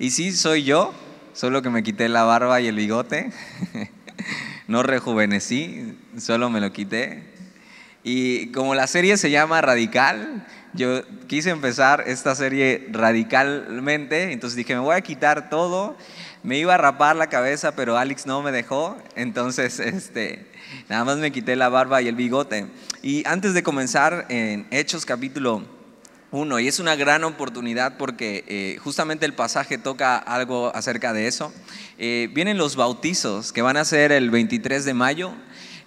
Y 0.00 0.10
sí, 0.10 0.30
soy 0.30 0.62
yo, 0.62 0.94
solo 1.32 1.60
que 1.60 1.70
me 1.70 1.82
quité 1.82 2.08
la 2.08 2.22
barba 2.22 2.60
y 2.60 2.68
el 2.68 2.76
bigote. 2.76 3.32
no 4.68 4.84
rejuvenecí, 4.84 5.98
solo 6.16 6.50
me 6.50 6.60
lo 6.60 6.72
quité. 6.72 7.24
Y 8.04 8.52
como 8.52 8.76
la 8.76 8.86
serie 8.86 9.16
se 9.16 9.32
llama 9.32 9.60
Radical, 9.60 10.46
yo 10.72 11.02
quise 11.26 11.50
empezar 11.50 12.04
esta 12.06 12.36
serie 12.36 12.86
radicalmente, 12.92 14.30
entonces 14.30 14.56
dije, 14.56 14.74
me 14.74 14.82
voy 14.82 14.94
a 14.94 15.00
quitar 15.00 15.50
todo. 15.50 15.96
Me 16.44 16.58
iba 16.58 16.74
a 16.74 16.78
rapar 16.78 17.16
la 17.16 17.26
cabeza, 17.26 17.74
pero 17.74 17.96
Alex 17.96 18.24
no 18.24 18.40
me 18.40 18.52
dejó, 18.52 18.96
entonces 19.16 19.80
este, 19.80 20.46
nada 20.88 21.04
más 21.04 21.16
me 21.16 21.32
quité 21.32 21.56
la 21.56 21.70
barba 21.70 22.00
y 22.02 22.06
el 22.06 22.14
bigote. 22.14 22.66
Y 23.02 23.26
antes 23.26 23.52
de 23.52 23.64
comenzar 23.64 24.26
en 24.28 24.68
Hechos 24.70 25.04
capítulo 25.04 25.77
uno, 26.30 26.60
y 26.60 26.68
es 26.68 26.78
una 26.78 26.94
gran 26.94 27.24
oportunidad 27.24 27.96
porque 27.96 28.44
eh, 28.48 28.78
justamente 28.82 29.24
el 29.24 29.32
pasaje 29.32 29.78
toca 29.78 30.18
algo 30.18 30.70
acerca 30.74 31.14
de 31.14 31.26
eso. 31.26 31.52
Eh, 31.96 32.28
vienen 32.34 32.58
los 32.58 32.76
bautizos 32.76 33.50
que 33.52 33.62
van 33.62 33.78
a 33.78 33.84
ser 33.84 34.12
el 34.12 34.30
23 34.30 34.84
de 34.84 34.94
mayo. 34.94 35.32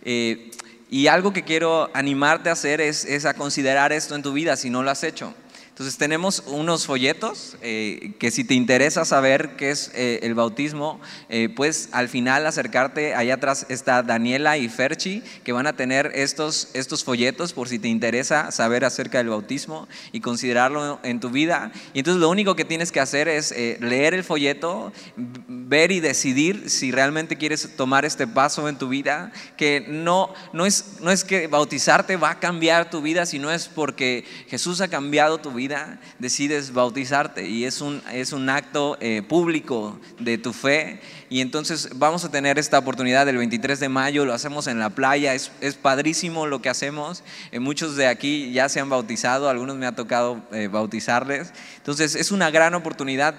Eh, 0.04 0.50
y 0.90 1.08
algo 1.08 1.32
que 1.32 1.44
quiero 1.44 1.92
animarte 1.94 2.50
a 2.50 2.54
hacer 2.54 2.82
es, 2.82 3.06
es 3.06 3.26
a 3.26 3.36
considerar 3.36 3.94
esto 3.94 4.16
en 4.16 4.24
tu 4.24 4.34
vida 4.34 4.58
si 4.58 4.72
no 4.72 4.82
lo 4.82 4.90
has 4.90 5.04
hecho. 5.04 5.34
Entonces 5.82 5.98
tenemos 5.98 6.44
unos 6.46 6.86
folletos 6.86 7.58
eh, 7.64 8.12
que 8.20 8.30
si 8.30 8.44
te 8.44 8.54
interesa 8.54 9.04
saber 9.04 9.56
qué 9.58 9.72
es 9.72 9.90
eh, 9.96 10.20
el 10.22 10.36
bautismo, 10.36 11.02
eh, 11.28 11.50
pues 11.56 11.90
al 11.92 12.08
final 12.08 12.46
acercarte, 12.46 13.16
allá 13.16 13.34
atrás 13.34 13.66
está 13.68 14.04
Daniela 14.04 14.60
y 14.60 14.70
Ferchi, 14.70 15.24
que 15.44 15.54
van 15.54 15.66
a 15.66 15.74
tener 15.74 16.12
estos, 16.14 16.70
estos 16.76 17.04
folletos 17.04 17.54
por 17.54 17.68
si 17.68 17.80
te 17.80 17.88
interesa 17.88 18.52
saber 18.52 18.86
acerca 18.86 19.18
del 19.18 19.30
bautismo 19.30 19.88
y 20.12 20.20
considerarlo 20.20 21.00
en 21.02 21.20
tu 21.20 21.32
vida. 21.32 21.72
Y 21.96 22.00
entonces 22.00 22.22
lo 22.22 22.30
único 22.30 22.56
que 22.56 22.64
tienes 22.64 22.92
que 22.92 23.00
hacer 23.00 23.28
es 23.28 23.50
leer 23.50 24.14
el 24.14 24.24
folleto, 24.24 24.94
ver 25.18 25.92
y 25.92 26.00
decidir 26.00 26.70
si 26.70 26.92
realmente 26.92 27.38
quieres 27.38 27.76
tomar 27.76 28.06
este 28.06 28.28
paso 28.28 28.70
en 28.70 28.78
tu 28.78 28.88
vida, 28.88 29.32
que 29.58 29.84
no, 29.88 30.32
no, 30.54 30.68
es, 30.68 30.98
no 31.02 31.10
es 31.10 31.24
que 31.24 31.48
bautizarte 31.48 32.18
va 32.18 32.30
a 32.30 32.40
cambiar 32.40 32.92
tu 32.92 33.02
vida, 33.02 33.26
sino 33.26 33.50
es 33.50 33.68
porque 33.68 34.26
Jesús 34.48 34.80
ha 34.82 34.88
cambiado 34.88 35.40
tu 35.40 35.52
vida 35.52 35.71
decides 36.20 36.74
bautizarte 36.74 37.48
y 37.48 37.66
es 37.66 37.82
un, 37.82 38.02
es 38.12 38.34
un 38.34 38.50
acto 38.50 38.98
eh, 39.00 39.22
público 39.22 40.00
de 40.20 40.38
tu 40.38 40.54
fe. 40.54 41.02
Y 41.30 41.42
entonces 41.42 41.90
vamos 41.96 42.26
a 42.26 42.32
tener 42.32 42.60
esta 42.60 42.80
oportunidad 42.80 43.28
el 43.30 43.38
23 43.38 43.80
de 43.80 43.90
mayo, 43.90 44.26
lo 44.26 44.34
hacemos 44.34 44.68
en 44.68 44.80
la 44.80 44.90
playa, 44.90 45.34
es, 45.34 45.52
es 45.62 45.76
padrísimo 45.76 46.46
lo 46.46 46.62
que 46.62 46.70
hacemos. 46.70 47.24
Eh, 47.52 47.60
muchos 47.60 47.96
de 47.96 48.08
aquí 48.08 48.52
ya 48.52 48.70
se 48.70 48.80
han 48.80 48.90
bautizado, 48.90 49.50
algunos 49.50 49.78
me 49.78 49.86
ha 49.86 49.96
tocado 49.96 50.42
eh, 50.52 50.68
bautizarles. 50.68 51.54
Entonces 51.78 52.16
es 52.16 52.32
una 52.32 52.52
gran 52.52 52.74
oportunidad. 52.74 53.36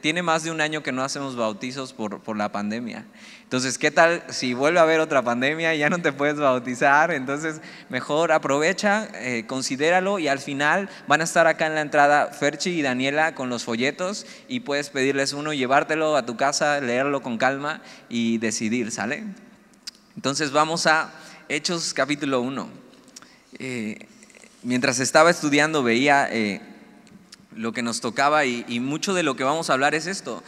tiene 0.00 0.22
más 0.22 0.44
de 0.44 0.50
un 0.50 0.60
año 0.60 0.82
que 0.82 0.92
no 0.92 1.02
hacemos 1.02 1.36
bautizos 1.36 1.92
por, 1.92 2.20
por 2.20 2.36
la 2.36 2.52
pandemia. 2.52 3.04
Entonces, 3.46 3.78
¿qué 3.78 3.92
tal 3.92 4.24
si 4.28 4.54
vuelve 4.54 4.80
a 4.80 4.82
haber 4.82 4.98
otra 4.98 5.22
pandemia 5.22 5.72
y 5.72 5.78
ya 5.78 5.88
no 5.88 6.02
te 6.02 6.12
puedes 6.12 6.36
bautizar? 6.36 7.12
Entonces, 7.12 7.60
mejor 7.88 8.32
aprovecha, 8.32 9.08
eh, 9.14 9.44
considéralo 9.46 10.18
y 10.18 10.26
al 10.26 10.40
final 10.40 10.88
van 11.06 11.20
a 11.20 11.24
estar 11.24 11.46
acá 11.46 11.68
en 11.68 11.76
la 11.76 11.80
entrada 11.80 12.32
Ferchi 12.32 12.70
y 12.70 12.82
Daniela 12.82 13.36
con 13.36 13.48
los 13.48 13.62
folletos 13.62 14.26
y 14.48 14.60
puedes 14.60 14.90
pedirles 14.90 15.32
uno, 15.32 15.52
llevártelo 15.52 16.16
a 16.16 16.26
tu 16.26 16.36
casa, 16.36 16.80
leerlo 16.80 17.22
con 17.22 17.38
calma 17.38 17.82
y 18.08 18.38
decidir, 18.38 18.90
¿sale? 18.90 19.22
Entonces, 20.16 20.50
vamos 20.50 20.88
a 20.88 21.12
Hechos 21.48 21.94
capítulo 21.94 22.40
1. 22.40 22.68
Eh, 23.60 24.08
mientras 24.64 24.98
estaba 24.98 25.30
estudiando 25.30 25.84
veía... 25.84 26.28
Eh, 26.32 26.60
lo 27.54 27.72
que 27.72 27.80
nos 27.80 28.02
tocaba 28.02 28.44
y, 28.44 28.80
mucho 28.80 29.14
de 29.14 29.22
lo 29.22 29.34
que 29.34 29.42
vamos 29.42 29.70
a 29.70 29.72
hablar 29.72 29.94
es 29.94 30.06
esto. 30.06 30.42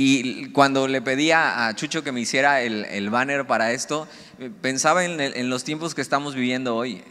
Y 0.00 0.50
cuando 0.52 0.86
le 0.86 1.02
pedía 1.02 1.66
a 1.66 1.74
Chucho 1.74 2.04
que 2.04 2.12
me 2.12 2.20
hiciera 2.20 2.62
el, 2.62 3.10
banner 3.10 3.48
para 3.48 3.72
esto, 3.72 4.06
pensaba 4.62 5.04
en, 5.04 5.50
los 5.50 5.64
tiempos 5.64 5.92
que 5.92 6.02
estamos 6.02 6.36
viviendo 6.36 6.76
hoy. 6.76 7.02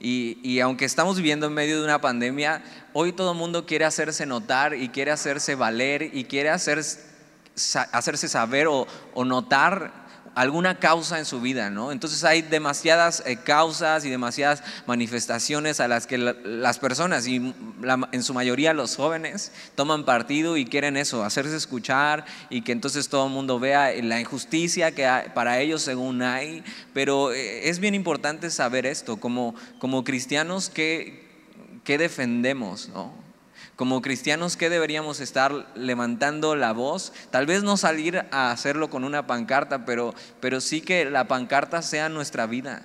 Y, 0.00 0.58
aunque 0.60 0.86
estamos 0.86 1.18
viviendo 1.18 1.48
en 1.48 1.52
medio 1.52 1.78
de 1.78 1.84
una 1.84 2.00
pandemia, 2.00 2.62
hoy 2.94 3.12
todo 3.12 3.32
el 3.32 3.36
mundo 3.36 3.66
quiere 3.66 3.84
hacerse 3.84 4.24
notar 4.24 4.72
y 4.72 4.88
quiere 4.88 5.10
hacerse 5.10 5.54
valer 5.54 6.14
y 6.14 6.24
quiere 6.24 6.48
hacerse 6.48 6.98
saber 7.54 8.68
o 8.68 8.86
notar 9.26 9.99
alguna 10.34 10.78
causa 10.78 11.18
en 11.18 11.24
su 11.24 11.40
vida, 11.40 11.70
¿no? 11.70 11.92
Entonces 11.92 12.24
hay 12.24 12.42
demasiadas 12.42 13.22
eh, 13.26 13.36
causas 13.36 14.04
y 14.04 14.10
demasiadas 14.10 14.62
manifestaciones 14.86 15.80
a 15.80 15.88
las 15.88 16.06
que 16.06 16.18
las 16.18 16.78
personas, 16.78 17.26
y 17.26 17.54
en 18.12 18.22
su 18.22 18.34
mayoría 18.34 18.72
los 18.72 18.96
jóvenes, 18.96 19.52
toman 19.74 20.04
partido 20.04 20.56
y 20.56 20.64
quieren 20.64 20.96
eso, 20.96 21.24
hacerse 21.24 21.56
escuchar 21.56 22.24
y 22.48 22.62
que 22.62 22.72
entonces 22.72 23.08
todo 23.08 23.26
el 23.26 23.32
mundo 23.32 23.58
vea 23.58 23.92
la 24.02 24.20
injusticia 24.20 24.92
que 24.92 25.08
para 25.34 25.60
ellos 25.60 25.82
según 25.82 26.22
hay, 26.22 26.64
pero 26.94 27.32
eh, 27.32 27.68
es 27.68 27.78
bien 27.80 27.94
importante 27.94 28.50
saber 28.50 28.86
esto, 28.86 29.18
como, 29.18 29.54
como 29.78 30.04
cristianos, 30.04 30.70
¿qué, 30.70 31.28
qué 31.84 31.98
defendemos, 31.98 32.88
¿no? 32.90 33.19
Como 33.80 34.02
cristianos, 34.02 34.58
¿qué 34.58 34.68
deberíamos 34.68 35.20
estar 35.20 35.66
levantando 35.74 36.54
la 36.54 36.72
voz? 36.74 37.14
Tal 37.30 37.46
vez 37.46 37.62
no 37.62 37.78
salir 37.78 38.26
a 38.30 38.50
hacerlo 38.50 38.90
con 38.90 39.04
una 39.04 39.26
pancarta, 39.26 39.86
pero, 39.86 40.14
pero 40.38 40.60
sí 40.60 40.82
que 40.82 41.06
la 41.06 41.28
pancarta 41.28 41.80
sea 41.80 42.10
nuestra 42.10 42.44
vida 42.44 42.82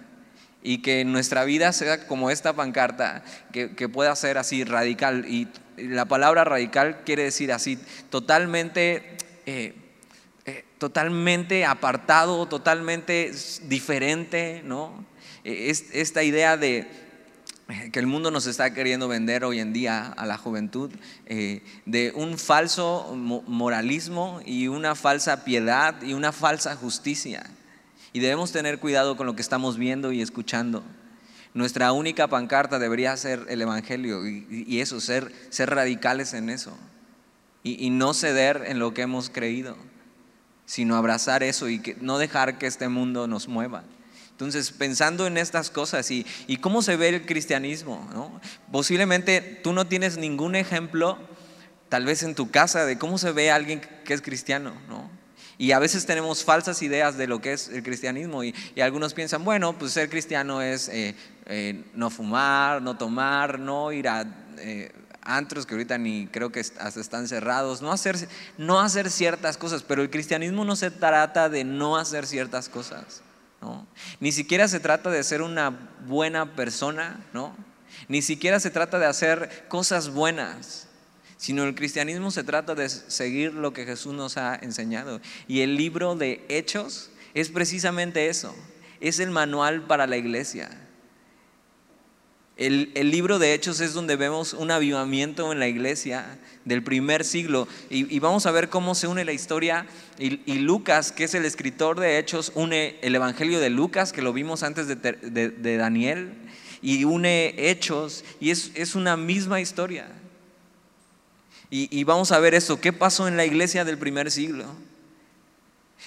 y 0.63 0.77
que 0.77 1.03
nuestra 1.03 1.43
vida 1.43 1.73
sea 1.73 2.07
como 2.07 2.29
esta 2.29 2.53
pancarta, 2.53 3.25
que, 3.51 3.89
pueda 3.89 4.15
ser 4.15 4.37
así 4.37 4.63
radical. 4.63 5.25
Y 5.27 5.49
la 5.75 6.05
palabra 6.05 6.45
radical 6.45 7.01
quiere 7.03 7.23
decir 7.23 7.51
así, 7.51 7.77
totalmente, 8.09 9.17
eh, 9.45 9.73
eh, 10.45 10.63
totalmente 10.77 11.65
apartado, 11.65 12.45
totalmente 12.45 13.33
diferente, 13.63 14.61
¿no? 14.63 15.03
Es, 15.43 15.87
esta 15.91 16.23
idea 16.23 16.55
de 16.55 17.04
que 17.91 17.99
el 17.99 18.07
mundo 18.07 18.31
nos 18.31 18.45
está 18.47 18.73
queriendo 18.73 19.07
vender 19.07 19.43
hoy 19.43 19.59
en 19.59 19.73
día 19.73 20.07
a 20.07 20.25
la 20.25 20.37
juventud, 20.37 20.91
eh, 21.25 21.63
de 21.85 22.11
un 22.15 22.37
falso 22.37 23.15
moralismo 23.15 24.39
y 24.45 24.67
una 24.67 24.95
falsa 24.95 25.43
piedad 25.43 26.01
y 26.01 26.13
una 26.13 26.31
falsa 26.31 26.75
justicia. 26.75 27.45
Y 28.13 28.19
debemos 28.19 28.51
tener 28.51 28.79
cuidado 28.79 29.17
con 29.17 29.25
lo 29.25 29.35
que 29.35 29.41
estamos 29.41 29.77
viendo 29.77 30.11
y 30.11 30.21
escuchando. 30.21 30.83
Nuestra 31.53 31.91
única 31.91 32.27
pancarta 32.27 32.79
debería 32.79 33.15
ser 33.17 33.45
el 33.49 33.61
Evangelio 33.61 34.27
y, 34.27 34.79
eso, 34.79 34.99
ser, 34.99 35.33
ser 35.49 35.69
radicales 35.69 36.33
en 36.33 36.49
eso. 36.49 36.77
Y, 37.63 37.89
no 37.89 38.13
ceder 38.13 38.63
en 38.67 38.77
lo 38.77 38.93
que 38.93 39.01
hemos 39.01 39.29
creído, 39.29 39.75
sino 40.65 40.95
abrazar 40.95 41.41
eso 41.41 41.67
y 41.67 41.81
no 41.99 42.19
dejar 42.19 42.59
que 42.59 42.67
este 42.67 42.89
mundo 42.89 43.27
nos 43.27 43.47
mueva. 43.47 43.83
Entonces, 44.35 44.71
pensando 44.71 45.27
en 45.27 45.37
estas 45.37 45.69
cosas 45.69 46.11
y, 46.11 46.25
cómo 46.59 46.81
se 46.81 46.97
ve 46.97 47.07
el 47.07 47.25
cristianismo, 47.25 48.05
posiblemente 48.69 49.39
tú 49.39 49.71
no 49.71 49.87
tienes 49.87 50.17
ningún 50.17 50.57
ejemplo, 50.57 51.17
tal 51.87 52.03
vez 52.03 52.21
en 52.21 52.35
tu 52.35 52.51
casa, 52.51 52.85
de 52.85 52.97
cómo 52.97 53.17
se 53.17 53.31
ve 53.31 53.49
alguien 53.49 53.79
que 54.03 54.13
es 54.13 54.21
cristiano. 54.21 54.73
¿no? 54.89 55.09
Y 55.57 55.71
a 55.71 55.79
veces 55.79 56.05
tenemos 56.05 56.43
falsas 56.43 56.81
ideas 56.81 57.15
de 57.17 57.27
lo 57.27 57.39
que 57.39 57.53
es 57.53 57.69
el 57.69 57.81
cristianismo 57.81 58.43
y, 58.43 58.53
algunos 58.81 59.13
piensan, 59.13 59.45
bueno, 59.45 59.79
pues 59.79 59.93
ser 59.93 60.09
cristiano 60.09 60.61
es 60.61 60.89
eh, 60.89 61.15
eh, 61.45 61.85
no 61.93 62.09
fumar, 62.09 62.81
no 62.81 62.97
tomar, 62.97 63.57
no 63.57 63.93
ir 63.93 64.09
a... 64.09 64.25
Eh, 64.57 64.91
antros 65.21 65.65
que 65.65 65.73
ahorita 65.73 65.97
ni 65.97 66.27
creo 66.27 66.51
que 66.51 66.59
hasta 66.59 66.99
están 66.99 67.27
cerrados, 67.27 67.81
no 67.81 67.91
hacer, 67.91 68.15
no 68.57 68.81
hacer 68.81 69.09
ciertas 69.09 69.57
cosas, 69.57 69.81
pero 69.81 70.01
el 70.03 70.11
cristianismo 70.11 70.65
no 70.65 70.75
se 70.75 70.91
trata 70.91 71.49
de 71.49 71.63
no 71.63 71.97
hacer 71.97 72.27
ciertas 72.27 72.69
cosas. 72.69 73.23
Ni 74.19 74.31
siquiera 74.31 74.67
se 74.67 74.79
trata 74.79 75.09
de 75.09 75.23
ser 75.23 75.41
una 75.41 75.89
buena 76.05 76.55
persona, 76.55 77.25
¿no? 77.33 77.55
Ni 78.07 78.21
siquiera 78.21 78.59
se 78.59 78.69
trata 78.69 78.99
de 78.99 79.05
hacer 79.05 79.65
cosas 79.67 80.09
buenas, 80.09 80.87
sino 81.37 81.63
el 81.63 81.75
cristianismo 81.75 82.31
se 82.31 82.43
trata 82.43 82.75
de 82.75 82.89
seguir 82.89 83.53
lo 83.53 83.73
que 83.73 83.85
Jesús 83.85 84.13
nos 84.13 84.37
ha 84.37 84.55
enseñado. 84.55 85.21
Y 85.47 85.61
el 85.61 85.75
libro 85.75 86.15
de 86.15 86.45
Hechos 86.49 87.09
es 87.33 87.49
precisamente 87.49 88.29
eso, 88.29 88.55
es 89.01 89.19
el 89.19 89.31
manual 89.31 89.83
para 89.87 90.07
la 90.07 90.17
iglesia. 90.17 90.69
El, 92.57 93.11
libro 93.11 93.37
de 93.37 93.53
Hechos 93.53 93.81
es 93.81 93.93
donde 93.93 94.15
vemos 94.15 94.53
un 94.53 94.71
avivamiento 94.71 95.51
en 95.51 95.59
la 95.59 95.67
iglesia 95.67 96.39
del 96.63 96.83
primer 96.83 97.25
siglo 97.25 97.67
y, 97.89 98.17
vamos 98.19 98.45
a 98.45 98.51
ver 98.51 98.69
cómo 98.69 98.95
se 98.95 99.07
une 99.07 99.25
la 99.25 99.33
historia 99.33 99.85
y, 100.17 100.59
Lucas, 100.59 101.11
que 101.11 101.25
es 101.25 101.33
el 101.33 101.43
escritor 101.43 101.99
de 101.99 102.17
Hechos, 102.17 102.53
une 102.55 102.97
el 103.01 103.13
Evangelio 103.13 103.59
de 103.59 103.69
Lucas, 103.69 104.13
que 104.13 104.21
lo 104.21 104.31
vimos 104.31 104.63
antes 104.63 104.87
de, 104.87 105.77
Daniel, 105.77 106.33
y 106.81 107.03
une 107.03 107.53
Hechos 107.57 108.23
y 108.39 108.51
es, 108.51 108.71
es 108.75 108.95
una 108.95 109.17
misma 109.17 109.59
historia. 109.59 110.07
y 111.69 112.03
vamos 112.05 112.31
a 112.31 112.39
ver 112.39 112.53
eso, 112.53 112.79
qué 112.79 112.93
pasó 112.93 113.27
en 113.27 113.35
la 113.35 113.45
iglesia 113.45 113.83
del 113.83 113.97
primer 113.97 114.31
siglo. 114.31 114.65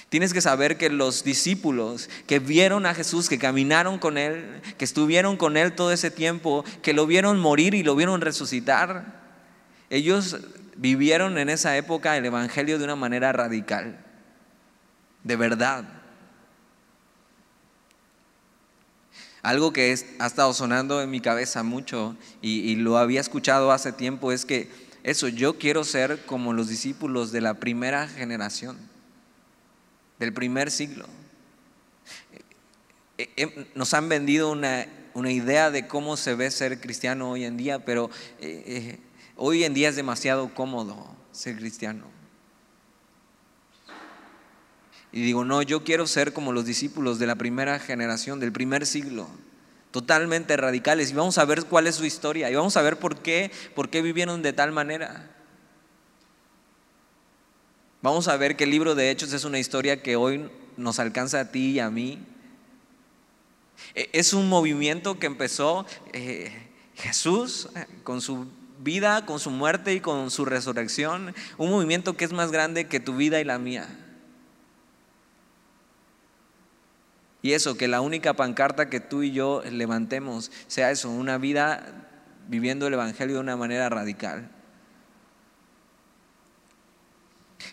Tienes 0.09 0.33
que 0.33 0.41
saber 0.41 0.79
que 0.79 0.89
los 0.89 1.23
discípulos 1.23 2.09
que 2.27 2.39
vieron 2.39 2.87
a 2.87 2.95
Jesús, 2.95 3.29
que 3.29 3.39
caminaron 3.39 3.99
con 3.99 4.17
Él, 4.17 4.63
que 4.79 4.85
estuvieron 4.85 5.37
con 5.37 5.57
Él 5.57 5.75
todo 5.75 5.93
ese 5.93 6.11
tiempo, 6.11 6.65
que 6.83 6.95
lo 6.95 7.07
vieron 7.07 7.39
morir 7.39 7.75
y 7.75 7.83
lo 7.83 7.95
vieron 7.95 8.23
resucitar, 8.23 9.21
ellos 9.91 10.39
vivieron 10.77 11.37
en 11.37 11.51
esa 11.51 11.77
época 11.77 12.17
el 12.17 12.25
Evangelio 12.25 12.79
de 12.79 12.85
una 12.85 12.97
manera 12.97 13.33
radical, 13.33 14.03
de 15.25 15.37
verdad. 15.37 15.85
Algo 19.43 19.73
que 19.73 19.95
ha 20.19 20.27
estado 20.27 20.55
sonando 20.55 21.03
en 21.03 21.11
mi 21.11 21.21
cabeza 21.21 21.63
mucho 21.63 22.17
y, 22.41 22.61
y 22.61 22.77
lo 22.77 22.97
había 22.97 23.21
escuchado 23.21 23.73
hace 23.73 23.93
tiempo 23.93 24.33
es 24.33 24.47
que 24.47 24.71
eso, 25.03 25.29
yo 25.29 25.59
quiero 25.59 25.85
ser 25.85 26.25
como 26.25 26.53
los 26.53 26.69
discípulos 26.69 27.31
de 27.31 27.41
la 27.41 27.55
primera 27.55 28.09
generación, 28.09 28.77
del 30.19 30.33
primer 30.33 30.71
siglo. 30.71 31.07
Eh, 33.19 33.29
eh, 33.37 33.67
nos 33.75 33.95
han 33.95 34.09
vendido 34.09 34.51
una, 34.51 34.87
idea 35.31 35.71
de 35.71 35.89
cómo 35.89 36.17
se 36.17 36.35
ve 36.35 36.51
ser 36.51 36.81
cristiano 36.81 37.31
hoy 37.31 37.45
en 37.45 37.57
día, 37.57 37.85
pero 37.85 38.11
eh, 38.41 38.99
hoy 39.37 39.65
en 39.65 39.75
día 39.75 39.89
es 39.89 39.97
demasiado 39.97 40.55
cómodo 40.55 41.17
ser 41.33 41.57
cristiano. 41.57 42.05
Y 45.11 45.23
digo, 45.23 45.45
no, 45.45 45.63
yo 45.63 45.83
quiero 45.85 46.07
ser 46.07 46.33
como 46.33 46.53
los 46.53 46.67
discípulos 46.67 47.19
de 47.19 47.27
la 47.27 47.35
primera 47.35 47.79
generación, 47.79 48.41
del 48.41 48.53
primer 48.53 48.87
siglo, 48.87 49.29
totalmente 49.91 50.57
radicales. 50.57 51.11
Y 51.11 51.15
vamos 51.15 51.39
a 51.39 51.45
ver 51.45 51.65
cuál 51.65 51.87
es 51.87 51.97
su 51.97 52.05
historia 52.05 52.51
y 52.51 52.55
vamos 52.55 52.77
a 52.77 52.83
ver 52.83 52.99
por 52.99 53.17
qué, 53.17 53.51
por 53.75 53.89
qué 53.89 54.03
vivieron 54.03 54.43
de 54.43 54.53
tal 54.53 54.71
manera. 54.71 55.38
Vamos 58.01 58.29
a 58.29 58.37
ver 58.37 58.57
que 58.57 58.65
el 58.65 58.71
libro 58.71 58.95
de 58.95 59.11
Hechos 59.11 59.33
es 59.33 59.45
una 59.45 59.59
historia 59.59 60.03
que 60.03 60.15
hoy 60.15 60.49
nos 60.77 61.01
alcanza 61.01 61.41
a 61.41 61.51
ti 61.51 61.73
y 61.73 61.81
a 61.81 61.91
mí 61.91 62.21
e, 63.95 64.09
es 64.13 64.33
un 64.33 64.49
movimiento 64.49 65.19
que 65.19 65.27
empezó 65.27 65.85
eh, 66.13 66.53
Jesús 66.95 67.69
eh, 67.75 67.87
con 68.05 68.21
su 68.21 68.47
vida, 68.81 69.27
con 69.27 69.41
su 69.41 69.51
muerte 69.51 69.95
y 69.95 70.01
con 70.01 70.31
su 70.31 70.45
resurrección. 70.45 71.35
Un 71.57 71.71
movimiento 71.71 72.17
que 72.17 72.25
es 72.25 72.33
más 72.33 72.53
grande 72.53 72.87
que 72.87 73.01
tu 73.01 73.17
vida 73.17 73.41
y 73.41 73.45
la 73.45 73.59
mía. 73.59 73.89
Y 77.43 77.53
eso, 77.53 77.77
que 77.77 77.89
la 77.89 78.01
única 78.01 78.35
pancarta 78.35 78.91
que 78.91 79.01
tú 79.01 79.23
y 79.23 79.33
yo 79.33 79.63
levantemos 79.71 80.51
sea 80.67 80.91
eso, 80.91 81.11
una 81.11 81.39
vida 81.39 82.07
viviendo 82.49 82.87
el 82.87 82.95
Evangelio 82.95 83.37
de 83.37 83.41
una 83.41 83.57
manera 83.57 83.89
radical. 83.89 84.51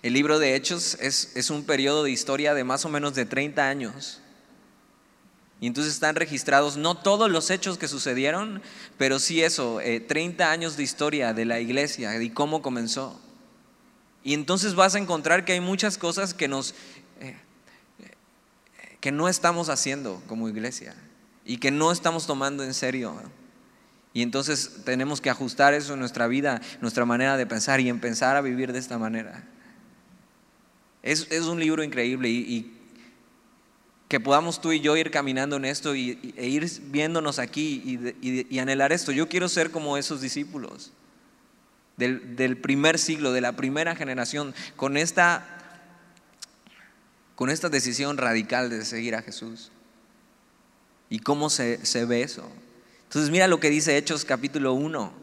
El 0.01 0.13
libro 0.13 0.39
de 0.39 0.55
Hechos 0.55 0.97
es, 0.99 1.49
un 1.49 1.63
periodo 1.63 2.03
de 2.03 2.11
historia 2.11 2.53
de 2.53 2.63
más 2.63 2.85
o 2.85 2.89
menos 2.89 3.15
de 3.15 3.25
30 3.25 3.67
años. 3.67 4.21
Y 5.61 5.67
entonces 5.67 5.93
están 5.93 6.15
registrados 6.15 6.77
no 6.77 6.97
todos 6.97 7.31
los 7.31 7.49
hechos 7.49 7.77
que 7.77 7.87
sucedieron, 7.87 8.61
pero 8.97 9.19
sí 9.19 9.41
eso, 9.41 9.79
30 10.07 10.43
eh, 10.43 10.47
años 10.47 10.77
de 10.77 10.83
historia 10.83 11.33
de 11.33 11.45
la 11.45 11.59
iglesia 11.59 12.21
y 12.21 12.29
cómo 12.29 12.61
comenzó. 12.61 13.19
Y 14.23 14.33
entonces 14.33 14.75
vas 14.75 14.95
a 14.95 14.99
encontrar 14.99 15.45
que 15.45 15.53
hay 15.53 15.61
muchas 15.61 15.97
cosas 15.97 16.33
que 16.33 16.47
nos 16.47 16.73
eh, 17.21 17.37
que 18.99 19.11
no 19.11 19.29
estamos 19.29 19.69
haciendo 19.69 20.21
como 20.27 20.49
iglesia 20.49 20.95
y 21.45 21.57
que 21.57 21.69
no 21.71 21.91
estamos 21.91 22.25
tomando 22.25 22.63
en 22.63 22.73
serio. 22.73 23.13
Y 24.13 24.23
entonces 24.23 24.83
tenemos 24.83 25.21
que 25.21 25.29
ajustar 25.29 25.73
eso 25.73 25.93
en 25.93 25.99
nuestra 25.99 26.27
vida, 26.27 26.59
nuestra 26.81 27.05
manera 27.05 27.37
de 27.37 27.45
pensar 27.45 27.79
y 27.79 27.89
empezar 27.89 28.35
a 28.35 28.41
vivir 28.41 28.73
de 28.73 28.79
esta 28.79 28.97
manera. 28.97 29.43
Es, 31.05 31.29
un 31.45 31.59
libro 31.59 31.83
increíble 31.83 32.29
y 32.29 32.75
que 34.07 34.19
podamos 34.19 34.61
tú 34.61 34.71
y 34.71 34.79
yo 34.81 34.97
ir 34.97 35.11
caminando 35.11 35.55
en 35.55 35.65
esto 35.65 35.95
y, 35.95 36.33
e 36.35 36.47
ir 36.47 36.69
viéndonos 36.85 37.39
aquí 37.39 38.15
y, 38.21 38.59
anhelar 38.59 38.91
esto. 38.91 39.11
Yo 39.11 39.29
quiero 39.29 39.47
ser 39.47 39.71
como 39.71 39.97
esos 39.97 40.21
discípulos 40.21 40.91
del, 41.97 42.57
primer 42.57 42.99
siglo, 42.99 43.31
de 43.33 43.41
la 43.41 43.55
primera 43.55 43.95
generación, 43.95 44.53
con 44.75 44.97
esta, 44.97 45.45
con 47.35 47.49
esta 47.49 47.69
decisión 47.69 48.17
radical 48.17 48.69
de 48.69 48.83
seguir 48.83 49.15
a 49.15 49.21
Jesús. 49.21 49.71
¿Y 51.09 51.19
cómo 51.19 51.51
se, 51.51 51.85
se 51.85 52.05
ve 52.05 52.21
eso? 52.23 52.49
Entonces 53.03 53.31
mira 53.31 53.47
lo 53.47 53.59
que 53.59 53.69
dice 53.69 53.95
Hechos 53.95 54.25
capítulo 54.25 54.73
1, 54.73 55.13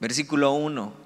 versículo 0.00 0.52
1. 0.52 1.05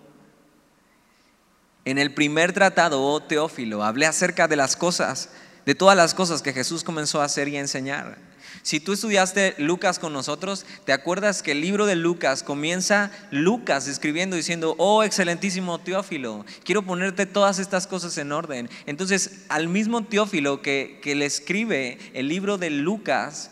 En 1.84 1.98
el 1.98 2.12
primer 2.12 2.52
tratado, 2.52 3.02
oh 3.02 3.20
Teófilo, 3.20 3.82
hablé 3.82 4.06
acerca 4.06 4.48
de 4.48 4.56
las 4.56 4.76
cosas 4.76 5.30
de 5.66 5.74
todas 5.74 5.96
las 5.96 6.14
cosas 6.14 6.42
que 6.42 6.52
Jesús 6.52 6.84
comenzó 6.84 7.20
a 7.20 7.24
hacer 7.24 7.48
y 7.48 7.56
a 7.56 7.60
enseñar. 7.60 8.18
Si 8.62 8.80
tú 8.80 8.92
estudiaste 8.92 9.54
Lucas 9.58 9.98
con 9.98 10.12
nosotros, 10.12 10.66
te 10.84 10.92
acuerdas 10.92 11.42
que 11.42 11.52
el 11.52 11.60
libro 11.60 11.86
de 11.86 11.96
Lucas 11.96 12.42
comienza 12.42 13.10
Lucas 13.30 13.88
escribiendo 13.88 14.36
diciendo, 14.36 14.74
oh 14.78 15.02
excelentísimo 15.02 15.78
Teófilo, 15.78 16.44
quiero 16.64 16.82
ponerte 16.82 17.24
todas 17.24 17.58
estas 17.58 17.86
cosas 17.86 18.18
en 18.18 18.32
orden. 18.32 18.68
Entonces, 18.86 19.44
al 19.48 19.68
mismo 19.68 20.04
Teófilo 20.04 20.60
que, 20.60 21.00
le 21.04 21.24
escribe 21.24 21.98
el 22.12 22.28
libro 22.28 22.58
de 22.58 22.70
Lucas, 22.70 23.50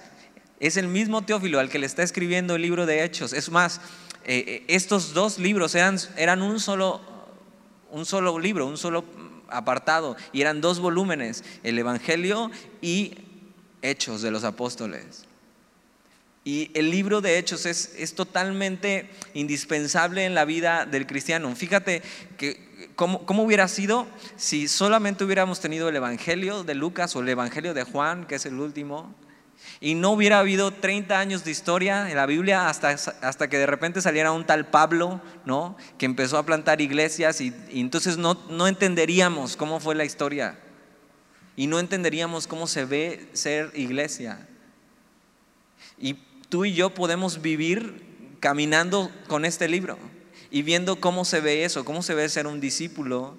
es 0.61 0.77
el 0.77 0.89
mismo 0.89 1.23
Teófilo 1.23 1.61
al 1.61 1.71
que 1.71 1.79
le 1.79 1.87
está 1.87 2.03
escribiendo 2.03 2.57
el 2.57 2.63
libro 2.63 2.85
de 2.85 3.05
Hechos. 3.05 3.33
Es 3.33 3.51
más, 3.51 3.81
eh, 4.25 4.45
eh, 4.47 4.65
estos 4.69 5.15
dos 5.15 5.39
libros 5.39 5.75
eran, 5.75 5.99
eran 6.17 6.43
un, 6.43 6.61
solo, 6.61 7.01
un 7.91 8.07
solo 8.07 8.39
libro, 8.39 8.67
un 8.67 8.77
solo 8.77 9.05
apartado 9.49 10.17
y 10.33 10.41
eran 10.41 10.61
dos 10.61 10.79
volúmenes, 10.79 11.45
el 11.63 11.79
Evangelio 11.79 12.51
y 12.81 13.15
Hechos 13.83 14.23
de 14.23 14.31
los 14.31 14.45
Apóstoles. 14.45 15.25
Y 16.45 16.71
el 16.75 16.91
libro 16.91 17.21
de 17.21 17.39
Hechos 17.39 17.67
es, 17.67 17.95
es 17.99 18.15
totalmente 18.15 19.11
indispensable 19.35 20.25
en 20.25 20.35
la 20.35 20.45
vida 20.45 20.87
del 20.87 21.07
cristiano. 21.07 21.55
Fíjate 21.55 22.03
que 22.39 22.91
cómo, 22.97 23.27
cómo 23.27 23.43
hubiera 23.43 23.69
sido 23.69 24.07
si 24.37 24.67
solamente 24.67 25.25
hubiéramos 25.25 25.61
tenido 25.61 25.89
el 25.89 25.97
Evangelio 25.97 26.65
de 26.65 26.75
Lucas 26.75 27.15
o 27.17 27.21
el 27.21 27.29
Evangelio 27.29 27.75
de 27.75 27.85
Juan, 27.85 28.27
que 28.27 28.37
es 28.37 28.47
el 28.47 28.59
último, 28.61 29.15
y 29.81 29.95
no 29.95 30.11
hubiera 30.11 30.41
habido 30.41 30.73
30 30.73 31.19
años 31.19 31.45
de 31.45 31.53
historia 31.53 32.11
en 32.11 32.17
la 32.17 32.27
Biblia 32.27 32.69
hasta, 32.69 32.91
hasta 32.91 33.49
que 33.49 33.59
de 33.59 33.67
repente 33.67 34.01
saliera 34.01 34.33
un 34.33 34.45
tal 34.45 34.67
Pablo, 34.67 35.21
¿no? 35.45 35.77
Que 35.99 36.07
empezó 36.07 36.37
a 36.37 36.45
plantar 36.45 36.81
iglesias 36.81 37.41
y, 37.41 37.55
entonces 37.71 38.19
no, 38.19 38.35
no 38.51 38.67
entenderíamos 38.67 39.57
cómo 39.57 39.79
fue 39.79 39.95
la 39.95 40.05
historia. 40.05 40.59
Y 41.55 41.69
no 41.69 41.79
entenderíamos 41.79 42.47
cómo 42.49 42.67
se 42.67 42.85
ve 42.85 43.29
ser 43.35 43.71
iglesia. 43.75 44.49
Y 45.97 46.15
tú 46.49 46.65
y 46.65 46.75
yo 46.75 46.91
podemos 46.91 47.41
vivir 47.41 48.05
caminando 48.41 49.11
con 49.29 49.45
este 49.45 49.69
libro 49.69 49.99
y 50.51 50.63
viendo 50.63 50.97
cómo 50.97 51.25
se 51.25 51.41
ve 51.41 51.65
eso, 51.65 51.85
cómo 51.85 52.03
se 52.03 52.15
ve 52.15 52.29
ser 52.29 52.49
un 52.49 52.61
discípulo. 52.61 53.37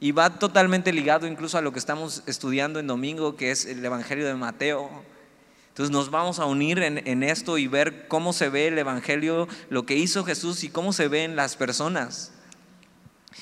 Y 0.00 0.12
va 0.12 0.38
totalmente 0.38 0.92
ligado 0.92 1.26
incluso 1.26 1.58
a 1.58 1.62
lo 1.62 1.72
que 1.72 1.78
estamos 1.78 2.22
estudiando 2.26 2.80
en 2.80 2.86
domingo, 2.86 3.36
que 3.36 3.50
es 3.50 3.66
el 3.66 3.84
Evangelio 3.84 4.26
de 4.26 4.34
Mateo 4.34 4.90
entonces 5.74 5.90
nos 5.90 6.12
vamos 6.12 6.38
a 6.38 6.44
unir 6.44 6.78
en, 6.78 7.24
esto 7.24 7.58
y 7.58 7.66
ver 7.66 8.06
cómo 8.06 8.32
se 8.32 8.48
ve 8.48 8.68
el 8.68 8.78
Evangelio, 8.78 9.48
lo 9.70 9.84
que 9.84 9.96
hizo 9.96 10.24
Jesús 10.24 10.62
y 10.62 10.68
cómo 10.68 10.92
se 10.92 11.08
ven 11.08 11.34
las 11.34 11.56
personas. 11.56 12.30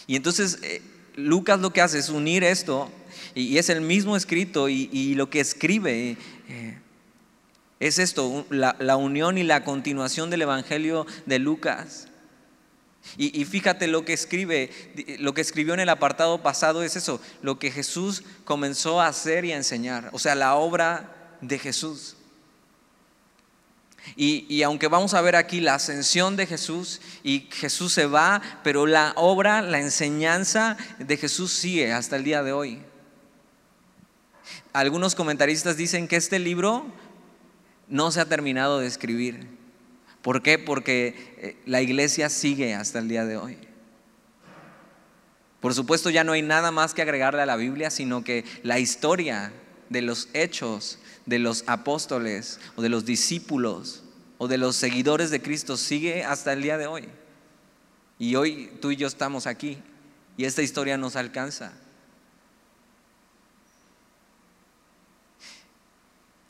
Y 0.06 0.16
entonces 0.16 0.58
eh, 0.62 0.80
Lucas 1.14 1.60
lo 1.60 1.74
que 1.74 1.82
hace 1.82 1.98
es 1.98 2.08
unir 2.08 2.42
esto 2.42 2.90
y, 3.34 3.58
es 3.58 3.68
el 3.68 3.82
mismo 3.82 4.16
escrito 4.16 4.70
y, 4.70 5.14
lo 5.14 5.28
que 5.28 5.40
escribe 5.40 6.16
eh, 6.48 6.78
es 7.80 7.98
esto, 7.98 8.46
la, 8.48 8.76
la, 8.78 8.96
unión 8.96 9.36
y 9.36 9.42
la 9.42 9.62
continuación 9.62 10.30
del 10.30 10.40
Evangelio 10.40 11.04
de 11.26 11.38
Lucas. 11.38 12.08
Y, 13.18 13.38
y, 13.38 13.44
fíjate 13.44 13.88
lo 13.88 14.06
que 14.06 14.14
escribe, 14.14 14.70
lo 15.18 15.34
que 15.34 15.42
escribió 15.42 15.74
en 15.74 15.80
el 15.80 15.90
apartado 15.90 16.42
pasado 16.42 16.82
es 16.82 16.96
eso, 16.96 17.20
lo 17.42 17.58
que 17.58 17.70
Jesús 17.70 18.22
comenzó 18.46 19.02
a 19.02 19.08
hacer 19.08 19.44
y 19.44 19.52
a 19.52 19.58
enseñar, 19.58 20.08
o 20.14 20.18
sea, 20.18 20.34
la 20.34 20.54
obra 20.54 21.36
de 21.42 21.58
Jesús. 21.58 22.16
Y, 24.16 24.62
aunque 24.62 24.88
vamos 24.88 25.14
a 25.14 25.20
ver 25.20 25.36
aquí 25.36 25.60
la 25.60 25.76
ascensión 25.76 26.36
de 26.36 26.46
Jesús 26.46 27.00
y 27.22 27.48
Jesús 27.50 27.92
se 27.92 28.06
va, 28.06 28.42
pero 28.62 28.86
la 28.86 29.12
obra, 29.16 29.62
la 29.62 29.78
enseñanza 29.78 30.76
de 30.98 31.16
Jesús 31.16 31.52
sigue 31.52 31.92
hasta 31.92 32.16
el 32.16 32.24
día 32.24 32.42
de 32.42 32.52
hoy. 32.52 32.82
Algunos 34.72 35.14
comentaristas 35.14 35.76
dicen 35.76 36.08
que 36.08 36.16
este 36.16 36.38
libro 36.38 36.84
no 37.88 38.10
se 38.10 38.20
ha 38.20 38.24
terminado 38.26 38.80
de 38.80 38.86
escribir. 38.86 39.46
¿Por 40.20 40.42
qué? 40.42 40.58
Porque 40.58 41.34
eh, 41.38 41.56
la 41.66 41.80
iglesia 41.80 42.28
sigue 42.28 42.74
hasta 42.74 42.98
el 42.98 43.08
día 43.08 43.24
de 43.24 43.36
hoy. 43.36 43.58
Por 45.60 45.74
supuesto 45.74 46.10
ya 46.10 46.24
no 46.24 46.32
hay 46.32 46.42
nada 46.42 46.70
más 46.72 46.92
que 46.92 47.02
agregarle 47.02 47.42
a 47.42 47.46
la 47.46 47.56
Biblia, 47.56 47.90
sino 47.90 48.24
que 48.24 48.44
la 48.62 48.78
historia 48.78 49.52
de 49.90 50.02
los 50.02 50.28
hechos 50.32 50.98
de 51.26 51.38
los 51.38 51.64
apóstoles 51.66 52.58
o 52.76 52.82
de 52.82 52.88
los 52.88 53.04
discípulos 53.04 54.02
o 54.38 54.48
de 54.48 54.58
los 54.58 54.76
seguidores 54.76 55.30
de 55.30 55.40
Cristo 55.40 55.76
sigue 55.76 56.24
hasta 56.24 56.52
el 56.52 56.62
día 56.62 56.78
de 56.78 56.86
hoy. 56.86 57.08
Y 58.18 58.34
hoy 58.36 58.72
tú 58.80 58.90
y 58.90 58.96
yo 58.96 59.06
estamos 59.06 59.46
aquí 59.46 59.78
y 60.36 60.44
esta 60.44 60.62
historia 60.62 60.96
nos 60.96 61.16
alcanza. 61.16 61.72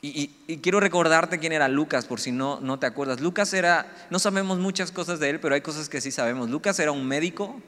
Y, 0.05 0.27
quiero 0.61 0.81
recordarte 0.81 1.39
quién 1.39 1.53
era 1.53 1.69
Lucas, 1.69 2.05
por 2.05 2.19
si 2.19 2.33
no, 2.33 2.59
no 2.59 2.77
te 2.77 2.85
acuerdas. 2.85 3.21
Lucas 3.21 3.53
era, 3.53 4.05
no 4.09 4.19
sabemos 4.19 4.59
muchas 4.59 4.91
cosas 4.91 5.21
de 5.21 5.29
él, 5.29 5.39
pero 5.39 5.55
hay 5.55 5.61
cosas 5.61 5.87
que 5.87 6.01
sí 6.01 6.11
sabemos. 6.11 6.49
Lucas 6.49 6.77
era 6.79 6.91
un 6.91 7.07
médico, 7.07 7.61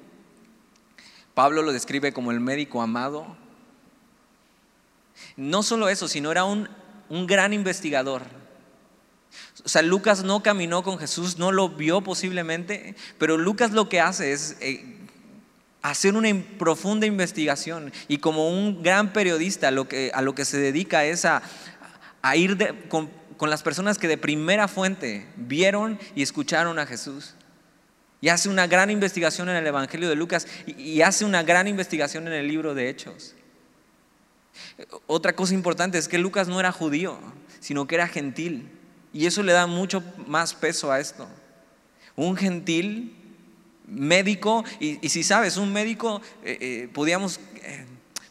Pablo 1.33 1.61
lo 1.61 1.71
describe 1.71 2.11
como 2.11 2.31
el 2.31 2.41
médico 2.41 2.81
amado. 2.81 3.37
No 5.37 5.63
solo 5.63 5.87
eso, 5.87 6.09
sino 6.09 6.29
era 6.29 6.43
un, 6.43 6.67
un 7.09 7.27
gran 7.27 7.53
investigador. 7.53 8.23
O 9.63 9.69
sea, 9.69 9.81
Lucas 9.81 10.23
no 10.23 10.43
caminó 10.43 10.83
con 10.83 10.97
Jesús, 10.97 11.37
no 11.37 11.51
lo 11.51 11.69
vio 11.69 12.01
posiblemente, 12.01 12.95
pero 13.17 13.37
Lucas 13.37 13.71
lo 13.71 13.89
que 13.89 13.99
hace 13.99 14.31
es 14.31 14.57
eh, 14.61 14.95
hacer 15.81 16.15
una 16.15 16.29
profunda 16.57 17.05
investigación 17.05 17.91
y 18.07 18.17
como 18.17 18.49
un 18.49 18.81
gran 18.81 19.13
periodista 19.13 19.71
lo 19.71 19.87
que, 19.87 20.11
a 20.13 20.21
lo 20.21 20.33
que 20.33 20.43
se 20.45 20.57
dedica 20.57 21.05
es 21.05 21.25
a, 21.25 21.41
ir 22.35 22.57
con, 22.89 23.09
las 23.41 23.61
personas 23.61 23.99
que 23.99 24.07
de 24.07 24.17
primera 24.17 24.67
fuente 24.67 25.27
vieron 25.35 25.99
y 26.15 26.23
escucharon 26.23 26.79
a 26.79 26.87
Jesús. 26.87 27.35
Y 28.19 28.29
hace 28.29 28.49
una 28.49 28.65
gran 28.65 28.89
investigación 28.89 29.49
en 29.49 29.57
el 29.57 29.67
Evangelio 29.67 30.09
de 30.09 30.15
Lucas 30.15 30.47
y 30.65 31.01
hace 31.01 31.25
una 31.25 31.43
gran 31.43 31.67
investigación 31.67 32.25
en 32.27 32.33
el 32.33 32.47
libro 32.47 32.73
de 32.73 32.89
Hechos. 32.89 33.34
Otra 35.07 35.35
cosa 35.35 35.53
importante 35.53 35.97
es 35.97 36.07
que 36.07 36.17
Lucas 36.17 36.47
no 36.47 36.59
era 36.59 36.71
judío, 36.71 37.17
sino 37.59 37.87
que 37.87 37.95
era 37.95 38.07
gentil. 38.07 38.69
Y 39.13 39.25
eso 39.25 39.43
le 39.43 39.53
da 39.53 39.67
mucho 39.67 40.03
más 40.27 40.53
peso 40.53 40.91
a 40.91 40.99
esto. 40.99 41.27
Un 42.15 42.35
gentil 42.35 43.15
médico, 43.87 44.63
y, 44.79 45.07
si 45.09 45.23
sabes, 45.23 45.57
un 45.57 45.71
médico, 45.71 46.21
eh, 46.43 46.57
eh, 46.59 46.89
podíamos 46.93 47.39
eh, 47.63 47.85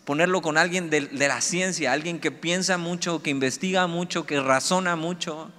ponerlo 0.05 0.43
con 0.43 0.59
alguien 0.59 0.91
de, 0.91 1.03
de 1.03 1.29
la 1.29 1.41
ciencia, 1.41 1.93
alguien 1.93 2.19
que 2.19 2.31
piensa 2.31 2.77
mucho, 2.77 3.23
que 3.23 3.31
investiga 3.31 3.87
mucho, 3.87 4.27
que 4.27 4.41
razona 4.41 4.97
mucho. 4.97 5.51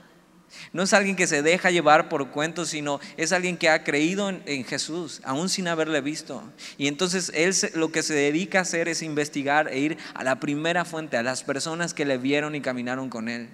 No 0.73 0.83
es 0.83 0.93
alguien 0.93 1.15
que 1.15 1.27
se 1.27 1.41
deja 1.41 1.71
llevar 1.71 2.09
por 2.09 2.29
cuentos, 2.29 2.69
sino 2.69 2.99
es 3.17 3.31
alguien 3.31 3.57
que 3.57 3.69
ha 3.69 3.83
creído 3.83 4.29
en, 4.29 4.63
Jesús, 4.65 5.21
aún 5.23 5.49
sin 5.49 5.67
haberle 5.67 6.01
visto. 6.01 6.43
Y 6.77 6.87
entonces 6.87 7.31
él 7.33 7.53
lo 7.75 7.91
que 7.91 8.03
se 8.03 8.13
dedica 8.13 8.59
a 8.59 8.61
hacer 8.63 8.87
es 8.87 9.01
investigar 9.01 9.67
e 9.69 9.79
ir 9.79 9.97
a 10.13 10.23
la 10.23 10.39
primera 10.39 10.85
fuente, 10.85 11.17
a 11.17 11.23
las 11.23 11.43
personas 11.43 11.93
que 11.93 12.05
le 12.05 12.17
vieron 12.17 12.55
y 12.55 12.61
caminaron 12.61 13.09
con 13.09 13.29
él. 13.29 13.49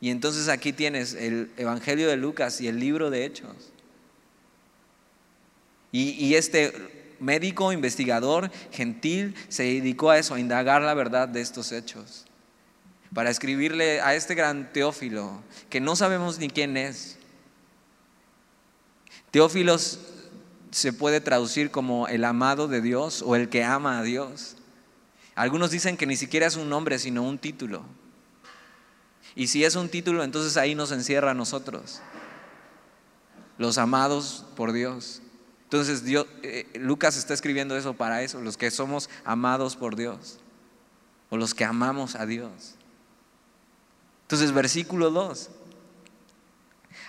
Y 0.00 0.10
entonces 0.10 0.48
aquí 0.48 0.72
tienes 0.72 1.14
el 1.14 1.50
Evangelio 1.56 2.08
de 2.08 2.16
Lucas 2.16 2.60
y 2.60 2.68
el 2.68 2.78
libro 2.78 3.10
de 3.10 3.24
Hechos. 3.24 3.72
Y, 5.92 6.34
este 6.34 7.14
médico, 7.20 7.72
investigador, 7.72 8.50
gentil, 8.70 9.34
se 9.48 9.62
dedicó 9.62 10.10
a 10.10 10.18
eso, 10.18 10.34
a 10.34 10.40
indagar 10.40 10.82
la 10.82 10.92
verdad 10.92 11.26
de 11.26 11.40
estos 11.40 11.72
hechos. 11.72 12.25
Para 13.14 13.30
escribirle 13.30 14.00
a 14.00 14.14
este 14.14 14.34
gran 14.34 14.72
Teófilo, 14.72 15.42
que 15.70 15.80
no 15.80 15.96
sabemos 15.96 16.38
ni 16.38 16.48
quién 16.48 16.76
es. 16.76 17.18
Teófilo 19.30 19.76
se 20.70 20.92
puede 20.92 21.20
traducir 21.20 21.70
como 21.70 22.08
el 22.08 22.24
amado 22.24 22.68
de 22.68 22.80
Dios 22.80 23.22
o 23.22 23.36
el 23.36 23.48
que 23.48 23.64
ama 23.64 23.98
a 23.98 24.02
Dios. 24.02 24.56
Algunos 25.34 25.70
dicen 25.70 25.96
que 25.96 26.06
ni 26.06 26.16
siquiera 26.16 26.46
es 26.46 26.56
un 26.56 26.68
nombre, 26.68 26.98
sino 26.98 27.22
un 27.22 27.38
título. 27.38 27.84
Y 29.34 29.48
si 29.48 29.64
es 29.64 29.76
un 29.76 29.90
título, 29.90 30.24
entonces 30.24 30.56
ahí 30.56 30.74
nos 30.74 30.92
encierra 30.92 31.32
a 31.32 31.34
nosotros, 31.34 32.00
los 33.58 33.76
amados 33.76 34.46
por 34.56 34.72
Dios. 34.72 35.20
Entonces 35.64 36.04
Dios, 36.04 36.26
eh, 36.42 36.66
Lucas 36.78 37.18
está 37.18 37.34
escribiendo 37.34 37.76
eso 37.76 37.94
para 37.94 38.22
eso, 38.22 38.40
los 38.40 38.56
que 38.56 38.70
somos 38.70 39.10
amados 39.24 39.76
por 39.76 39.96
Dios, 39.96 40.38
o 41.28 41.36
los 41.36 41.54
que 41.54 41.64
amamos 41.64 42.14
a 42.14 42.24
Dios. 42.24 42.75
Entonces, 44.26 44.50
versículo 44.50 45.10
2, 45.12 45.50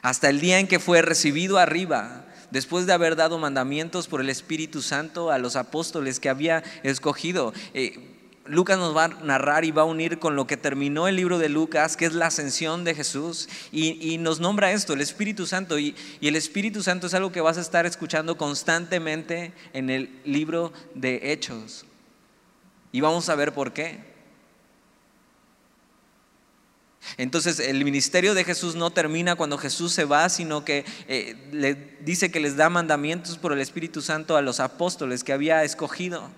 hasta 0.04 0.30
el 0.30 0.40
día 0.40 0.60
en 0.60 0.68
que 0.68 0.78
fue 0.78 1.02
recibido 1.02 1.58
arriba, 1.58 2.28
después 2.52 2.86
de 2.86 2.94
haber 2.94 3.16
dado 3.16 3.40
mandamientos 3.40 4.08
por 4.08 4.22
el 4.22 4.30
Espíritu 4.30 4.84
Santo 4.84 5.32
a 5.32 5.40
los 5.40 5.56
apóstoles 5.56 6.20
que 6.20 6.30
había 6.30 6.64
escogido. 6.84 7.54
Eh, 7.74 8.14
Lucas 8.46 8.78
nos 8.78 8.96
va 8.96 9.06
a 9.06 9.08
narrar 9.08 9.66
y 9.66 9.72
va 9.72 9.82
a 9.82 9.86
unir 9.86 10.20
con 10.20 10.36
lo 10.36 10.46
que 10.46 10.58
terminó 10.58 11.08
el 11.08 11.16
libro 11.16 11.40
de 11.40 11.50
Lucas, 11.50 11.98
que 11.98 12.06
es 12.06 12.14
la 12.14 12.28
ascensión 12.28 12.84
de 12.84 12.94
Jesús, 12.94 13.50
y, 13.72 14.20
nos 14.20 14.40
nombra 14.40 14.72
esto, 14.72 14.94
el 14.94 15.02
Espíritu 15.02 15.48
Santo. 15.48 15.80
Y, 15.80 15.96
y, 16.22 16.28
el 16.28 16.36
Espíritu 16.36 16.84
Santo 16.84 17.08
es 17.08 17.16
algo 17.16 17.32
que 17.32 17.42
vas 17.42 17.58
a 17.58 17.62
estar 17.62 17.88
escuchando 17.88 18.38
constantemente 18.38 19.54
en 19.74 19.90
el 19.90 20.22
libro 20.24 20.72
de 20.94 21.32
Hechos. 21.34 21.86
Y 22.92 23.02
vamos 23.02 23.28
a 23.28 23.36
ver 23.36 23.54
por 23.54 23.74
qué. 23.74 24.17
Entonces 27.16 27.60
el 27.60 27.84
ministerio 27.86 28.34
de 28.34 28.44
Jesús 28.44 28.76
no 28.76 28.92
termina 28.92 29.36
cuando 29.36 29.58
Jesús 29.58 29.94
se 29.94 30.04
va, 30.04 30.28
sino 30.30 30.66
que 30.66 30.84
eh, 31.08 31.36
le 31.52 31.98
dice 32.02 32.30
que 32.32 32.40
les 32.40 32.58
da 32.58 32.70
mandamientos 32.70 33.38
por 33.38 33.54
el 33.54 33.60
Espíritu 33.60 34.02
Santo 34.02 34.36
a 34.36 34.42
los 34.42 34.60
apóstoles 34.60 35.24
que 35.24 35.34
había 35.34 35.64
escogido. 35.64 36.30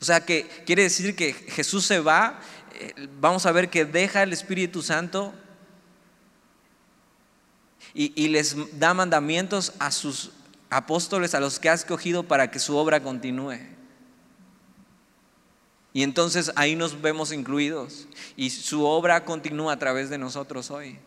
O 0.00 0.04
sea 0.04 0.24
que 0.24 0.48
quiere 0.64 0.84
decir 0.84 1.14
que 1.14 1.34
Jesús 1.34 1.84
se 1.84 2.00
va, 2.00 2.40
eh, 2.74 3.08
vamos 3.20 3.44
a 3.44 3.52
ver 3.52 3.68
que 3.68 3.84
deja 3.84 4.22
el 4.22 4.32
Espíritu 4.32 4.82
Santo 4.82 5.34
y, 7.92 8.28
les 8.28 8.56
da 8.78 8.94
mandamientos 8.94 9.72
a 9.78 9.90
sus 9.90 10.30
apóstoles, 10.70 11.34
a 11.34 11.40
los 11.40 11.58
que 11.58 11.68
ha 11.68 11.74
escogido 11.74 12.22
para 12.22 12.50
que 12.50 12.60
su 12.60 12.76
obra 12.76 13.02
continúe. 13.02 13.58
Y 15.92 16.02
entonces 16.02 16.52
ahí 16.54 16.76
nos 16.76 17.00
vemos 17.00 17.32
incluidos 17.32 18.06
y 18.36 18.50
su 18.50 18.84
obra 18.84 19.24
continúa 19.24 19.72
a 19.72 19.78
través 19.78 20.08
de 20.08 20.18
nosotros 20.18 20.70
hoy. 20.70 20.98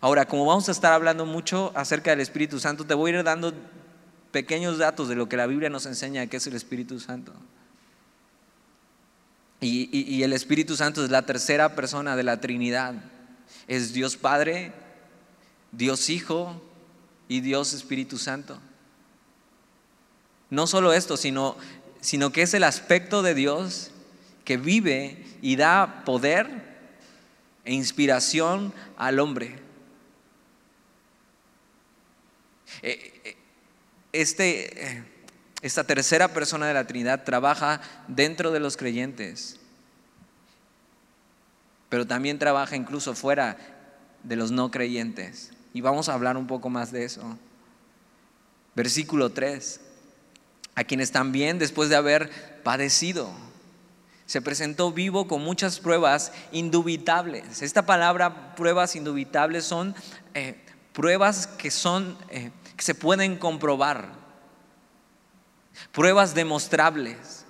Ahora, 0.00 0.26
como 0.26 0.46
vamos 0.46 0.68
a 0.68 0.72
estar 0.72 0.92
hablando 0.92 1.26
mucho 1.26 1.72
acerca 1.74 2.10
del 2.10 2.20
Espíritu 2.20 2.58
Santo, 2.60 2.86
te 2.86 2.94
voy 2.94 3.10
a 3.10 3.18
ir 3.18 3.24
dando 3.24 3.52
pequeños 4.32 4.78
datos 4.78 5.08
de 5.08 5.16
lo 5.16 5.28
que 5.28 5.36
la 5.36 5.46
Biblia 5.46 5.68
nos 5.68 5.86
enseña 5.86 6.26
que 6.26 6.38
es 6.38 6.46
el 6.46 6.54
Espíritu 6.54 7.00
Santo. 7.00 7.32
Y, 9.60 10.22
el 10.22 10.32
Espíritu 10.32 10.74
Santo 10.74 11.04
es 11.04 11.10
la 11.10 11.26
tercera 11.26 11.74
persona 11.74 12.16
de 12.16 12.22
la 12.22 12.40
Trinidad. 12.40 12.94
Es 13.66 13.92
Dios 13.92 14.16
Padre, 14.16 14.72
Dios 15.70 16.08
Hijo 16.08 16.62
y 17.28 17.40
Dios 17.40 17.74
Espíritu 17.74 18.16
Santo. 18.16 18.58
No 20.48 20.66
solo 20.66 20.94
esto, 20.94 21.18
sino, 21.18 21.56
sino 22.00 22.32
que 22.32 22.42
es 22.42 22.54
el 22.54 22.64
aspecto 22.64 23.22
de 23.22 23.34
Dios 23.34 23.90
que 24.44 24.56
vive 24.56 25.24
y 25.42 25.56
da 25.56 26.02
poder 26.04 26.48
e 27.64 27.74
inspiración 27.74 28.72
al 28.96 29.18
hombre. 29.18 29.58
Eh, 32.82 33.20
eh, 33.24 33.36
este, 34.12 34.96
eh, 34.98 35.04
esta 35.62 35.84
tercera 35.84 36.28
persona 36.28 36.66
de 36.66 36.74
la 36.74 36.86
Trinidad 36.86 37.24
trabaja 37.24 37.80
dentro 38.08 38.50
de 38.50 38.60
los 38.60 38.76
creyentes, 38.76 39.60
pero 41.88 42.06
también 42.06 42.38
trabaja 42.38 42.76
incluso 42.76 43.14
fuera 43.14 43.56
de 44.22 44.36
los 44.36 44.50
no 44.50 44.70
creyentes. 44.70 45.52
Y 45.72 45.80
vamos 45.80 46.08
a 46.08 46.14
hablar 46.14 46.36
un 46.36 46.46
poco 46.46 46.70
más 46.70 46.90
de 46.90 47.04
eso. 47.04 47.38
Versículo 48.74 49.30
3. 49.30 49.80
A 50.74 50.84
quienes 50.84 51.12
también, 51.12 51.58
después 51.58 51.88
de 51.88 51.96
haber 51.96 52.62
padecido, 52.62 53.30
se 54.26 54.40
presentó 54.40 54.92
vivo 54.92 55.26
con 55.26 55.42
muchas 55.42 55.80
pruebas 55.80 56.32
indubitables. 56.52 57.62
Esta 57.62 57.84
palabra 57.84 58.54
pruebas 58.54 58.94
indubitables 58.94 59.64
son 59.64 59.94
eh, 60.34 60.54
pruebas 60.92 61.48
que 61.48 61.70
son 61.72 62.16
eh, 62.28 62.52
que 62.76 62.84
se 62.84 62.94
pueden 62.94 63.36
comprobar, 63.36 64.12
pruebas 65.92 66.34
demostrables. 66.34 67.44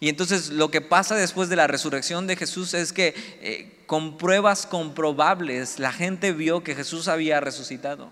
Y 0.00 0.08
entonces 0.08 0.50
lo 0.50 0.70
que 0.70 0.80
pasa 0.80 1.14
después 1.14 1.48
de 1.48 1.56
la 1.56 1.68
resurrección 1.68 2.26
de 2.26 2.36
Jesús 2.36 2.74
es 2.74 2.92
que 2.92 3.14
eh, 3.40 3.84
con 3.86 4.18
pruebas 4.18 4.66
comprobables 4.66 5.78
la 5.78 5.92
gente 5.92 6.32
vio 6.32 6.64
que 6.64 6.74
Jesús 6.74 7.08
había 7.08 7.40
resucitado. 7.40 8.10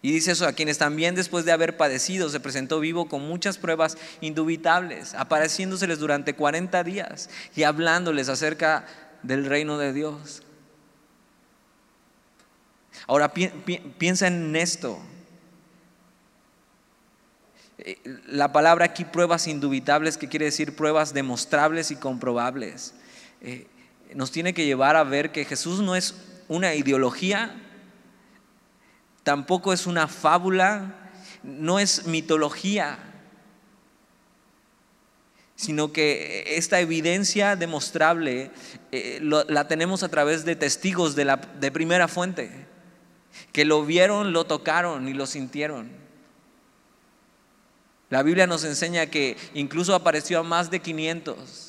Y 0.00 0.12
dice 0.12 0.32
eso, 0.32 0.46
a 0.46 0.52
quienes 0.52 0.78
también 0.78 1.16
después 1.16 1.44
de 1.44 1.52
haber 1.52 1.76
padecido 1.76 2.28
se 2.28 2.38
presentó 2.38 2.78
vivo 2.78 3.08
con 3.08 3.26
muchas 3.26 3.58
pruebas 3.58 3.98
indubitables, 4.20 5.14
apareciéndoseles 5.14 5.98
durante 5.98 6.34
40 6.34 6.84
días 6.84 7.28
y 7.56 7.64
hablándoles 7.64 8.28
acerca 8.28 8.86
del 9.22 9.44
reino 9.46 9.76
de 9.76 9.92
Dios. 9.92 10.42
Ahora 13.08 13.32
piensa 13.32 14.28
en 14.28 14.54
esto. 14.54 15.00
Eh, 17.78 17.98
la 18.26 18.52
palabra 18.52 18.86
aquí 18.86 19.04
pruebas 19.04 19.46
indubitables, 19.46 20.16
que 20.16 20.28
quiere 20.28 20.44
decir 20.44 20.76
pruebas 20.76 21.14
demostrables 21.14 21.90
y 21.90 21.96
comprobables, 21.96 22.94
eh, 23.40 23.66
nos 24.14 24.30
tiene 24.30 24.54
que 24.54 24.66
llevar 24.66 24.96
a 24.96 25.04
ver 25.04 25.32
que 25.32 25.44
Jesús 25.44 25.80
no 25.80 25.96
es 25.96 26.14
una 26.48 26.74
ideología, 26.74 27.54
tampoco 29.28 29.74
es 29.74 29.86
una 29.86 30.08
fábula, 30.08 31.10
no 31.42 31.78
es 31.78 32.06
mitología, 32.06 32.98
sino 35.54 35.92
que 35.92 36.56
esta 36.56 36.80
evidencia 36.80 37.54
demostrable 37.54 38.50
eh, 38.90 39.20
la 39.20 39.68
tenemos 39.68 40.02
a 40.02 40.08
través 40.08 40.46
de 40.46 40.56
testigos 40.56 41.14
de, 41.14 41.36
de 41.60 41.70
primera 41.70 42.08
fuente. 42.08 42.50
que 43.52 43.66
lo 43.66 43.84
vieron, 43.84 44.32
lo 44.32 44.46
tocaron 44.46 45.08
y 45.08 45.12
lo 45.12 45.26
sintieron. 45.26 45.90
La 48.08 48.22
Biblia 48.22 48.46
nos 48.46 48.64
enseña 48.64 49.08
que 49.08 49.36
incluso 49.52 49.94
apareció 49.94 50.38
a 50.38 50.42
más 50.42 50.70
de 50.70 50.80
500. 50.80 51.67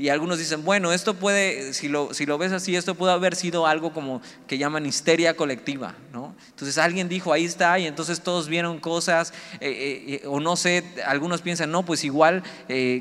Y 0.00 0.10
algunos 0.10 0.38
dicen, 0.38 0.64
bueno, 0.64 0.92
esto 0.92 1.14
puede, 1.14 1.72
si 1.72 1.88
lo, 1.88 2.14
si 2.14 2.24
lo 2.24 2.38
ves 2.38 2.52
así, 2.52 2.76
esto 2.76 2.94
puede 2.94 3.12
haber 3.12 3.34
sido 3.34 3.66
algo 3.66 3.92
como 3.92 4.22
que 4.46 4.56
llaman 4.56 4.86
histeria 4.86 5.34
colectiva, 5.34 5.96
¿no? 6.12 6.36
Entonces 6.50 6.78
alguien 6.78 7.08
dijo, 7.08 7.32
ahí 7.32 7.44
está, 7.44 7.76
y 7.80 7.88
entonces 7.88 8.20
todos 8.20 8.46
vieron 8.46 8.78
cosas, 8.78 9.32
eh, 9.54 9.68
eh, 9.68 10.04
eh, 10.22 10.26
o 10.28 10.38
no 10.38 10.54
sé, 10.54 10.84
algunos 11.04 11.42
piensan, 11.42 11.72
no, 11.72 11.84
pues 11.84 12.04
igual 12.04 12.44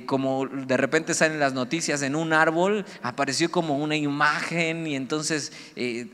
como 0.07 0.47
de 0.47 0.75
repente 0.75 1.13
salen 1.13 1.39
las 1.39 1.53
noticias 1.53 2.01
en 2.01 2.15
un 2.15 2.33
árbol, 2.33 2.83
apareció 3.03 3.51
como 3.51 3.77
una 3.77 3.95
imagen, 3.95 4.87
y 4.87 4.95
entonces, 4.95 5.51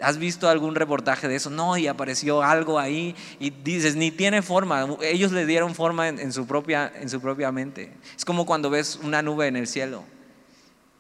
¿has 0.02 0.18
visto 0.18 0.50
algún 0.50 0.76
reportaje 0.76 1.30
de 1.30 1.38
eso? 1.38 1.50
No, 1.50 1.78
y 1.78 1.88
apareció 1.88 2.44
algo 2.44 2.78
ahí, 2.78 3.16
y 3.40 3.52
dices, 3.52 3.96
ni 3.96 4.12
tiene 4.12 4.42
forma, 4.42 4.86
ellos 5.02 5.32
le 5.32 5.46
dieron 5.46 5.76
forma 5.76 6.10
en, 6.10 6.34
su, 6.34 6.46
propia, 6.46 6.92
en 7.00 7.08
su 7.08 7.22
propia 7.22 7.54
mente. 7.54 7.94
Es 8.18 8.26
como 8.26 8.46
cuando 8.46 8.70
ves 8.70 9.00
una 9.02 9.22
nube 9.22 9.48
en 9.48 9.56
el 9.56 9.68
cielo 9.68 10.04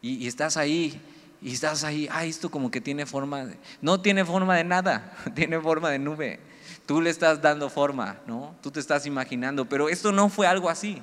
y, 0.03 0.27
estás 0.27 0.57
ahí 0.57 1.01
y 1.41 1.53
estás 1.53 1.83
ahí, 1.83 2.07
ah, 2.11 2.25
esto 2.25 2.51
como 2.51 2.69
que 2.69 2.81
tiene 2.81 3.05
forma, 3.05 3.45
de, 3.45 3.57
no 3.81 3.99
tiene 4.01 4.23
forma 4.23 4.55
de 4.55 4.65
nada, 4.65 5.13
tiene 5.33 5.59
forma 5.59 5.89
de 5.89 5.97
nube. 5.97 6.39
Tú 6.85 7.01
le 7.01 7.09
estás 7.09 7.41
dando 7.41 7.69
forma, 7.69 8.17
¿no? 8.27 8.53
Tú 8.61 8.69
te 8.69 8.81
estás 8.81 9.05
imaginando, 9.05 9.65
pero 9.65 9.87
esto 9.87 10.11
no 10.11 10.27
fue 10.27 10.45
algo 10.45 10.69
así. 10.69 11.01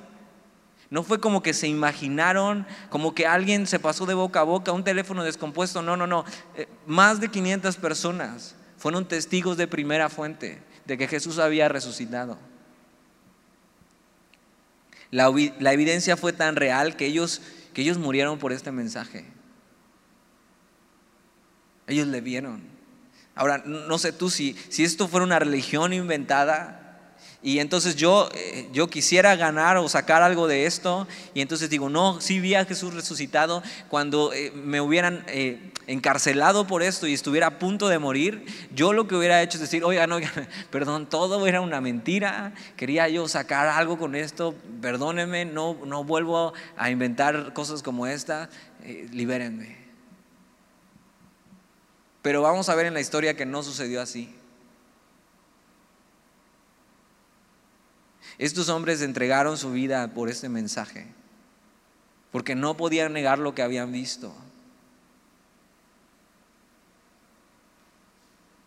No 0.91 1.03
fue 1.03 1.19
como 1.19 1.41
que 1.41 1.53
se 1.53 1.67
imaginaron, 1.67 2.67
como 2.89 3.15
que 3.15 3.25
alguien 3.25 3.65
se 3.65 3.79
pasó 3.79 4.05
de 4.05 4.13
boca 4.13 4.41
a 4.41 4.43
boca, 4.43 4.71
un 4.71 4.83
teléfono 4.83 5.23
descompuesto, 5.23 5.81
no, 5.81 5.97
no, 5.97 6.05
no. 6.05 6.23
Eh, 6.55 6.67
más 6.85 7.19
de 7.19 7.29
500 7.29 7.77
personas 7.77 8.55
fueron 8.77 9.07
testigos 9.07 9.57
de 9.57 9.67
primera 9.67 10.09
fuente 10.09 10.61
de 10.85 10.97
que 10.97 11.07
Jesús 11.07 11.39
había 11.39 11.69
resucitado. 11.69 12.37
La, 15.09 15.33
la 15.59 15.73
evidencia 15.73 16.17
fue 16.17 16.33
tan 16.33 16.55
real 16.55 16.95
que 16.95 17.05
ellos 17.05 17.41
que 17.73 17.81
ellos 17.81 17.97
murieron 17.97 18.39
por 18.39 18.51
este 18.51 18.71
mensaje. 18.71 19.25
Ellos 21.87 22.07
le 22.07 22.21
vieron. 22.21 22.61
Ahora, 23.35 23.63
no 23.65 23.97
sé 23.97 24.11
tú 24.11 24.29
si, 24.29 24.55
si 24.69 24.83
esto 24.83 25.07
fuera 25.07 25.25
una 25.25 25.39
religión 25.39 25.93
inventada, 25.93 26.81
y 27.43 27.57
entonces 27.57 27.95
yo, 27.95 28.29
eh, 28.35 28.69
yo 28.71 28.87
quisiera 28.87 29.35
ganar 29.35 29.77
o 29.77 29.89
sacar 29.89 30.21
algo 30.21 30.47
de 30.47 30.67
esto. 30.67 31.07
Y 31.33 31.41
entonces 31.41 31.69
digo, 31.69 31.89
no, 31.89 32.21
sí 32.21 32.39
vi 32.39 32.53
a 32.53 32.65
Jesús 32.65 32.93
resucitado. 32.93 33.63
Cuando 33.89 34.31
eh, 34.31 34.51
me 34.51 34.79
hubieran 34.79 35.23
eh, 35.27 35.70
encarcelado 35.87 36.67
por 36.67 36.83
esto 36.83 37.07
y 37.07 37.13
estuviera 37.13 37.47
a 37.47 37.59
punto 37.59 37.87
de 37.87 37.99
morir, 37.99 38.45
yo 38.73 38.93
lo 38.93 39.07
que 39.07 39.15
hubiera 39.15 39.41
hecho 39.41 39.57
es 39.57 39.61
decir, 39.61 39.83
oiga, 39.83 40.07
no, 40.07 40.17
perdón, 40.71 41.07
todo 41.07 41.47
era 41.47 41.61
una 41.61 41.81
mentira. 41.81 42.53
Quería 42.75 43.07
yo 43.09 43.27
sacar 43.27 43.67
algo 43.67 43.97
con 43.97 44.15
esto. 44.15 44.55
Perdónenme, 44.81 45.45
no, 45.45 45.77
no 45.85 46.03
vuelvo 46.03 46.53
a 46.77 46.89
inventar 46.89 47.53
cosas 47.53 47.83
como 47.83 48.07
esta. 48.07 48.49
libérenme. 49.11 49.81
Pero 52.21 52.41
vamos 52.41 52.69
a 52.69 52.75
ver 52.75 52.85
en 52.85 52.93
la 52.93 53.01
historia 53.01 53.35
que 53.35 53.45
no 53.45 53.63
sucedió 53.63 54.01
así. 54.01 54.35
Estos 58.37 58.69
hombres 58.69 59.01
entregaron 59.01 59.57
su 59.57 59.71
vida 59.71 60.07
por 60.13 60.29
este 60.29 60.49
mensaje, 60.49 61.07
porque 62.31 62.55
no 62.55 62.77
podían 62.77 63.13
negar 63.13 63.39
lo 63.39 63.53
que 63.53 63.61
habían 63.61 63.91
visto. 63.91 64.33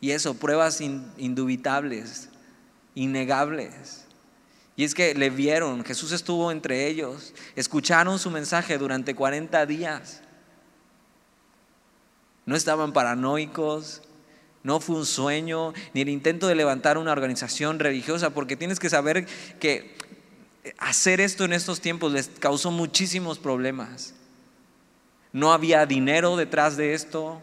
Y 0.04 0.10
eso, 0.10 0.34
pruebas 0.34 0.82
indubitables, 0.82 2.28
innegables. 2.94 4.04
Y 4.76 4.84
es 4.84 4.94
que 4.94 5.14
le 5.14 5.30
vieron, 5.30 5.82
Jesús 5.82 6.12
estuvo 6.12 6.52
entre 6.52 6.88
ellos, 6.88 7.32
escucharon 7.56 8.18
su 8.18 8.30
mensaje 8.30 8.76
durante 8.76 9.14
40 9.14 9.64
días. 9.64 10.20
No 12.44 12.54
estaban 12.54 12.92
paranoicos, 12.92 14.02
no 14.62 14.78
fue 14.78 14.96
un 14.96 15.06
sueño, 15.06 15.72
ni 15.94 16.02
el 16.02 16.10
intento 16.10 16.48
de 16.48 16.54
levantar 16.54 16.98
una 16.98 17.12
organización 17.12 17.78
religiosa, 17.78 18.28
porque 18.28 18.58
tienes 18.58 18.78
que 18.78 18.90
saber 18.90 19.26
que 19.58 19.96
hacer 20.76 21.22
esto 21.22 21.46
en 21.46 21.54
estos 21.54 21.80
tiempos 21.80 22.12
les 22.12 22.28
causó 22.28 22.70
muchísimos 22.70 23.38
problemas. 23.38 24.12
No 25.32 25.54
había 25.54 25.86
dinero 25.86 26.36
detrás 26.36 26.76
de 26.76 26.92
esto, 26.92 27.40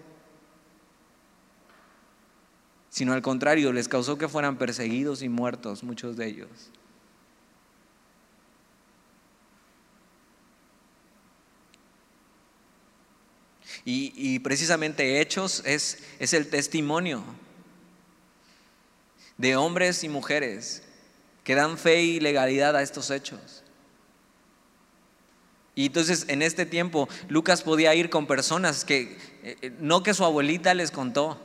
sino 2.91 3.13
al 3.13 3.21
contrario, 3.21 3.71
les 3.71 3.87
causó 3.87 4.17
que 4.17 4.27
fueran 4.27 4.57
perseguidos 4.57 5.23
y 5.23 5.29
muertos 5.29 5.81
muchos 5.81 6.17
de 6.17 6.27
ellos. 6.27 6.49
Y, 13.85 14.37
precisamente 14.39 15.21
Hechos 15.21 15.63
es, 15.65 16.03
es 16.19 16.33
el 16.33 16.49
testimonio 16.49 17.23
de 19.37 19.55
hombres 19.55 20.03
y 20.03 20.09
mujeres 20.09 20.83
que 21.43 21.55
dan 21.55 21.77
fe 21.77 22.03
y 22.03 22.19
legalidad 22.19 22.75
a 22.75 22.83
estos 22.83 23.09
hechos. 23.09 23.63
Y 25.73 25.87
entonces 25.87 26.25
en 26.27 26.41
este 26.41 26.65
tiempo 26.65 27.07
Lucas 27.29 27.63
podía 27.63 27.95
ir 27.95 28.09
con 28.09 28.27
personas 28.27 28.85
que, 28.85 29.17
eh, 29.41 29.73
no 29.79 30.03
que 30.03 30.13
su 30.13 30.25
abuelita 30.25 30.73
les 30.73 30.91
contó, 30.91 31.39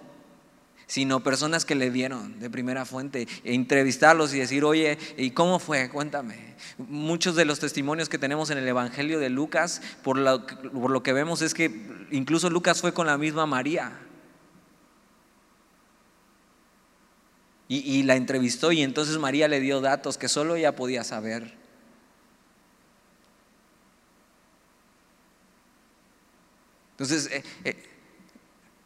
sino 0.86 1.22
personas 1.22 1.64
que 1.64 1.74
le 1.74 1.90
vieron 1.90 2.38
de 2.38 2.48
primera 2.48 2.84
fuente, 2.84 3.26
e 3.44 3.54
entrevistarlos 3.54 4.32
y 4.34 4.38
decir, 4.38 4.64
oye, 4.64 4.98
¿y 5.16 5.30
cómo 5.32 5.58
fue? 5.58 5.88
Cuéntame. 5.88 6.54
Muchos 6.78 7.34
de 7.34 7.44
los 7.44 7.58
testimonios 7.58 8.08
que 8.08 8.18
tenemos 8.18 8.50
en 8.50 8.58
el 8.58 8.68
Evangelio 8.68 9.18
de 9.18 9.30
Lucas, 9.30 9.82
por 10.02 10.16
lo, 10.16 10.46
por 10.46 10.90
lo 10.90 11.02
que 11.02 11.12
vemos 11.12 11.42
es 11.42 11.54
que 11.54 11.70
incluso 12.10 12.50
Lucas 12.50 12.80
fue 12.80 12.94
con 12.94 13.06
la 13.06 13.18
misma 13.18 13.46
María. 13.46 14.00
Y, 17.68 17.78
y, 17.78 18.04
la 18.04 18.14
entrevistó 18.14 18.70
y 18.70 18.82
entonces 18.82 19.18
María 19.18 19.48
le 19.48 19.58
dio 19.58 19.80
datos 19.80 20.18
que 20.18 20.28
solo 20.28 20.54
ella 20.54 20.76
podía 20.76 21.02
saber. 21.02 21.52
Entonces, 26.92 27.28
eh, 27.30 27.42
eh, 27.64 27.76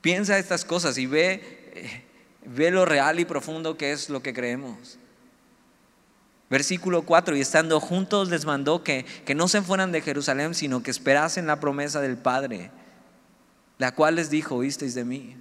piensa 0.00 0.38
estas 0.38 0.64
cosas 0.64 0.96
y 0.96 1.04
ve 1.04 1.60
ve 2.44 2.70
lo 2.70 2.85
real 2.85 3.20
y 3.20 3.24
profundo 3.24 3.76
que 3.76 3.92
es 3.92 4.09
lo 4.09 4.22
que 4.22 4.35
creemos. 4.35 4.98
Versículo 6.48 7.02
4, 7.02 7.37
y 7.37 7.40
estando 7.40 7.78
juntos 7.78 8.28
les 8.28 8.44
mandó 8.44 8.83
que, 8.83 9.04
que 9.24 9.37
no 9.37 9.46
se 9.46 9.62
fueran 9.62 9.92
de 9.92 10.00
Jerusalén, 10.00 10.54
sino 10.54 10.83
que 10.83 10.90
esperasen 10.90 11.46
la 11.46 11.61
promesa 11.61 12.00
del 12.00 12.18
Padre, 12.18 12.72
la 13.78 13.94
cual 13.94 14.16
les 14.16 14.30
dijo, 14.30 14.56
oísteis 14.56 14.94
de 14.94 15.04
mí. 15.04 15.37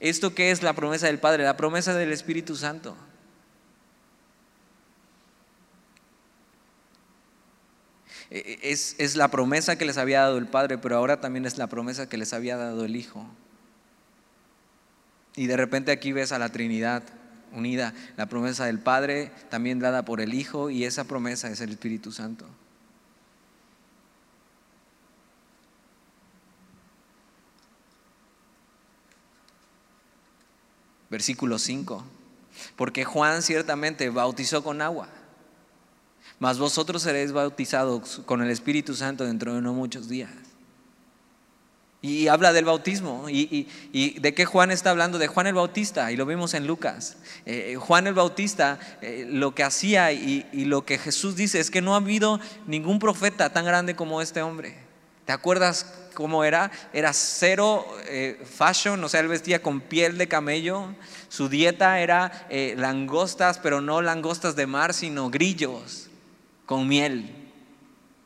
¿Esto 0.00 0.34
qué 0.34 0.50
es 0.50 0.62
la 0.62 0.72
promesa 0.72 1.06
del 1.06 1.18
Padre? 1.18 1.44
La 1.44 1.58
promesa 1.58 1.92
del 1.92 2.12
Espíritu 2.12 2.56
Santo. 2.56 2.96
E, 8.30 8.38
e, 8.62 8.72
es, 8.72 8.96
es 8.98 9.16
la 9.16 9.28
promesa 9.28 9.76
que 9.76 9.84
les 9.84 9.98
había 9.98 10.22
dado 10.22 10.38
el 10.38 10.46
Padre, 10.46 10.78
pero 10.78 10.96
ahora 10.96 11.20
también 11.20 11.44
es 11.44 11.58
la 11.58 11.66
promesa 11.66 12.08
que 12.08 12.16
les 12.16 12.32
había 12.32 12.56
dado 12.56 12.86
el 12.86 12.96
Hijo. 12.96 13.28
Y 15.36 15.46
de 15.46 15.56
repente 15.56 15.90
aquí 15.92 16.12
ves 16.12 16.32
a 16.32 16.38
la 16.38 16.50
Trinidad 16.50 17.02
unida, 17.52 17.94
la 18.16 18.26
promesa 18.26 18.66
del 18.66 18.78
Padre 18.78 19.32
también 19.50 19.78
dada 19.78 20.04
por 20.04 20.20
el 20.20 20.34
Hijo 20.34 20.70
y 20.70 20.84
esa 20.84 21.04
promesa 21.04 21.50
es 21.50 21.60
el 21.60 21.70
Espíritu 21.70 22.12
Santo. 22.12 22.46
Versículo 31.10 31.58
5. 31.58 32.04
Porque 32.76 33.04
Juan 33.04 33.42
ciertamente 33.42 34.10
bautizó 34.10 34.64
con 34.64 34.82
agua, 34.82 35.08
mas 36.38 36.58
vosotros 36.58 37.02
seréis 37.02 37.32
bautizados 37.32 38.22
con 38.26 38.42
el 38.42 38.50
Espíritu 38.50 38.94
Santo 38.94 39.24
dentro 39.24 39.54
de 39.54 39.60
no 39.60 39.74
muchos 39.74 40.08
días. 40.08 40.43
Y 42.04 42.28
habla 42.28 42.52
del 42.52 42.66
bautismo. 42.66 43.30
¿Y, 43.30 43.66
de 44.20 44.34
qué 44.34 44.44
Juan 44.44 44.70
está 44.70 44.90
hablando? 44.90 45.16
De 45.16 45.26
Juan 45.26 45.46
el 45.46 45.54
Bautista, 45.54 46.12
y 46.12 46.16
lo 46.16 46.26
vimos 46.26 46.52
en 46.52 46.66
Lucas. 46.66 47.16
Eh, 47.46 47.78
Juan 47.80 48.06
el 48.06 48.12
Bautista 48.12 48.78
eh, 49.00 49.26
lo 49.26 49.54
que 49.54 49.62
hacía 49.62 50.12
y, 50.12 50.44
lo 50.52 50.84
que 50.84 50.98
Jesús 50.98 51.34
dice 51.34 51.60
es 51.60 51.70
que 51.70 51.80
no 51.80 51.94
ha 51.94 51.96
habido 51.96 52.40
ningún 52.66 52.98
profeta 52.98 53.54
tan 53.54 53.64
grande 53.64 53.96
como 53.96 54.20
este 54.20 54.42
hombre. 54.42 54.76
¿Te 55.24 55.32
acuerdas 55.32 55.94
cómo 56.12 56.44
era? 56.44 56.70
Era 56.92 57.14
cero 57.14 57.86
eh, 58.06 58.38
fashion, 58.44 59.02
o 59.02 59.08
sea, 59.08 59.20
él 59.20 59.28
vestía 59.28 59.62
con 59.62 59.80
piel 59.80 60.18
de 60.18 60.28
camello. 60.28 60.94
Su 61.30 61.48
dieta 61.48 62.00
era 62.00 62.46
langostas, 62.76 63.58
pero 63.58 63.80
no 63.80 64.02
langostas 64.02 64.56
de 64.56 64.66
mar, 64.66 64.92
sino 64.92 65.30
grillos 65.30 66.10
con 66.66 66.86
miel. 66.86 67.44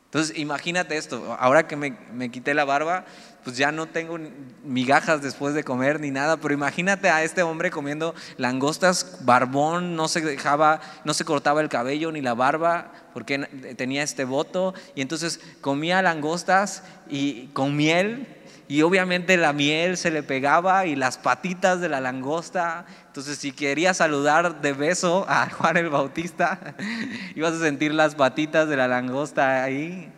Entonces, 0.09 0.35
imagínate 0.39 0.97
esto, 0.97 1.37
ahora 1.39 1.67
que 1.67 1.75
me, 1.75 1.95
me, 2.11 2.31
quité 2.31 2.55
la 2.55 2.65
barba, 2.65 3.05
pues 3.43 3.57
ya 3.57 3.71
no 3.71 3.87
tengo 3.87 4.17
migajas 4.63 5.21
después 5.21 5.53
de 5.53 5.63
comer 5.63 5.99
ni 5.99 6.11
nada, 6.11 6.37
pero 6.37 6.53
imagínate 6.53 7.09
a 7.09 7.23
este 7.23 7.43
hombre 7.43 7.71
comiendo 7.71 8.13
langostas, 8.37 9.19
barbón, 9.21 9.95
no 9.95 10.07
se 10.07 10.21
dejaba, 10.21 10.81
no 11.05 11.13
se 11.13 11.25
cortaba 11.25 11.61
el 11.61 11.69
cabello 11.69 12.11
ni 12.11 12.21
la 12.21 12.33
barba, 12.33 12.91
porque 13.13 13.39
tenía 13.77 14.03
este 14.03 14.25
voto, 14.25 14.73
y 14.95 15.01
entonces 15.01 15.39
comía 15.61 16.01
langostas 16.01 16.83
y 17.09 17.47
con 17.47 17.75
miel, 17.75 18.27
y 18.69 18.83
obviamente 18.83 19.35
la 19.35 19.51
miel 19.51 19.97
se 19.97 20.11
le 20.11 20.21
pegaba 20.21 20.85
y 20.85 20.95
las 20.95 21.17
patitas 21.17 21.81
de 21.81 21.89
la 21.89 21.99
langosta. 21.99 22.85
Entonces, 23.07 23.39
si 23.39 23.51
quería 23.51 23.95
saludar 23.95 24.61
de 24.61 24.73
beso 24.73 25.25
a 25.27 25.49
Juan 25.57 25.77
el 25.77 25.89
Bautista, 25.89 26.75
ibas 27.35 27.53
a 27.53 27.59
sentir 27.59 27.95
las 27.95 28.13
patitas 28.13 28.69
de 28.69 28.77
la 28.77 28.87
langosta 28.87 29.63
ahí. 29.63 30.13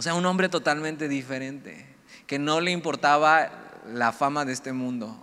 O 0.00 0.02
sea, 0.02 0.14
un 0.14 0.24
hombre 0.24 0.48
totalmente 0.48 1.08
diferente, 1.10 1.84
que 2.26 2.38
no 2.38 2.62
le 2.62 2.70
importaba 2.70 3.50
la 3.86 4.12
fama 4.12 4.46
de 4.46 4.54
este 4.54 4.72
mundo, 4.72 5.14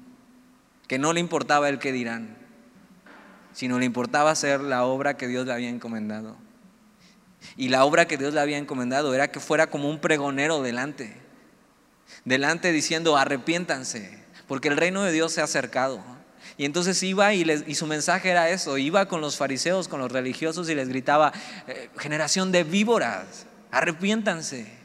que 0.88 1.00
no 1.00 1.14
le 1.14 1.20
importaba 1.20 1.68
el 1.68 1.80
que 1.80 1.92
dirán, 1.92 2.38
sino 3.54 3.80
le 3.80 3.86
importaba 3.86 4.30
hacer 4.30 4.62
la 4.62 4.84
obra 4.84 5.18
que 5.18 5.28
Dios 5.28 5.48
le 5.48 5.54
había 5.54 5.70
encomendado. 5.70 6.38
Y 7.56 7.70
la 7.70 7.86
obra 7.86 8.06
que 8.06 8.20
Dios 8.20 8.36
le 8.36 8.40
había 8.40 8.60
encomendado 8.60 9.16
era 9.16 9.32
que 9.32 9.40
fuera 9.40 9.66
como 9.66 9.90
un 9.90 9.98
pregonero 9.98 10.62
delante 10.62 11.20
delante 12.24 12.72
diciendo, 12.72 13.18
arrepiéntanse, 13.18 14.24
porque 14.48 14.68
el 14.68 14.78
reino 14.78 15.02
de 15.02 15.12
Dios 15.12 15.32
se 15.32 15.42
ha 15.42 15.46
acercado. 15.46 16.04
Y 16.56 16.66
entonces 16.66 17.02
iba 17.02 17.34
y, 17.34 17.42
y, 17.66 17.74
su 17.74 17.88
mensaje 17.88 18.30
era 18.30 18.52
eso, 18.52 18.78
iba 18.78 19.08
con 19.08 19.22
los 19.22 19.38
fariseos, 19.38 19.88
con 19.88 20.00
los 20.00 20.12
religiosos 20.12 20.70
y 20.70 20.76
les 20.76 20.88
gritaba, 20.88 21.34
eh, 21.68 21.90
generación 21.98 22.52
de 22.52 22.64
víboras, 22.64 23.48
arrepiéntanse. 23.72 24.78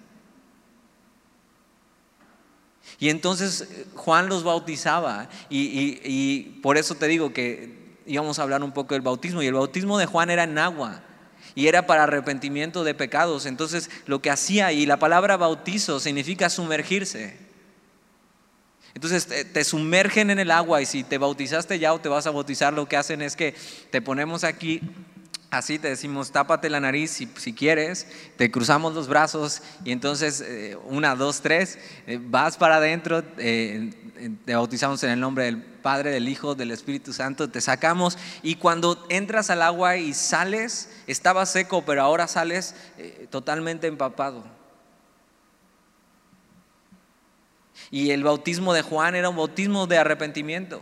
Y 2.99 3.09
entonces 3.09 3.63
eh, 3.63 3.87
Juan 3.95 4.29
los 4.29 4.45
bautizaba 4.45 5.29
y, 5.49 6.01
y 6.05 6.61
por 6.63 6.77
eso 6.77 6.95
te 6.95 7.07
digo 7.07 7.33
que 7.33 7.97
íbamos 8.07 8.39
a 8.39 8.43
hablar 8.43 8.63
un 8.63 8.73
poco 8.73 8.95
del 8.95 9.03
bautismo 9.03 9.43
y 9.43 9.47
el 9.47 9.55
bautismo 9.55 9.99
de 9.99 10.07
Juan 10.07 10.31
era 10.31 10.45
en 10.45 10.59
agua 10.59 11.03
y 11.55 11.67
era 11.67 11.87
para 11.87 12.05
arrepentimiento 12.05 12.85
de 12.85 12.95
pecados. 12.95 13.47
Entonces 13.47 13.91
lo 14.07 14.23
que 14.23 14.31
hacía, 14.31 14.73
y 14.73 14.87
la 14.87 14.99
palabra 14.99 15.37
bautizo 15.37 16.01
significa 16.01 16.51
sumergirse. 16.51 17.37
Entonces 18.95 19.27
te, 19.53 19.65
sumergen 19.65 20.31
en 20.31 20.39
el 20.39 20.51
agua 20.51 20.83
y 20.83 20.87
si 20.87 21.03
te 21.03 21.17
bautizaste 21.17 21.79
ya 21.79 21.95
o 21.95 22.01
te 22.01 22.11
vas 22.11 22.27
a 22.27 22.31
bautizar, 22.31 22.73
lo 22.75 22.87
que 22.87 22.97
hacen 22.97 23.23
es 23.23 23.37
que 23.37 23.55
te 23.91 24.03
ponemos 24.03 24.45
aquí 24.45 24.83
Así 25.53 25.79
te 25.79 25.89
decimos, 25.89 26.33
tápate 26.33 26.71
la 26.71 26.81
nariz 26.81 27.11
si, 27.11 27.53
quieres, 27.53 28.07
te 28.39 28.51
cruzamos 28.51 28.95
los 28.95 29.07
brazos 29.07 29.61
y 29.85 29.93
entonces, 29.93 30.41
eh, 30.41 30.79
una, 30.87 31.15
dos, 31.15 31.43
tres, 31.43 31.79
eh, 32.07 32.19
vas 32.19 32.57
para 32.57 32.77
adentro, 32.77 33.23
eh, 33.37 33.91
te 34.47 34.55
bautizamos 34.55 35.05
en 35.05 35.11
el 35.11 35.21
nombre 35.21 35.45
del 35.45 35.63
Padre, 35.63 36.11
del 36.11 36.31
Hijo, 36.31 36.55
del 36.55 36.71
Espíritu 36.71 37.13
Santo, 37.13 37.51
te 37.51 37.61
sacamos 37.61 38.17
y 38.43 38.55
cuando 38.55 39.05
entras 39.11 39.51
al 39.51 39.61
agua 39.61 39.99
y 39.99 40.15
sales, 40.15 40.89
estaba 41.07 41.45
seco, 41.45 41.85
pero 41.85 42.01
ahora 42.01 42.29
sales 42.29 42.75
totalmente 43.29 43.89
empapado. 43.89 44.45
Y 47.91 48.13
el 48.13 48.25
bautismo 48.25 48.73
de 48.73 48.81
Juan 48.81 49.17
era 49.17 49.29
un 49.29 49.37
bautismo 49.37 49.87
de 49.87 49.99
arrepentimiento 49.99 50.81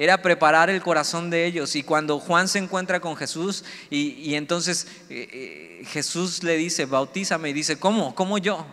era 0.00 0.22
preparar 0.22 0.70
el 0.70 0.80
corazón 0.80 1.28
de 1.28 1.44
ellos. 1.44 1.76
Y 1.76 1.82
cuando 1.82 2.18
Juan 2.18 2.48
se 2.48 2.58
encuentra 2.58 3.00
con 3.00 3.16
Jesús 3.16 3.66
y, 3.90 4.34
entonces 4.34 4.86
eh, 5.10 5.28
eh, 5.30 5.84
Jesús 5.84 6.42
le 6.42 6.56
dice, 6.56 6.86
bautízame, 6.86 7.50
y 7.50 7.52
dice, 7.52 7.78
¿cómo? 7.78 8.14
¿Cómo 8.14 8.38
yo? 8.38 8.60
O 8.60 8.66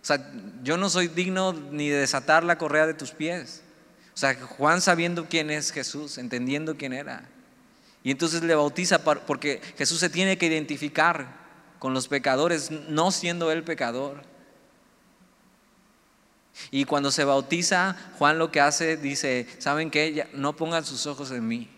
sea, 0.00 0.30
yo 0.62 0.76
no 0.76 0.88
soy 0.90 1.08
digno 1.08 1.52
ni 1.52 1.88
de 1.88 1.98
desatar 1.98 2.44
la 2.44 2.56
correa 2.56 2.86
de 2.86 2.94
tus 2.94 3.10
pies. 3.10 3.62
O 4.14 4.16
sea, 4.16 4.36
Juan 4.36 4.80
sabiendo 4.80 5.26
quién 5.28 5.50
es 5.50 5.72
Jesús, 5.72 6.18
entendiendo 6.18 6.76
quién 6.76 6.92
era. 6.92 7.28
Y 8.04 8.12
entonces 8.12 8.44
le 8.44 8.54
bautiza 8.54 9.02
porque 9.02 9.60
Jesús 9.76 9.98
se 9.98 10.08
tiene 10.08 10.38
que 10.38 10.46
identificar 10.46 11.34
con 11.80 11.94
los 11.94 12.06
pecadores, 12.06 12.70
no 12.70 13.10
siendo 13.10 13.50
él 13.50 13.64
pecador. 13.64 14.22
Y 16.70 16.84
cuando 16.84 17.10
se 17.10 17.24
bautiza, 17.24 17.96
Juan 18.18 18.38
lo 18.38 18.50
que 18.50 18.60
hace, 18.60 18.96
dice, 18.96 19.46
¿saben 19.58 19.90
qué? 19.90 20.28
No 20.34 20.54
pongan 20.56 20.84
sus 20.84 21.06
ojos 21.06 21.30
en 21.30 21.46
mí, 21.46 21.68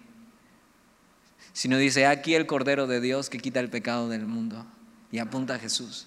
sino 1.52 1.78
dice, 1.78 2.06
aquí 2.06 2.34
el 2.34 2.46
Cordero 2.46 2.86
de 2.86 3.00
Dios 3.00 3.30
que 3.30 3.38
quita 3.38 3.60
el 3.60 3.70
pecado 3.70 4.08
del 4.08 4.26
mundo. 4.26 4.66
Y 5.10 5.18
apunta 5.18 5.54
a 5.54 5.58
Jesús. 5.58 6.06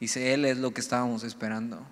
Dice, 0.00 0.32
Él 0.32 0.44
es 0.44 0.58
lo 0.58 0.72
que 0.72 0.80
estábamos 0.80 1.24
esperando. 1.24 1.84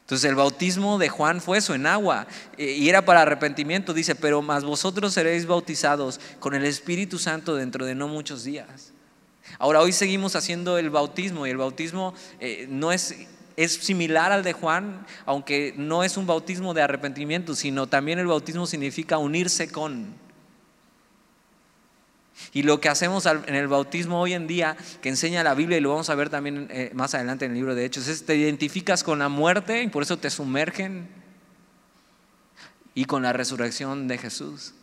Entonces 0.00 0.28
el 0.28 0.36
bautismo 0.36 0.98
de 0.98 1.08
Juan 1.08 1.40
fue 1.40 1.58
eso, 1.58 1.74
en 1.74 1.86
agua, 1.86 2.26
e, 2.58 2.72
y 2.72 2.88
era 2.88 3.04
para 3.04 3.22
arrepentimiento, 3.22 3.94
dice, 3.94 4.14
pero 4.14 4.42
más 4.42 4.64
vosotros 4.64 5.14
seréis 5.14 5.46
bautizados 5.46 6.20
con 6.38 6.54
el 6.54 6.64
Espíritu 6.64 7.18
Santo 7.18 7.54
dentro 7.54 7.86
de 7.86 7.94
no 7.94 8.08
muchos 8.08 8.44
días. 8.44 8.92
Ahora 9.58 9.80
hoy 9.80 9.92
seguimos 9.92 10.36
haciendo 10.36 10.78
el 10.78 10.90
bautismo 10.90 11.46
y 11.46 11.50
el 11.50 11.56
bautismo 11.56 12.14
eh, 12.40 12.66
no 12.68 12.92
es, 12.92 13.26
es 13.56 13.74
similar 13.74 14.32
al 14.32 14.42
de 14.42 14.52
Juan, 14.52 15.06
aunque 15.26 15.74
no 15.76 16.04
es 16.04 16.16
un 16.16 16.26
bautismo 16.26 16.74
de 16.74 16.82
arrepentimiento, 16.82 17.54
sino 17.54 17.86
también 17.86 18.18
el 18.18 18.26
bautismo 18.26 18.66
significa 18.66 19.18
unirse 19.18 19.70
con. 19.70 20.14
Y 22.52 22.62
lo 22.62 22.80
que 22.80 22.88
hacemos 22.88 23.26
en 23.26 23.54
el 23.54 23.68
bautismo 23.68 24.20
hoy 24.20 24.32
en 24.32 24.46
día, 24.46 24.76
que 25.00 25.08
enseña 25.08 25.42
la 25.42 25.54
Biblia, 25.54 25.78
y 25.78 25.80
lo 25.80 25.90
vamos 25.90 26.10
a 26.10 26.14
ver 26.14 26.28
también 26.28 26.68
eh, 26.70 26.90
más 26.94 27.14
adelante 27.14 27.44
en 27.44 27.52
el 27.52 27.56
libro 27.56 27.74
de 27.74 27.84
Hechos, 27.84 28.08
es 28.08 28.26
te 28.26 28.34
identificas 28.36 29.04
con 29.04 29.18
la 29.18 29.28
muerte 29.28 29.82
y 29.82 29.88
por 29.88 30.02
eso 30.02 30.18
te 30.18 30.30
sumergen 30.30 31.08
y 32.94 33.04
con 33.04 33.22
la 33.22 33.32
resurrección 33.32 34.08
de 34.08 34.18
Jesús. 34.18 34.74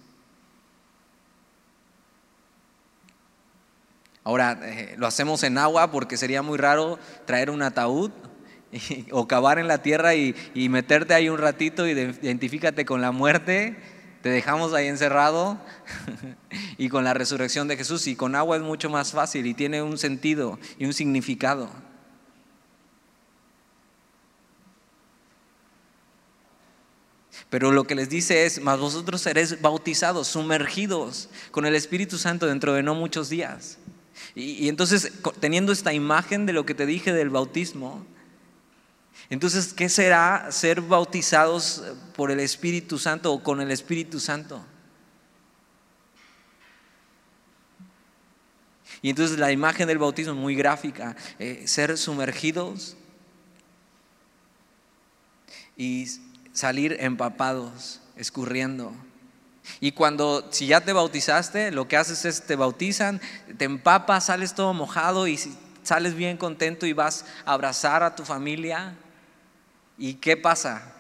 Ahora, 4.24 4.60
eh, 4.64 4.96
lo 4.98 5.08
hacemos 5.08 5.44
en 5.44 5.58
agua 5.58 5.92
porque 5.92 6.18
sería 6.18 6.42
muy 6.42 6.58
raro 6.58 7.00
traer 7.26 7.50
un 7.50 7.62
ataúd 7.62 8.12
o 9.12 9.28
cavar 9.28 9.60
en 9.60 9.68
la 9.68 9.82
tierra 9.82 10.16
y, 10.16 10.36
meterte 10.70 11.14
ahí 11.14 11.30
un 11.30 11.38
ratito 11.38 11.88
y 11.88 11.92
identifícate 11.92 12.86
con 12.86 13.02
la 13.02 13.12
muerte, 13.12 13.78
te 14.22 14.30
dejamos 14.30 14.74
ahí 14.74 14.88
encerrado 14.88 15.58
y 16.78 16.90
con 16.90 17.04
la 17.04 17.14
resurrección 17.14 17.68
de 17.68 17.78
Jesús. 17.78 18.08
Y 18.08 18.16
con 18.16 18.36
agua 18.36 18.58
es 18.58 18.64
mucho 18.64 18.90
más 18.90 19.12
fácil 19.12 19.46
y 19.46 19.54
tiene 19.54 19.82
un 19.82 19.98
sentido 19.98 20.60
y 20.78 20.86
un 20.86 20.94
significado. 20.94 21.70
Pero 27.50 27.72
lo 27.72 27.86
que 27.86 27.96
les 27.96 28.10
dice 28.10 28.46
es, 28.46 28.62
más 28.62 28.80
vosotros 28.80 29.22
seréis 29.22 29.60
bautizados, 29.60 30.28
sumergidos 30.28 31.30
con 31.52 31.66
el 31.66 31.74
Espíritu 31.74 32.18
Santo 32.18 32.46
dentro 32.46 32.74
de 32.74 32.84
no 32.84 32.94
muchos 32.94 33.30
días. 33.30 33.80
Y, 34.36 34.70
entonces, 34.70 35.12
teniendo 35.40 35.72
esta 35.72 35.94
imagen 35.94 36.46
de 36.46 36.54
lo 36.54 36.66
que 36.66 36.76
te 36.76 36.86
dije 36.86 37.14
del 37.14 37.30
bautismo, 37.30 38.06
entonces, 39.30 39.74
¿qué 39.74 39.90
será 39.90 40.52
ser 40.52 40.82
bautizados 40.82 41.84
por 42.16 42.32
el 42.32 42.40
Espíritu 42.40 42.98
Santo 42.98 43.34
o 43.34 43.44
con 43.44 43.62
el 43.62 43.72
Espíritu 43.72 44.20
Santo? 44.20 44.64
Y 49.02 49.10
entonces 49.10 49.40
la 49.40 49.52
imagen 49.52 49.88
del 49.88 49.98
bautismo 49.98 50.34
es 50.34 50.40
muy 50.40 50.56
gráfica, 50.56 51.16
eh, 51.38 51.64
ser 51.66 51.98
sumergidos 51.98 52.98
y 55.78 56.08
salir 56.52 56.98
empapados, 57.00 58.02
escurriendo. 58.18 58.94
Y 59.80 59.92
cuando, 59.92 60.48
si 60.52 60.68
ya 60.68 60.82
te 60.82 60.94
bautizaste, 60.94 61.72
lo 61.72 61.88
que 61.88 61.98
haces 61.98 62.26
es 62.26 62.42
te 62.44 62.56
bautizan, 62.56 63.22
te 63.58 63.66
empapas, 63.66 64.26
sales 64.26 64.54
todo 64.54 64.74
mojado 64.74 65.28
y 65.28 65.40
sales 65.84 66.16
bien 66.16 66.38
contento 66.38 66.86
y 66.86 66.94
vas 66.94 67.26
a 67.46 67.54
abrazar 67.54 68.04
a 68.04 68.16
tu 68.16 68.26
familia. 68.26 68.96
¿Y 69.98 70.16
qué 70.16 70.38
pasa? 70.38 70.94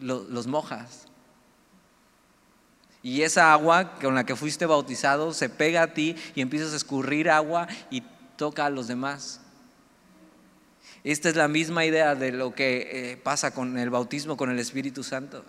Los, 0.00 0.46
mojas. 0.46 1.06
Y 3.02 3.22
esa 3.22 3.52
agua 3.52 3.94
con 3.94 4.14
la 4.14 4.24
que 4.24 4.36
fuiste 4.36 4.66
bautizado 4.66 5.32
se 5.32 5.48
pega 5.48 5.82
a 5.82 5.94
ti 5.94 6.16
y 6.34 6.40
empiezas 6.40 6.72
a 6.72 6.76
escurrir 6.76 7.30
agua 7.30 7.68
y 7.90 8.02
toca 8.36 8.66
a 8.66 8.70
los 8.70 8.88
demás. 8.88 9.40
Esta 11.04 11.28
es 11.28 11.36
la 11.36 11.48
misma 11.48 11.84
idea 11.84 12.14
de 12.14 12.30
lo 12.30 12.54
que 12.54 13.12
eh, 13.12 13.16
pasa 13.16 13.52
con 13.52 13.76
el 13.76 13.90
bautismo 13.90 14.36
con 14.36 14.50
el 14.50 14.60
Espíritu 14.60 15.02
Santo 15.02 15.44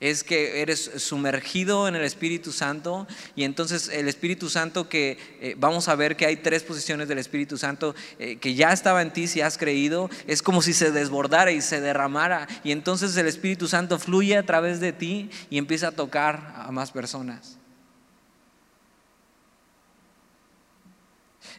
es 0.00 0.24
que 0.24 0.60
eres 0.60 0.90
sumergido 0.96 1.88
en 1.88 1.94
el 1.94 2.02
Espíritu 2.02 2.52
Santo 2.52 3.06
y 3.34 3.44
entonces 3.44 3.88
el 3.88 4.08
Espíritu 4.08 4.48
Santo 4.48 4.88
que 4.88 5.18
eh, 5.40 5.54
vamos 5.58 5.88
a 5.88 5.94
ver 5.94 6.16
que 6.16 6.26
hay 6.26 6.36
tres 6.36 6.62
posiciones 6.62 7.08
del 7.08 7.18
Espíritu 7.18 7.58
Santo 7.58 7.94
eh, 8.18 8.36
que 8.36 8.54
ya 8.54 8.72
estaba 8.72 9.02
en 9.02 9.12
ti 9.12 9.26
si 9.26 9.40
has 9.40 9.58
creído, 9.58 10.10
es 10.26 10.42
como 10.42 10.62
si 10.62 10.72
se 10.72 10.92
desbordara 10.92 11.52
y 11.52 11.60
se 11.60 11.80
derramara 11.80 12.46
y 12.64 12.72
entonces 12.72 13.16
el 13.16 13.26
Espíritu 13.26 13.68
Santo 13.68 13.98
fluye 13.98 14.36
a 14.36 14.44
través 14.44 14.80
de 14.80 14.92
ti 14.92 15.30
y 15.50 15.58
empieza 15.58 15.88
a 15.88 15.92
tocar 15.92 16.54
a 16.56 16.70
más 16.72 16.90
personas. 16.90 17.58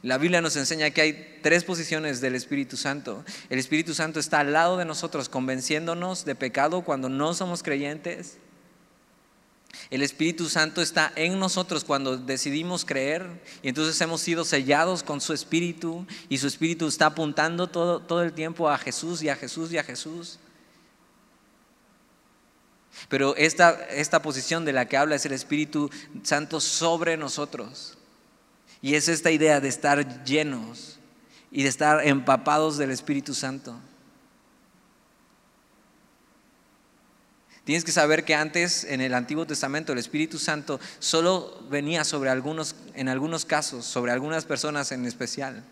La 0.03 0.17
Biblia 0.17 0.41
nos 0.41 0.55
enseña 0.55 0.91
que 0.91 1.01
hay 1.01 1.39
tres 1.41 1.63
posiciones 1.63 2.21
del 2.21 2.35
Espíritu 2.35 2.77
Santo. 2.77 3.25
El 3.49 3.59
Espíritu 3.59 3.93
Santo 3.93 4.19
está 4.19 4.39
al 4.39 4.53
lado 4.53 4.77
de 4.77 4.85
nosotros 4.85 5.29
convenciéndonos 5.29 6.25
de 6.25 6.35
pecado 6.35 6.83
cuando 6.83 7.09
no 7.09 7.33
somos 7.33 7.63
creyentes. 7.63 8.37
El 9.89 10.01
Espíritu 10.01 10.49
Santo 10.49 10.81
está 10.81 11.11
en 11.15 11.39
nosotros 11.39 11.83
cuando 11.83 12.17
decidimos 12.17 12.85
creer 12.85 13.27
y 13.61 13.69
entonces 13.69 13.99
hemos 14.01 14.21
sido 14.21 14.43
sellados 14.45 15.03
con 15.03 15.21
su 15.21 15.33
Espíritu 15.33 16.05
y 16.29 16.37
su 16.37 16.47
Espíritu 16.47 16.87
está 16.87 17.07
apuntando 17.07 17.67
todo, 17.67 17.99
todo 17.99 18.23
el 18.23 18.33
tiempo 18.33 18.69
a 18.69 18.77
Jesús 18.77 19.21
y 19.23 19.29
a 19.29 19.35
Jesús 19.35 19.71
y 19.71 19.77
a 19.77 19.83
Jesús. 19.83 20.39
Pero 23.09 23.35
esta, 23.35 23.71
esta 23.89 24.21
posición 24.21 24.65
de 24.65 24.73
la 24.73 24.87
que 24.87 24.97
habla 24.97 25.15
es 25.15 25.25
el 25.25 25.33
Espíritu 25.33 25.89
Santo 26.23 26.59
sobre 26.59 27.15
nosotros. 27.15 27.96
Y 28.81 28.95
es 28.95 29.07
esta 29.07 29.31
idea 29.31 29.59
de 29.59 29.67
estar 29.67 30.23
llenos 30.23 30.99
y 31.51 31.63
de 31.63 31.69
estar 31.69 32.05
empapados 32.05 32.77
del 32.77 32.91
Espíritu 32.91 33.33
Santo. 33.33 33.75
Tienes 37.67 37.83
que 37.83 37.91
saber 37.91 38.23
que 38.23 38.33
antes 38.33 38.85
en 38.85 39.01
el 39.01 39.13
Antiguo 39.13 39.45
Testamento 39.45 39.91
el 39.91 39.99
Espíritu 39.99 40.39
Santo 40.39 40.79
solo 40.99 41.61
venía 41.69 42.05
sobre 42.05 42.29
algunos, 42.29 42.75
en 42.93 43.09
algunos 43.09 43.43
casos, 43.43 43.83
sobre 43.83 44.13
algunas 44.13 44.45
personas 44.45 44.93
en 44.93 45.05
especial. 45.05 45.65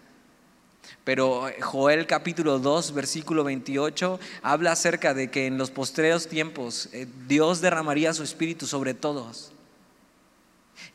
Pero 1.05 1.49
Joel 1.61 2.05
capítulo 2.05 2.59
2, 2.59 2.93
versículo 2.93 3.45
28, 3.45 4.19
habla 4.41 4.73
acerca 4.73 5.13
de 5.13 5.31
que 5.31 5.45
en 5.45 5.57
los 5.57 5.71
postreros 5.71 6.27
tiempos 6.27 6.89
eh, 6.91 7.07
Dios 7.29 7.61
derramaría 7.61 8.13
su 8.13 8.23
espíritu 8.23 8.67
sobre 8.67 8.93
todos. 8.93 9.53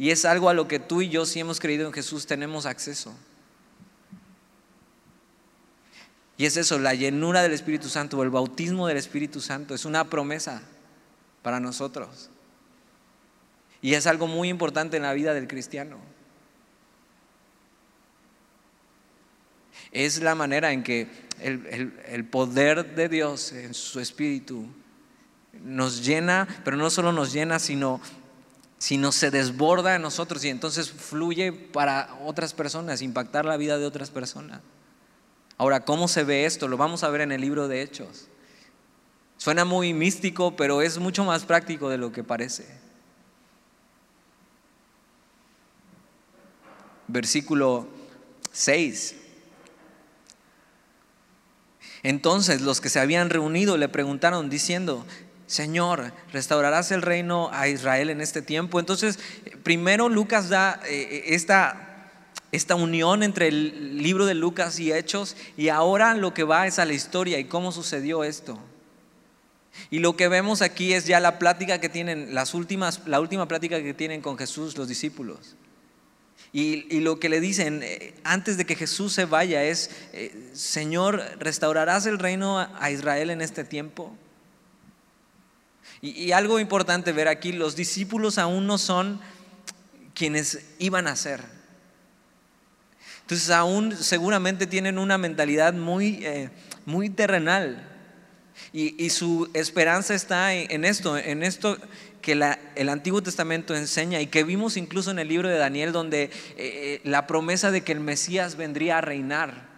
Y 0.01 0.13
es 0.13 0.25
algo 0.25 0.49
a 0.49 0.55
lo 0.55 0.67
que 0.67 0.79
tú 0.79 1.03
y 1.03 1.11
yo, 1.11 1.27
si 1.27 1.41
hemos 1.41 1.61
creído 1.61 1.87
en 1.87 1.93
Jesús, 1.93 2.25
tenemos 2.27 2.65
acceso. 2.65 3.15
Y 6.39 6.47
es 6.47 6.57
eso, 6.57 6.79
la 6.79 6.95
llenura 6.95 7.43
del 7.43 7.53
Espíritu 7.53 7.91
Santo 7.91 8.17
o 8.17 8.23
el 8.23 8.31
bautismo 8.31 8.87
del 8.87 8.97
Espíritu 8.97 9.43
Santo 9.43 9.75
es 9.75 9.85
una 9.85 10.09
promesa 10.09 10.63
para 11.43 11.61
nosotros. 11.61 12.31
Y 13.83 13.93
es 13.93 14.07
algo 14.07 14.27
muy 14.27 14.49
importante 14.49 14.97
en 14.97 15.03
la 15.03 15.13
vida 15.13 15.35
del 15.35 15.47
cristiano. 15.47 15.99
Es 19.93 20.23
la 20.23 20.35
manera 20.35 20.73
en 20.73 20.83
que 20.83 21.09
el, 21.43 22.25
poder 22.25 22.95
de 22.95 23.11
Dios 23.11 23.53
en 23.53 23.75
su 23.75 24.01
espíritu 24.01 24.67
nos 25.63 26.07
llena, 26.07 26.49
pero 26.65 26.79
no 26.79 26.89
solo 26.89 27.13
nos 27.13 27.35
llena, 27.35 27.59
sino, 27.59 28.01
sino 28.81 29.13
se 29.13 29.31
desborda 29.31 29.95
en 29.95 30.01
nosotros 30.01 30.43
y 30.43 30.49
entonces 30.49 30.91
fluye 30.91 31.53
para 31.53 32.17
otras 32.25 32.55
personas, 32.55 33.03
impactar 33.03 33.45
la 33.45 33.59
vida 33.59 33.77
de 33.77 33.85
otras 33.85 34.09
personas. 34.09 34.63
Ahora, 35.59 35.85
¿cómo 35.85 36.09
se 36.09 36.25
ve 36.25 36.47
esto? 36.47 36.67
Lo 36.67 36.79
vamos 36.79 37.05
a 37.05 37.11
ver 37.11 37.21
en 37.21 37.31
el 37.31 37.43
libro 37.43 37.69
de 37.69 37.83
Hechos. 37.83 38.29
Suena 39.37 39.67
muy 39.67 39.93
místico, 39.93 40.57
pero 40.57 40.81
es 40.81 40.97
mucho 40.97 41.25
más 41.25 41.45
práctico 41.45 41.91
de 41.91 41.99
lo 41.99 42.11
que 42.11 42.25
parece. 42.25 42.67
Versículo 47.07 47.87
6. 48.51 49.15
Entonces 52.03 52.63
los 52.63 52.81
que 52.81 52.89
se 52.89 52.99
habían 52.99 53.29
reunido 53.29 53.77
le 53.77 53.91
preguntaron 53.91 54.49
diciendo, 54.49 55.05
Señor, 55.51 56.13
¿restaurarás 56.33 56.93
el 56.93 57.03
reino 57.03 57.51
a 57.53 57.67
Israel 57.67 58.09
en 58.11 58.21
este 58.21 58.41
tiempo? 58.41 58.79
Entonces, 58.79 59.19
primero 59.65 60.09
Lucas 60.09 60.49
da 60.49 60.81
eh, 60.87 61.25
esta, 61.27 62.13
esta 62.53 62.77
unión 62.77 63.25
entre 63.25 63.49
el 63.49 64.01
libro 64.01 64.27
de 64.27 64.35
Lucas 64.35 64.79
y 64.79 64.93
Hechos 64.93 65.37
y 65.57 65.69
ahora 65.69 66.15
lo 66.15 66.33
que 66.35 66.45
va 66.45 66.69
es 66.69 66.79
a 66.79 66.85
la 66.85 66.93
historia 66.93 67.41
y 67.41 67.47
cómo 67.47 67.73
sucedió 67.73 68.23
esto. 68.23 68.61
Y 69.91 69.99
lo 69.99 70.15
que 70.15 70.29
vemos 70.29 70.63
aquí 70.63 70.93
es 70.93 71.07
ya 71.07 71.19
la 71.19 71.41
plática 71.41 71.81
que 71.81 71.89
tienen, 71.89 72.33
las 72.33 72.55
últimas, 72.55 73.09
la 73.09 73.19
última 73.19 73.49
plática 73.49 73.83
que 73.83 73.93
tienen 73.93 74.21
con 74.21 74.39
Jesús 74.39 74.79
los 74.79 74.87
discípulos. 74.87 75.57
Y, 76.53 77.01
lo 77.01 77.19
que 77.19 77.29
le 77.29 77.41
dicen 77.41 77.81
eh, 77.83 78.15
antes 78.23 78.57
de 78.57 78.67
que 78.67 78.77
Jesús 78.77 79.15
se 79.15 79.25
vaya 79.25 79.65
es, 79.65 79.91
eh, 80.13 80.51
Señor, 80.53 81.25
¿restaurarás 81.41 82.07
el 82.07 82.21
reino 82.21 82.61
a 82.61 82.91
Israel 82.93 83.31
en 83.31 83.41
este 83.41 83.65
tiempo? 83.65 84.17
Y, 86.03 86.33
algo 86.33 86.59
importante 86.59 87.13
ver 87.13 87.29
aquí, 87.29 87.53
los 87.53 87.77
discípulos 87.77 88.39
aún 88.39 88.67
no 88.67 88.79
son 88.79 89.21
quienes 90.15 90.65
iban 90.79 91.07
a 91.07 91.17
ser. 91.17 91.43
Entonces 93.23 93.51
aún 93.51 93.95
seguramente 93.97 94.67
tienen 94.67 94.99
una 94.99 95.19
mentalidad 95.19 95.75
muy, 95.75 96.25
eh, 96.25 96.51
muy 96.87 97.11
terrenal. 97.11 97.87
Y, 98.73 99.11
su 99.11 99.51
esperanza 99.53 100.15
está 100.15 100.55
en, 100.55 100.85
esto, 100.85 101.17
en 101.19 101.43
esto 101.43 101.77
que 102.23 102.33
el 102.33 102.89
Antiguo 102.89 103.23
Testamento 103.23 103.75
enseña 103.75 104.21
y 104.21 104.27
que 104.27 104.45
vimos 104.45 104.77
incluso 104.77 105.11
en 105.11 105.19
el 105.19 105.29
libro 105.29 105.49
de 105.49 105.59
Daniel, 105.59 105.93
donde 105.93 106.25
eh, 106.25 106.31
eh, 106.57 107.01
la 107.05 107.27
promesa 107.27 107.71
de 107.71 107.83
que 107.83 107.93
el 107.93 108.01
Mesías 108.01 108.57
vendría 108.57 108.99
a 108.99 109.01
reinar. 109.01 109.69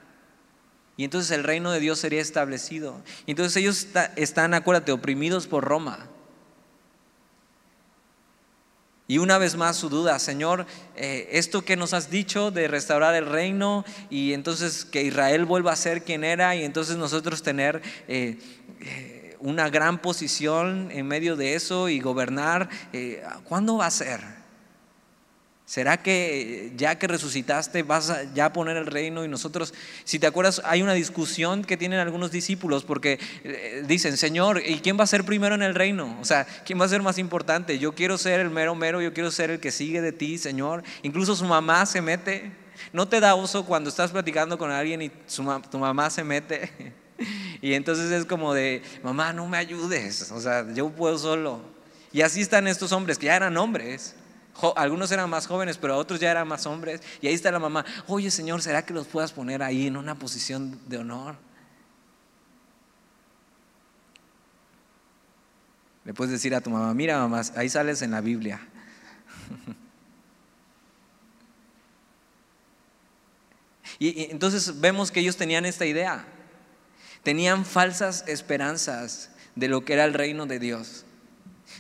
Y 0.97 1.05
entonces 1.05 1.31
el 1.31 1.45
reino 1.45 1.73
de 1.73 1.81
Dios 1.81 1.99
sería 1.99 2.21
establecido. 2.21 3.01
Y 3.27 3.33
entonces 3.33 3.57
ellos 3.57 3.89
están, 4.17 4.55
acuérdate, 4.55 4.93
oprimidos 4.93 5.47
por 5.47 5.65
Roma. 5.65 6.09
Y 9.12 9.18
una 9.18 9.37
vez 9.37 9.57
más 9.57 9.77
su 9.77 9.90
duda, 9.90 10.18
Señor, 10.18 10.64
eh, 10.96 11.29
esto 11.33 11.66
que 11.66 11.77
nos 11.77 11.92
has 11.92 12.09
dicho 12.09 12.51
de 12.51 12.66
restaurar 12.66 13.14
el 13.14 13.27
reino 13.27 13.85
y 14.09 14.33
entonces 14.33 14.87
que 14.87 15.03
Israel 15.03 15.44
vuelva 15.44 15.70
a 15.70 15.77
ser 15.77 16.03
quien 16.03 16.25
era 16.25 16.57
y 16.57 16.64
entonces 16.64 16.96
nosotros 16.96 17.42
tener 17.42 17.83
eh, 18.09 18.38
una 19.38 19.68
gran 19.68 20.01
posición 20.01 20.88
en 20.90 21.07
medio 21.07 21.37
de 21.37 21.57
eso 21.57 21.90
y 21.90 22.01
gobernar, 22.01 22.70
eh, 22.94 23.22
¿cuándo 23.44 23.77
va 23.77 23.85
a 23.85 23.90
ser? 23.90 24.42
¿Será 25.73 26.03
que 26.03 26.71
ya 26.77 26.99
que 26.99 27.07
resucitaste 27.07 27.83
vas 27.83 28.11
a 28.11 28.53
poner 28.53 28.77
el 28.77 28.85
reino 28.85 29.25
y 29.25 29.29
nosotros, 29.29 29.73
si 30.05 30.19
te 30.19 30.27
acuerdas, 30.27 30.61
hay 30.67 30.83
una 30.83 30.93
discusión 30.93 31.65
que 31.65 31.79
tienen 31.79 31.99
algunos 31.99 32.31
discípulos 32.31 32.85
porque 32.85 33.19
eh, 33.43 33.83
dicen, 33.87 34.19
Señor, 34.19 34.61
¿y 34.67 34.81
quién 34.81 34.99
va 35.01 35.05
a 35.05 35.07
ser 35.07 35.25
primero 35.25 35.55
en 35.55 35.63
el 35.63 35.75
reino? 35.75 36.19
O 36.21 36.27
sea, 36.27 36.47
¿quién 36.67 36.79
va 36.79 36.85
a 36.85 36.91
ser 36.91 37.01
más 37.01 37.17
importante? 37.17 37.79
Yo 37.79 37.95
quiero 37.95 38.19
ser 38.19 38.41
el 38.41 38.51
mero 38.51 38.75
mero, 38.75 39.01
yo 39.01 39.15
quiero 39.15 39.31
ser 39.31 39.49
el 39.49 39.61
que 39.61 39.71
sigue 39.71 40.03
de 40.03 40.13
ti, 40.13 40.37
Señor. 40.37 40.83
Incluso 41.01 41.35
su 41.35 41.47
mamá 41.47 41.87
se 41.87 42.03
mete. 42.03 42.53
¿No 42.93 43.09
te 43.09 43.19
da 43.19 43.35
uso 43.35 43.65
cuando 43.65 43.89
estás 43.89 44.11
platicando 44.11 44.59
con 44.59 44.71
alguien 44.71 45.01
y 45.01 45.09
tu 45.09 45.79
mamá 45.79 46.11
se 46.11 46.23
mete? 46.23 46.71
Y 47.63 47.75
entonces 47.75 48.11
es 48.11 48.27
como 48.27 48.53
de, 48.53 48.83
mamá, 49.05 49.33
no 49.33 49.47
me 49.47 49.57
ayudes, 49.57 50.33
o 50.33 50.41
sea, 50.41 50.67
yo 50.75 50.91
puedo 50.91 51.17
solo. 51.17 51.63
Y 52.13 52.23
así 52.23 52.41
están 52.41 52.67
estos 52.67 52.91
hombres, 52.91 53.17
que 53.17 53.27
ya 53.27 53.37
eran 53.37 53.57
hombres. 53.57 54.17
Algunos 54.77 55.11
eran 55.11 55.29
más 55.31 55.47
jóvenes, 55.47 55.79
pero 55.79 55.97
otros 55.97 56.21
ya 56.21 56.31
eran 56.31 56.47
más 56.47 56.67
hombres. 56.67 57.01
Y 57.21 57.27
ahí 57.27 57.35
está 57.35 57.51
la 57.51 57.59
mamá, 57.59 57.85
oye 58.07 58.31
Señor, 58.31 58.62
¿será 58.62 58.85
que 58.85 58.95
los 58.95 59.07
puedas 59.07 59.33
poner 59.33 59.62
ahí 59.62 59.87
en 59.87 59.97
una 59.97 60.15
posición 60.15 60.79
de 60.88 60.99
honor? 60.99 61.37
Le 66.05 66.12
puedes 66.15 66.33
decir 66.33 66.55
a 66.55 66.61
tu 66.61 66.71
mamá, 66.71 66.93
mira 66.95 67.19
mamá, 67.19 67.43
ahí 67.57 67.69
sales 67.69 68.03
en 68.03 68.11
la 68.11 68.21
Biblia. 68.21 68.61
y 73.99 74.31
entonces 74.31 74.81
vemos 74.81 75.11
que 75.11 75.21
ellos 75.21 75.37
tenían 75.37 75.65
esta 75.65 75.87
idea. 75.87 76.27
Tenían 77.23 77.65
falsas 77.65 78.25
esperanzas 78.27 79.31
de 79.55 79.69
lo 79.69 79.85
que 79.85 79.93
era 79.93 80.05
el 80.05 80.15
reino 80.15 80.47
de 80.47 80.59
Dios. 80.59 81.05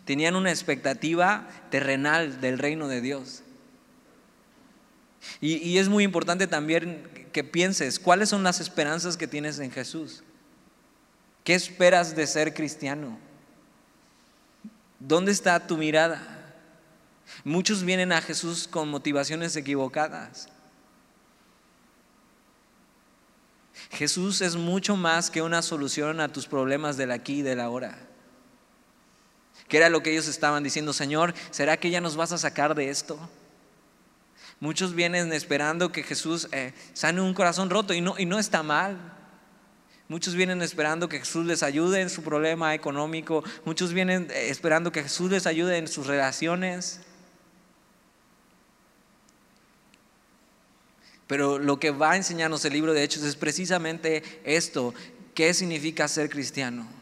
Tenían 0.04 0.34
una 0.34 0.50
expectativa 0.50 1.48
terrenal 1.70 2.40
del 2.40 2.58
reino 2.58 2.88
de 2.88 3.00
Dios. 3.00 3.42
Y, 5.40 5.78
es 5.78 5.88
muy 5.88 6.04
importante 6.04 6.46
también 6.46 7.28
que 7.32 7.44
pienses 7.44 8.00
cuáles 8.00 8.28
son 8.28 8.42
las 8.42 8.60
esperanzas 8.60 9.16
que 9.16 9.28
tienes 9.28 9.58
en 9.60 9.70
Jesús. 9.70 10.24
¿Qué 11.44 11.54
esperas 11.54 12.16
de 12.16 12.26
ser 12.26 12.54
cristiano? 12.54 13.18
¿Dónde 14.98 15.32
está 15.32 15.66
tu 15.66 15.76
mirada? 15.76 16.20
Muchos 17.44 17.84
vienen 17.84 18.12
a 18.12 18.20
Jesús 18.20 18.68
con 18.68 18.88
motivaciones 18.88 19.54
equivocadas. 19.56 20.48
Jesús 23.90 24.40
es 24.40 24.56
mucho 24.56 24.96
más 24.96 25.30
que 25.30 25.42
una 25.42 25.62
solución 25.62 26.20
a 26.20 26.28
tus 26.28 26.46
problemas 26.46 26.96
del 26.96 27.10
aquí 27.10 27.40
y 27.40 27.42
del 27.42 27.60
ahora. 27.60 27.98
Que 29.72 29.78
era 29.78 29.88
lo 29.88 30.02
que 30.02 30.10
ellos 30.10 30.28
estaban 30.28 30.62
diciendo, 30.62 30.92
Señor, 30.92 31.32
¿será 31.50 31.78
que 31.78 31.88
ya 31.88 32.02
nos 32.02 32.14
vas 32.14 32.30
a 32.30 32.36
sacar 32.36 32.74
de 32.74 32.90
esto? 32.90 33.18
Muchos 34.60 34.94
vienen 34.94 35.32
esperando 35.32 35.90
que 35.90 36.02
Jesús 36.02 36.46
eh, 36.52 36.74
sane 36.92 37.22
un 37.22 37.32
corazón 37.32 37.70
roto 37.70 37.94
y 37.94 38.02
no, 38.02 38.14
y 38.18 38.26
no 38.26 38.38
está 38.38 38.62
mal. 38.62 38.98
Muchos 40.08 40.34
vienen 40.34 40.60
esperando 40.60 41.08
que 41.08 41.20
Jesús 41.20 41.46
les 41.46 41.62
ayude 41.62 42.02
en 42.02 42.10
su 42.10 42.22
problema 42.22 42.74
económico. 42.74 43.44
Muchos 43.64 43.94
vienen 43.94 44.28
eh, 44.30 44.50
esperando 44.50 44.92
que 44.92 45.04
Jesús 45.04 45.30
les 45.30 45.46
ayude 45.46 45.78
en 45.78 45.88
sus 45.88 46.06
relaciones. 46.06 47.00
Pero 51.26 51.58
lo 51.58 51.80
que 51.80 51.92
va 51.92 52.10
a 52.10 52.16
enseñarnos 52.16 52.62
el 52.66 52.74
libro 52.74 52.92
de 52.92 53.04
Hechos 53.04 53.22
es 53.22 53.36
precisamente 53.36 54.22
esto, 54.44 54.92
qué 55.32 55.54
significa 55.54 56.08
ser 56.08 56.28
cristiano. 56.28 57.01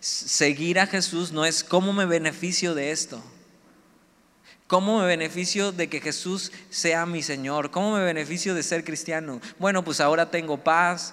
Seguir 0.00 0.80
a 0.80 0.86
Jesús 0.86 1.30
no 1.30 1.44
es 1.44 1.62
cómo 1.62 1.92
me 1.92 2.06
beneficio 2.06 2.74
de 2.74 2.90
esto. 2.90 3.22
¿Cómo 4.66 5.00
me 5.00 5.06
beneficio 5.06 5.72
de 5.72 5.88
que 5.88 6.00
Jesús 6.00 6.52
sea 6.70 7.04
mi 7.04 7.22
Señor? 7.22 7.70
¿Cómo 7.70 7.92
me 7.92 8.04
beneficio 8.04 8.54
de 8.54 8.62
ser 8.62 8.82
cristiano? 8.84 9.40
Bueno, 9.58 9.84
pues 9.84 10.00
ahora 10.00 10.30
tengo 10.30 10.62
paz, 10.62 11.12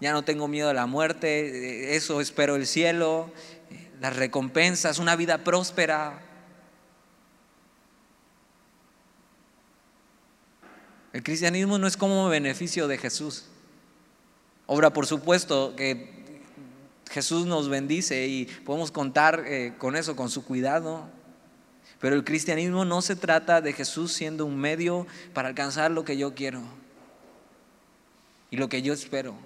ya 0.00 0.12
no 0.12 0.24
tengo 0.24 0.48
miedo 0.48 0.70
a 0.70 0.74
la 0.74 0.86
muerte, 0.86 1.94
eso 1.94 2.20
espero 2.20 2.56
el 2.56 2.66
cielo, 2.66 3.30
las 4.00 4.16
recompensas, 4.16 4.98
una 4.98 5.16
vida 5.16 5.44
próspera. 5.44 6.20
El 11.12 11.22
cristianismo 11.22 11.78
no 11.78 11.86
es 11.86 11.96
como 11.96 12.28
beneficio 12.28 12.88
de 12.88 12.98
Jesús. 12.98 13.44
Obra, 14.66 14.94
por 14.94 15.06
supuesto, 15.06 15.76
que 15.76 16.23
Jesús 17.14 17.46
nos 17.46 17.68
bendice 17.68 18.26
y 18.26 18.46
podemos 18.64 18.90
contar 18.90 19.44
eh, 19.46 19.72
con 19.78 19.94
eso, 19.94 20.16
con 20.16 20.30
su 20.30 20.44
cuidado. 20.44 21.08
Pero 22.00 22.16
el 22.16 22.24
cristianismo 22.24 22.84
no 22.84 23.02
se 23.02 23.14
trata 23.14 23.60
de 23.60 23.72
Jesús 23.72 24.12
siendo 24.12 24.44
un 24.44 24.56
medio 24.58 25.06
para 25.32 25.46
alcanzar 25.46 25.92
lo 25.92 26.04
que 26.04 26.16
yo 26.16 26.34
quiero 26.34 26.60
y 28.50 28.56
lo 28.56 28.68
que 28.68 28.82
yo 28.82 28.92
espero. 28.92 29.36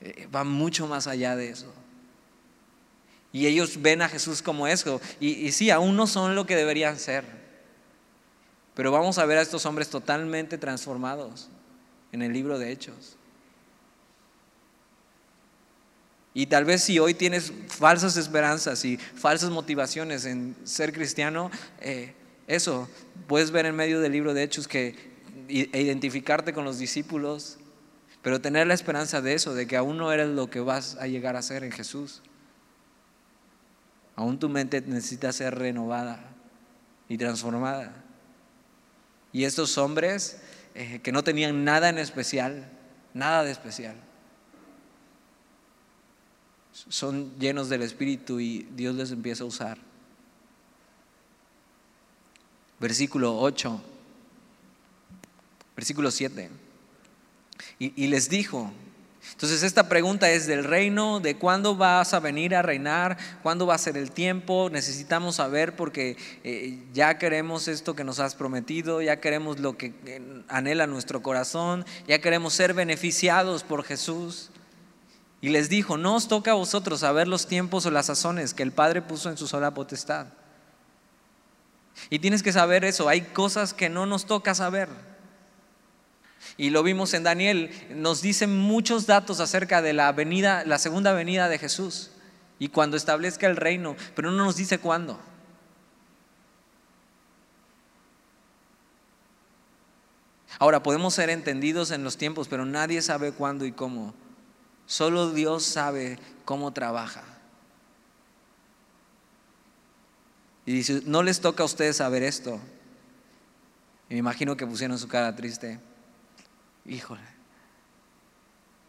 Eh, 0.00 0.26
va 0.34 0.42
mucho 0.42 0.88
más 0.88 1.06
allá 1.06 1.36
de 1.36 1.50
eso. 1.50 1.72
Y 3.32 3.46
ellos 3.46 3.80
ven 3.80 4.02
a 4.02 4.08
Jesús 4.08 4.42
como 4.42 4.66
eso. 4.66 5.00
Y, 5.20 5.28
y 5.28 5.52
sí, 5.52 5.70
aún 5.70 5.94
no 5.94 6.08
son 6.08 6.34
lo 6.34 6.44
que 6.44 6.56
deberían 6.56 6.98
ser. 6.98 7.24
Pero 8.74 8.90
vamos 8.90 9.18
a 9.18 9.26
ver 9.26 9.38
a 9.38 9.42
estos 9.42 9.64
hombres 9.64 9.88
totalmente 9.88 10.58
transformados 10.58 11.50
en 12.10 12.22
el 12.22 12.32
libro 12.32 12.58
de 12.58 12.72
Hechos. 12.72 13.16
Y 16.32 16.46
tal 16.46 16.64
vez 16.64 16.84
si 16.84 16.98
hoy 16.98 17.14
tienes 17.14 17.52
falsas 17.66 18.16
esperanzas 18.16 18.84
y 18.84 18.96
falsas 18.96 19.50
motivaciones 19.50 20.24
en 20.24 20.54
ser 20.64 20.92
cristiano, 20.92 21.50
eh, 21.80 22.14
eso 22.46 22.88
puedes 23.26 23.50
ver 23.50 23.66
en 23.66 23.74
medio 23.74 24.00
del 24.00 24.12
libro 24.12 24.32
de 24.34 24.44
Hechos 24.44 24.68
que 24.68 25.10
e 25.48 25.80
identificarte 25.80 26.52
con 26.52 26.64
los 26.64 26.78
discípulos, 26.78 27.58
pero 28.22 28.40
tener 28.40 28.68
la 28.68 28.74
esperanza 28.74 29.20
de 29.20 29.34
eso, 29.34 29.54
de 29.54 29.66
que 29.66 29.76
aún 29.76 29.96
no 29.96 30.12
eres 30.12 30.28
lo 30.28 30.48
que 30.48 30.60
vas 30.60 30.96
a 31.00 31.08
llegar 31.08 31.34
a 31.34 31.42
ser 31.42 31.64
en 31.64 31.72
Jesús. 31.72 32.22
Aún 34.14 34.38
tu 34.38 34.48
mente 34.48 34.80
necesita 34.82 35.32
ser 35.32 35.58
renovada 35.58 36.20
y 37.08 37.18
transformada. 37.18 38.04
Y 39.32 39.44
estos 39.44 39.78
hombres 39.78 40.40
eh, 40.74 41.00
que 41.02 41.10
no 41.10 41.24
tenían 41.24 41.64
nada 41.64 41.88
en 41.88 41.98
especial, 41.98 42.70
nada 43.14 43.42
de 43.42 43.50
especial, 43.50 43.96
son 46.88 47.38
llenos 47.38 47.68
del 47.68 47.82
Espíritu 47.82 48.40
y 48.40 48.68
Dios 48.74 48.94
les 48.94 49.10
empieza 49.10 49.44
a 49.44 49.46
usar. 49.46 49.78
Versículo 52.78 53.38
8, 53.38 53.80
versículo 55.76 56.10
7. 56.10 56.50
Y, 57.78 58.06
les 58.08 58.28
dijo, 58.28 58.72
entonces 59.32 59.62
esta 59.62 59.88
pregunta 59.88 60.30
es 60.30 60.46
del 60.46 60.64
reino, 60.64 61.20
de 61.20 61.36
cuándo 61.36 61.76
vas 61.76 62.14
a 62.14 62.20
venir 62.20 62.54
a 62.54 62.62
reinar, 62.62 63.18
cuándo 63.42 63.66
va 63.66 63.74
a 63.74 63.78
ser 63.78 63.96
el 63.96 64.10
tiempo, 64.10 64.68
necesitamos 64.70 65.36
saber 65.36 65.76
porque 65.76 66.16
eh, 66.44 66.78
ya 66.92 67.18
queremos 67.18 67.68
esto 67.68 67.94
que 67.94 68.04
nos 68.04 68.18
has 68.18 68.34
prometido, 68.34 69.00
ya 69.02 69.20
queremos 69.20 69.60
lo 69.60 69.76
que 69.76 69.94
eh, 70.06 70.42
anhela 70.48 70.86
nuestro 70.86 71.22
corazón, 71.22 71.84
ya 72.06 72.20
queremos 72.20 72.54
ser 72.54 72.74
beneficiados 72.74 73.62
por 73.62 73.84
Jesús. 73.84 74.50
Y 75.40 75.48
les 75.48 75.68
dijo, 75.68 75.96
no 75.96 76.16
os 76.16 76.28
toca 76.28 76.50
a 76.50 76.54
vosotros 76.54 77.00
saber 77.00 77.26
los 77.26 77.46
tiempos 77.46 77.86
o 77.86 77.90
las 77.90 78.06
sazones 78.06 78.52
que 78.52 78.62
el 78.62 78.72
Padre 78.72 79.00
puso 79.00 79.30
en 79.30 79.38
su 79.38 79.46
sola 79.46 79.72
potestad. 79.72 80.26
Y 82.10 82.18
tienes 82.18 82.42
que 82.42 82.52
saber 82.52 82.84
eso, 82.84 83.08
hay 83.08 83.22
cosas 83.22 83.74
que 83.74 83.88
no 83.88 84.06
nos 84.06 84.26
toca 84.26 84.54
saber. 84.54 84.88
Y 86.56 86.70
lo 86.70 86.82
vimos 86.82 87.14
en 87.14 87.22
Daniel, 87.22 87.70
nos 87.90 88.22
dice 88.22 88.46
muchos 88.46 89.06
datos 89.06 89.40
acerca 89.40 89.82
de 89.82 89.92
la 89.92 90.12
venida, 90.12 90.64
la 90.64 90.78
segunda 90.78 91.12
venida 91.12 91.48
de 91.48 91.58
Jesús 91.58 92.10
y 92.58 92.68
cuando 92.68 92.96
establezca 92.96 93.46
el 93.46 93.56
reino, 93.56 93.96
pero 94.14 94.30
no 94.30 94.44
nos 94.44 94.56
dice 94.56 94.78
cuándo. 94.78 95.18
Ahora, 100.58 100.82
podemos 100.82 101.14
ser 101.14 101.30
entendidos 101.30 101.90
en 101.90 102.04
los 102.04 102.18
tiempos, 102.18 102.48
pero 102.48 102.66
nadie 102.66 103.00
sabe 103.00 103.32
cuándo 103.32 103.64
y 103.64 103.72
cómo. 103.72 104.12
Solo 104.90 105.30
Dios 105.30 105.62
sabe 105.62 106.18
cómo 106.44 106.72
trabaja. 106.72 107.22
Y 110.66 110.72
dice, 110.72 111.02
no 111.04 111.22
les 111.22 111.40
toca 111.40 111.62
a 111.62 111.66
ustedes 111.66 111.98
saber 111.98 112.24
esto. 112.24 112.58
Y 114.08 114.14
me 114.14 114.18
imagino 114.18 114.56
que 114.56 114.66
pusieron 114.66 114.98
su 114.98 115.06
cara 115.06 115.36
triste. 115.36 115.78
Híjole. 116.84 117.22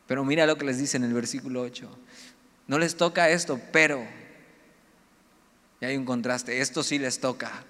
Pero 0.08 0.26
mira 0.26 0.48
lo 0.48 0.58
que 0.58 0.66
les 0.66 0.80
dice 0.80 0.98
en 0.98 1.04
el 1.04 1.14
versículo 1.14 1.62
8. 1.62 1.88
No 2.66 2.80
les 2.80 2.98
toca 2.98 3.30
esto, 3.30 3.62
pero, 3.72 4.04
y 5.82 5.86
hay 5.86 5.98
un 5.98 6.06
contraste, 6.06 6.62
esto 6.62 6.82
sí 6.82 6.98
les 6.98 7.20
toca. 7.20 7.64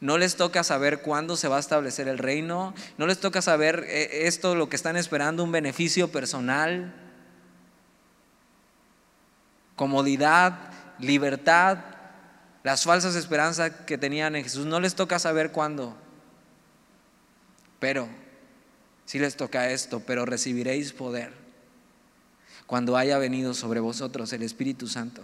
No 0.00 0.18
les 0.18 0.36
toca 0.36 0.64
saber 0.64 1.02
cuándo 1.02 1.36
se 1.36 1.48
va 1.48 1.56
a 1.56 1.60
establecer 1.60 2.08
el 2.08 2.18
reino, 2.18 2.74
no 2.98 3.06
les 3.06 3.20
toca 3.20 3.42
saber 3.42 3.84
eh, 3.88 4.26
esto, 4.26 4.54
lo 4.54 4.68
que 4.68 4.76
están 4.76 4.96
esperando, 4.96 5.44
un 5.44 5.52
beneficio 5.52 6.10
personal, 6.10 6.94
comodidad, 9.76 10.70
libertad, 10.98 11.78
las 12.62 12.84
falsas 12.84 13.14
esperanzas 13.16 13.72
que 13.86 13.98
tenían 13.98 14.36
en 14.36 14.44
Jesús, 14.44 14.66
no 14.66 14.80
les 14.80 14.94
toca 14.94 15.18
saber 15.18 15.52
cuándo, 15.52 15.96
pero 17.78 18.08
si 19.04 19.18
les 19.18 19.36
toca 19.36 19.70
esto, 19.70 20.00
pero 20.00 20.24
recibiréis 20.24 20.92
poder 20.92 21.42
cuando 22.66 22.96
haya 22.96 23.18
venido 23.18 23.52
sobre 23.54 23.80
vosotros 23.80 24.32
el 24.32 24.42
Espíritu 24.42 24.86
Santo. 24.86 25.22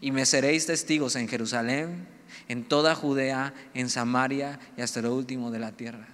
Y 0.00 0.12
me 0.12 0.26
seréis 0.26 0.66
testigos 0.66 1.16
en 1.16 1.28
Jerusalén, 1.28 2.08
en 2.48 2.64
toda 2.64 2.94
Judea, 2.94 3.54
en 3.74 3.88
Samaria 3.90 4.58
y 4.76 4.82
hasta 4.82 5.02
lo 5.02 5.14
último 5.14 5.50
de 5.50 5.58
la 5.58 5.72
tierra. 5.72 6.08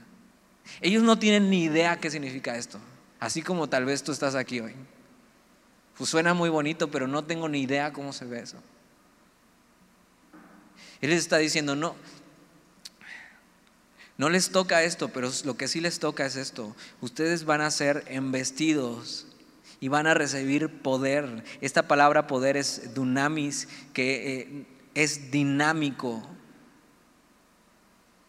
Ellos 0.81 1.03
no 1.03 1.19
tienen 1.19 1.51
ni 1.51 1.65
idea 1.65 1.99
qué 1.99 2.11
significa 2.11 2.57
esto, 2.57 2.79
así 3.21 3.43
como 3.43 3.69
tal 3.69 3.85
vez 3.85 4.03
tú 4.03 4.13
estás 4.13 4.35
aquí 4.35 4.61
hoy. 4.61 4.75
Pues 5.97 6.11
suena 6.11 6.35
muy 6.35 6.49
bonito, 6.49 6.91
pero 6.91 7.07
no 7.07 7.25
tengo 7.25 7.49
ni 7.49 7.61
idea 7.61 7.93
cómo 7.93 8.13
se 8.13 8.25
ve 8.25 8.41
eso. 8.41 8.57
Él 11.01 11.11
les 11.11 11.21
está 11.21 11.39
diciendo, 11.39 11.77
no, 11.77 11.95
no 14.17 14.29
les 14.29 14.51
toca 14.51 14.83
esto, 14.83 15.09
pero 15.09 15.31
lo 15.45 15.57
que 15.57 15.69
sí 15.69 15.81
les 15.81 15.99
toca 15.99 16.25
es 16.25 16.37
esto. 16.37 16.75
Ustedes 17.01 17.45
van 17.45 17.61
a 17.61 17.71
ser 17.71 18.05
embestidos 18.09 19.27
y 19.85 19.89
van 19.89 20.07
a 20.07 20.15
recibir 20.15 20.81
poder. 20.81 21.45
Esta 21.61 21.83
palabra 21.83 22.27
poder 22.27 22.57
es 22.57 22.95
dunamis, 22.95 23.69
que 23.93 24.41
eh, 24.41 24.67
es 24.95 25.31
dinámico. 25.31 26.27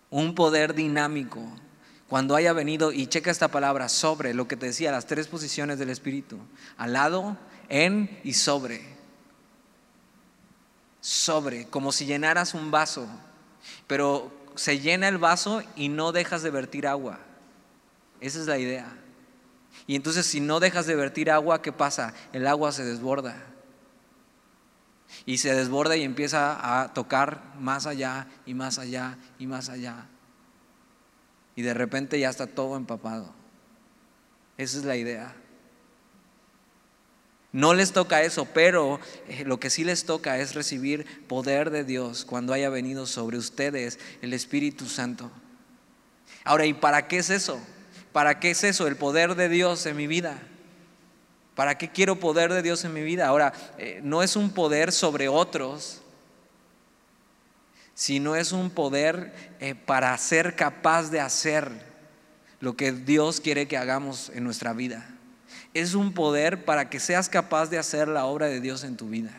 Un 0.09 0.35
poder 0.35 0.73
dinámico. 0.73 1.41
Cuando 2.09 2.35
haya 2.35 2.51
venido, 2.51 2.91
y 2.91 3.07
checa 3.07 3.31
esta 3.31 3.47
palabra, 3.47 3.87
sobre, 3.87 4.33
lo 4.33 4.49
que 4.49 4.57
te 4.57 4.65
decía, 4.65 4.91
las 4.91 5.05
tres 5.05 5.29
posiciones 5.29 5.79
del 5.79 5.91
Espíritu. 5.91 6.39
Al 6.75 6.91
lado, 6.91 7.37
en 7.69 8.19
y 8.25 8.33
sobre. 8.33 8.81
Sobre, 10.99 11.67
como 11.69 11.93
si 11.93 12.05
llenaras 12.05 12.53
un 12.53 12.69
vaso. 12.69 13.07
Pero 13.87 14.29
se 14.55 14.81
llena 14.81 15.07
el 15.07 15.19
vaso 15.19 15.63
y 15.77 15.87
no 15.87 16.11
dejas 16.11 16.43
de 16.43 16.49
vertir 16.49 16.85
agua. 16.85 17.17
Esa 18.19 18.41
es 18.41 18.45
la 18.45 18.57
idea. 18.57 19.04
Y 19.87 19.95
entonces 19.95 20.25
si 20.25 20.39
no 20.39 20.59
dejas 20.59 20.87
de 20.87 20.95
vertir 20.95 21.29
agua, 21.29 21.61
¿qué 21.61 21.71
pasa? 21.71 22.13
El 22.33 22.47
agua 22.47 22.71
se 22.71 22.83
desborda. 22.83 23.35
Y 25.25 25.37
se 25.37 25.53
desborda 25.53 25.95
y 25.95 26.03
empieza 26.03 26.81
a 26.81 26.93
tocar 26.93 27.53
más 27.59 27.85
allá 27.85 28.27
y 28.45 28.53
más 28.53 28.79
allá 28.79 29.17
y 29.37 29.47
más 29.47 29.69
allá. 29.69 30.07
Y 31.55 31.61
de 31.61 31.73
repente 31.73 32.19
ya 32.19 32.29
está 32.29 32.47
todo 32.47 32.75
empapado. 32.75 33.33
Esa 34.57 34.77
es 34.79 34.85
la 34.85 34.95
idea. 34.95 35.35
No 37.51 37.73
les 37.73 37.93
toca 37.93 38.21
eso, 38.21 38.45
pero 38.53 38.99
eh, 39.29 39.45
lo 39.45 39.61
que 39.61 39.69
sí 39.69 39.85
les 39.85 40.03
toca 40.03 40.39
es 40.39 40.55
recibir 40.55 41.25
poder 41.27 41.69
de 41.69 41.85
Dios 41.85 42.25
cuando 42.25 42.51
haya 42.51 42.69
venido 42.69 43.05
sobre 43.05 43.37
ustedes 43.37 43.97
el 44.21 44.33
Espíritu 44.33 44.87
Santo. 44.87 45.31
Ahora, 46.43 46.65
¿y 46.65 46.73
para 46.73 47.07
qué 47.07 47.19
es 47.19 47.29
eso? 47.29 47.61
¿Para 48.15 48.39
qué 48.39 48.51
es 48.51 48.63
eso, 48.63 48.87
el 48.87 48.95
poder 48.95 49.35
de 49.35 49.49
Dios 49.49 49.85
en 49.85 49.97
mi 49.97 50.07
vida? 50.07 50.39
¿Para 51.53 51.77
qué 51.77 51.89
quiero 51.89 52.17
poder 52.17 52.53
de 52.53 52.61
Dios 52.61 52.85
en 52.85 52.93
mi 52.93 53.03
vida? 53.03 53.27
Ahora, 53.27 53.51
eh, 53.77 53.99
no 54.05 54.23
es 54.23 54.37
un 54.37 54.51
poder 54.51 54.93
sobre 54.93 55.27
otros, 55.27 56.01
sino 57.93 58.37
es 58.37 58.53
un 58.53 58.69
poder 58.69 59.33
eh, 59.59 59.75
para 59.75 60.17
ser 60.17 60.55
capaz 60.55 61.09
de 61.09 61.19
hacer 61.19 61.69
lo 62.61 62.77
que 62.77 62.93
Dios 62.93 63.41
quiere 63.41 63.67
que 63.67 63.75
hagamos 63.75 64.31
en 64.33 64.45
nuestra 64.45 64.71
vida. 64.71 65.05
Es 65.73 65.93
un 65.93 66.13
poder 66.13 66.63
para 66.63 66.89
que 66.89 67.01
seas 67.01 67.27
capaz 67.27 67.69
de 67.69 67.79
hacer 67.79 68.07
la 68.07 68.23
obra 68.27 68.45
de 68.45 68.61
Dios 68.61 68.85
en 68.85 68.95
tu 68.95 69.09
vida 69.09 69.33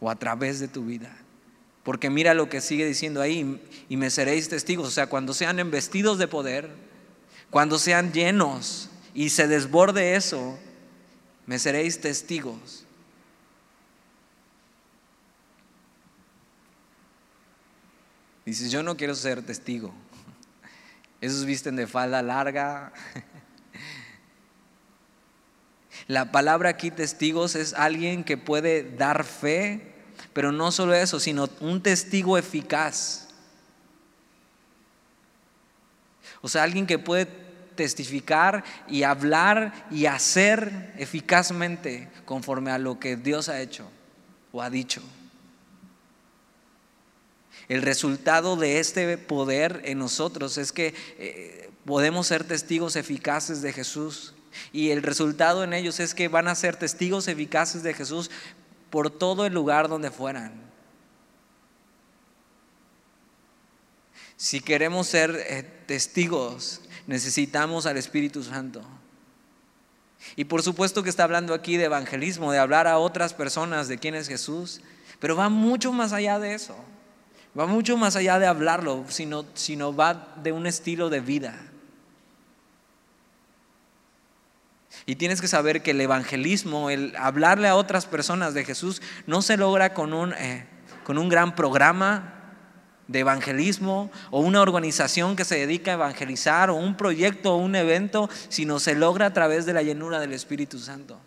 o 0.00 0.10
a 0.10 0.16
través 0.16 0.60
de 0.60 0.68
tu 0.68 0.84
vida. 0.84 1.16
Porque 1.86 2.10
mira 2.10 2.34
lo 2.34 2.48
que 2.48 2.60
sigue 2.60 2.84
diciendo 2.84 3.22
ahí, 3.22 3.62
y 3.88 3.96
me 3.96 4.10
seréis 4.10 4.48
testigos. 4.48 4.88
O 4.88 4.90
sea, 4.90 5.06
cuando 5.06 5.32
sean 5.32 5.60
embestidos 5.60 6.18
de 6.18 6.26
poder, 6.26 6.68
cuando 7.48 7.78
sean 7.78 8.12
llenos 8.12 8.90
y 9.14 9.30
se 9.30 9.46
desborde 9.46 10.16
eso, 10.16 10.58
me 11.46 11.60
seréis 11.60 12.00
testigos. 12.00 12.84
Dices, 18.44 18.72
yo 18.72 18.82
no 18.82 18.96
quiero 18.96 19.14
ser 19.14 19.46
testigo. 19.46 19.94
Esos 21.20 21.44
visten 21.44 21.76
de 21.76 21.86
falda 21.86 22.20
larga. 22.20 22.92
La 26.08 26.32
palabra 26.32 26.70
aquí 26.70 26.90
testigos 26.90 27.54
es 27.54 27.74
alguien 27.74 28.24
que 28.24 28.36
puede 28.36 28.82
dar 28.82 29.22
fe 29.22 29.95
pero 30.36 30.52
no 30.52 30.70
solo 30.70 30.92
eso, 30.92 31.18
sino 31.18 31.48
un 31.60 31.82
testigo 31.82 32.36
eficaz. 32.36 33.28
O 36.42 36.48
sea, 36.50 36.62
alguien 36.62 36.86
que 36.86 36.98
puede 36.98 37.24
testificar 37.74 38.62
y 38.86 39.04
hablar 39.04 39.86
y 39.90 40.04
hacer 40.04 40.92
eficazmente 40.98 42.10
conforme 42.26 42.70
a 42.70 42.76
lo 42.76 43.00
que 43.00 43.16
Dios 43.16 43.48
ha 43.48 43.62
hecho 43.62 43.88
o 44.52 44.60
ha 44.60 44.68
dicho. 44.68 45.00
El 47.68 47.80
resultado 47.80 48.56
de 48.56 48.78
este 48.78 49.16
poder 49.16 49.80
en 49.86 49.98
nosotros 49.98 50.58
es 50.58 50.70
que 50.70 50.92
eh, 51.16 51.70
podemos 51.86 52.26
ser 52.26 52.44
testigos 52.44 52.96
eficaces 52.96 53.62
de 53.62 53.72
Jesús. 53.72 54.34
Y 54.72 54.90
el 54.90 55.02
resultado 55.02 55.64
en 55.64 55.72
ellos 55.72 56.00
es 56.00 56.14
que 56.14 56.28
van 56.28 56.48
a 56.48 56.54
ser 56.54 56.76
testigos 56.76 57.28
eficaces 57.28 57.82
de 57.82 57.94
Jesús 57.94 58.30
por 58.90 59.10
todo 59.10 59.46
el 59.46 59.52
lugar 59.52 59.88
donde 59.88 60.10
fueran. 60.10 60.66
Si 64.36 64.60
queremos 64.60 65.06
ser 65.06 65.34
eh, 65.48 65.62
testigos, 65.86 66.82
necesitamos 67.06 67.86
al 67.86 67.96
Espíritu 67.96 68.42
Santo. 68.42 68.82
Y 70.34 70.44
por 70.44 70.62
supuesto 70.62 71.02
que 71.02 71.10
está 71.10 71.24
hablando 71.24 71.54
aquí 71.54 71.76
de 71.76 71.84
evangelismo, 71.84 72.52
de 72.52 72.58
hablar 72.58 72.86
a 72.86 72.98
otras 72.98 73.32
personas 73.32 73.88
de 73.88 73.98
quién 73.98 74.14
es 74.14 74.28
Jesús, 74.28 74.80
pero 75.20 75.36
va 75.36 75.48
mucho 75.48 75.92
más 75.92 76.12
allá 76.12 76.38
de 76.38 76.54
eso. 76.54 76.76
Va 77.58 77.66
mucho 77.66 77.96
más 77.96 78.16
allá 78.16 78.38
de 78.38 78.46
hablarlo, 78.46 79.04
sino, 79.08 79.46
sino 79.54 79.94
va 79.94 80.34
de 80.42 80.52
un 80.52 80.66
estilo 80.66 81.08
de 81.08 81.20
vida. 81.20 81.58
Y 85.06 85.14
tienes 85.14 85.40
que 85.40 85.46
saber 85.46 85.82
que 85.82 85.92
el 85.92 86.00
evangelismo, 86.00 86.90
el 86.90 87.14
hablarle 87.16 87.68
a 87.68 87.76
otras 87.76 88.06
personas 88.06 88.54
de 88.54 88.64
Jesús, 88.64 89.00
no 89.26 89.40
se 89.40 89.56
logra 89.56 89.94
con 89.94 90.12
un, 90.12 90.32
eh, 90.34 90.66
con 91.04 91.16
un 91.16 91.28
gran 91.28 91.54
programa 91.54 92.32
de 93.06 93.20
evangelismo 93.20 94.10
o 94.32 94.40
una 94.40 94.60
organización 94.60 95.36
que 95.36 95.44
se 95.44 95.54
dedica 95.54 95.92
a 95.92 95.94
evangelizar 95.94 96.70
o 96.70 96.74
un 96.74 96.96
proyecto 96.96 97.54
o 97.54 97.58
un 97.58 97.76
evento, 97.76 98.28
sino 98.48 98.80
se 98.80 98.96
logra 98.96 99.26
a 99.26 99.32
través 99.32 99.64
de 99.64 99.74
la 99.74 99.82
llenura 99.82 100.18
del 100.18 100.32
Espíritu 100.32 100.80
Santo. 100.80 101.20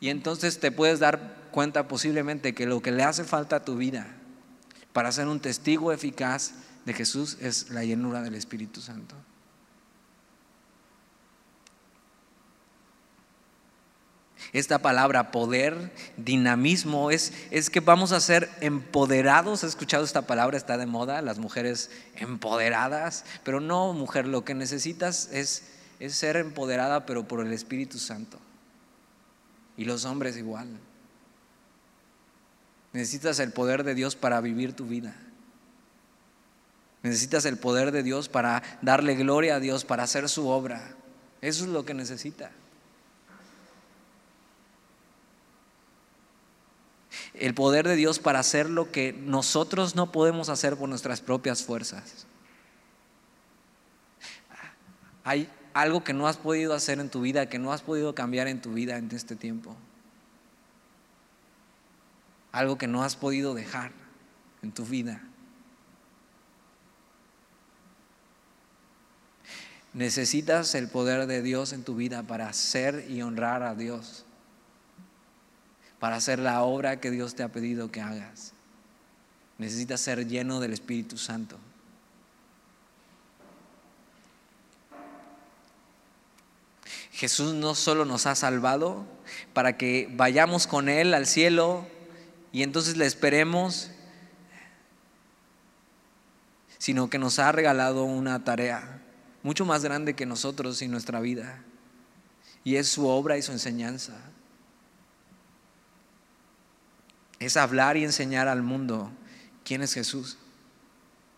Y 0.00 0.08
entonces 0.08 0.60
te 0.60 0.72
puedes 0.72 1.00
dar 1.00 1.36
cuenta 1.50 1.86
posiblemente 1.86 2.54
que 2.54 2.66
lo 2.66 2.80
que 2.80 2.92
le 2.92 3.02
hace 3.02 3.24
falta 3.24 3.56
a 3.56 3.64
tu 3.64 3.76
vida 3.76 4.06
para 4.94 5.12
ser 5.12 5.28
un 5.28 5.40
testigo 5.40 5.92
eficaz 5.92 6.54
de 6.86 6.94
Jesús 6.94 7.36
es 7.40 7.70
la 7.70 7.84
llenura 7.84 8.22
del 8.22 8.34
Espíritu 8.34 8.80
Santo. 8.80 9.14
Esta 14.52 14.78
palabra 14.78 15.30
poder, 15.30 15.92
dinamismo, 16.16 17.10
es, 17.10 17.32
es 17.50 17.70
que 17.70 17.80
vamos 17.80 18.12
a 18.12 18.20
ser 18.20 18.50
empoderados. 18.60 19.64
¿Has 19.64 19.70
escuchado 19.70 20.04
esta 20.04 20.22
palabra? 20.22 20.56
Está 20.56 20.78
de 20.78 20.86
moda, 20.86 21.22
las 21.22 21.38
mujeres 21.38 21.90
empoderadas. 22.16 23.24
Pero 23.44 23.60
no, 23.60 23.92
mujer, 23.92 24.26
lo 24.26 24.44
que 24.44 24.54
necesitas 24.54 25.28
es, 25.32 25.64
es 26.00 26.14
ser 26.14 26.36
empoderada, 26.36 27.06
pero 27.06 27.28
por 27.28 27.44
el 27.44 27.52
Espíritu 27.52 27.98
Santo. 27.98 28.38
Y 29.76 29.84
los 29.84 30.04
hombres 30.04 30.36
igual. 30.36 30.68
Necesitas 32.92 33.38
el 33.38 33.52
poder 33.52 33.84
de 33.84 33.94
Dios 33.94 34.16
para 34.16 34.40
vivir 34.40 34.72
tu 34.74 34.86
vida. 34.86 35.14
Necesitas 37.02 37.44
el 37.44 37.58
poder 37.58 37.92
de 37.92 38.02
Dios 38.02 38.28
para 38.28 38.62
darle 38.82 39.14
gloria 39.14 39.56
a 39.56 39.60
Dios, 39.60 39.84
para 39.84 40.02
hacer 40.02 40.28
su 40.28 40.48
obra. 40.48 40.96
Eso 41.40 41.64
es 41.64 41.70
lo 41.70 41.84
que 41.84 41.94
necesita. 41.94 42.50
El 47.34 47.54
poder 47.54 47.86
de 47.86 47.96
Dios 47.96 48.18
para 48.18 48.38
hacer 48.38 48.68
lo 48.68 48.90
que 48.90 49.12
nosotros 49.12 49.94
no 49.94 50.12
podemos 50.12 50.48
hacer 50.48 50.76
por 50.76 50.88
nuestras 50.88 51.20
propias 51.20 51.62
fuerzas. 51.62 52.26
Hay 55.24 55.48
algo 55.74 56.02
que 56.04 56.12
no 56.12 56.26
has 56.26 56.36
podido 56.36 56.74
hacer 56.74 57.00
en 57.00 57.10
tu 57.10 57.20
vida, 57.20 57.48
que 57.48 57.58
no 57.58 57.72
has 57.72 57.82
podido 57.82 58.14
cambiar 58.14 58.48
en 58.48 58.60
tu 58.60 58.72
vida 58.72 58.96
en 58.96 59.10
este 59.12 59.36
tiempo. 59.36 59.76
Algo 62.50 62.78
que 62.78 62.86
no 62.86 63.02
has 63.02 63.14
podido 63.14 63.54
dejar 63.54 63.92
en 64.62 64.72
tu 64.72 64.84
vida. 64.84 65.22
Necesitas 69.92 70.74
el 70.74 70.88
poder 70.88 71.26
de 71.26 71.42
Dios 71.42 71.72
en 71.72 71.82
tu 71.82 71.94
vida 71.94 72.22
para 72.22 72.48
hacer 72.48 73.06
y 73.08 73.22
honrar 73.22 73.62
a 73.62 73.74
Dios 73.74 74.24
para 75.98 76.16
hacer 76.16 76.38
la 76.38 76.62
obra 76.62 77.00
que 77.00 77.10
Dios 77.10 77.34
te 77.34 77.42
ha 77.42 77.48
pedido 77.48 77.90
que 77.90 78.00
hagas. 78.00 78.52
Necesitas 79.58 80.00
ser 80.00 80.26
lleno 80.26 80.60
del 80.60 80.72
Espíritu 80.72 81.18
Santo. 81.18 81.58
Jesús 87.10 87.52
no 87.54 87.74
solo 87.74 88.04
nos 88.04 88.26
ha 88.26 88.36
salvado 88.36 89.04
para 89.52 89.76
que 89.76 90.08
vayamos 90.12 90.68
con 90.68 90.88
Él 90.88 91.14
al 91.14 91.26
cielo 91.26 91.84
y 92.52 92.62
entonces 92.62 92.96
le 92.96 93.06
esperemos, 93.06 93.90
sino 96.78 97.10
que 97.10 97.18
nos 97.18 97.40
ha 97.40 97.50
regalado 97.50 98.04
una 98.04 98.44
tarea 98.44 99.02
mucho 99.42 99.64
más 99.64 99.82
grande 99.82 100.14
que 100.14 100.26
nosotros 100.26 100.80
y 100.80 100.86
nuestra 100.86 101.18
vida. 101.18 101.60
Y 102.62 102.76
es 102.76 102.88
su 102.88 103.08
obra 103.08 103.36
y 103.36 103.42
su 103.42 103.50
enseñanza 103.50 104.14
es 107.38 107.56
hablar 107.56 107.96
y 107.96 108.04
enseñar 108.04 108.48
al 108.48 108.62
mundo 108.62 109.10
quién 109.64 109.82
es 109.82 109.94
Jesús. 109.94 110.38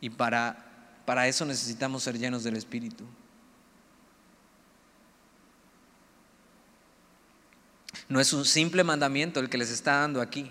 Y 0.01 0.11
para, 0.11 1.03
para 1.05 1.29
eso 1.29 1.45
necesitamos 1.45 2.03
ser 2.03 2.19
llenos 2.19 2.43
del 2.43 2.57
Espíritu. 2.57 3.05
No 8.09 8.21
es 8.21 8.33
un 8.33 8.45
simple 8.45 8.83
mandamiento 8.83 9.41
el 9.41 9.49
que 9.49 9.59
les 9.59 9.71
está 9.71 10.01
dando 10.01 10.21
aquí. 10.21 10.51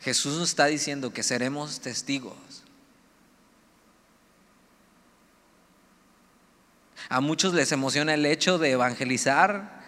Jesús 0.00 0.36
nos 0.36 0.50
está 0.50 0.66
diciendo 0.66 1.12
que 1.12 1.22
seremos 1.22 1.80
testigos. 1.80 2.64
A 7.08 7.20
muchos 7.20 7.54
les 7.54 7.70
emociona 7.72 8.14
el 8.14 8.26
hecho 8.26 8.58
de 8.58 8.72
evangelizar, 8.72 9.83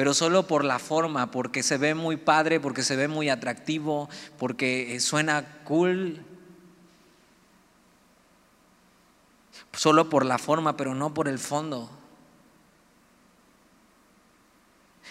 pero 0.00 0.14
solo 0.14 0.46
por 0.46 0.64
la 0.64 0.78
forma, 0.78 1.30
porque 1.30 1.62
se 1.62 1.76
ve 1.76 1.94
muy 1.94 2.16
padre, 2.16 2.58
porque 2.58 2.82
se 2.82 2.96
ve 2.96 3.06
muy 3.06 3.28
atractivo, 3.28 4.08
porque 4.38 4.98
suena 4.98 5.60
cool. 5.64 6.24
Solo 9.74 10.08
por 10.08 10.24
la 10.24 10.38
forma, 10.38 10.78
pero 10.78 10.94
no 10.94 11.12
por 11.12 11.28
el 11.28 11.38
fondo. 11.38 11.90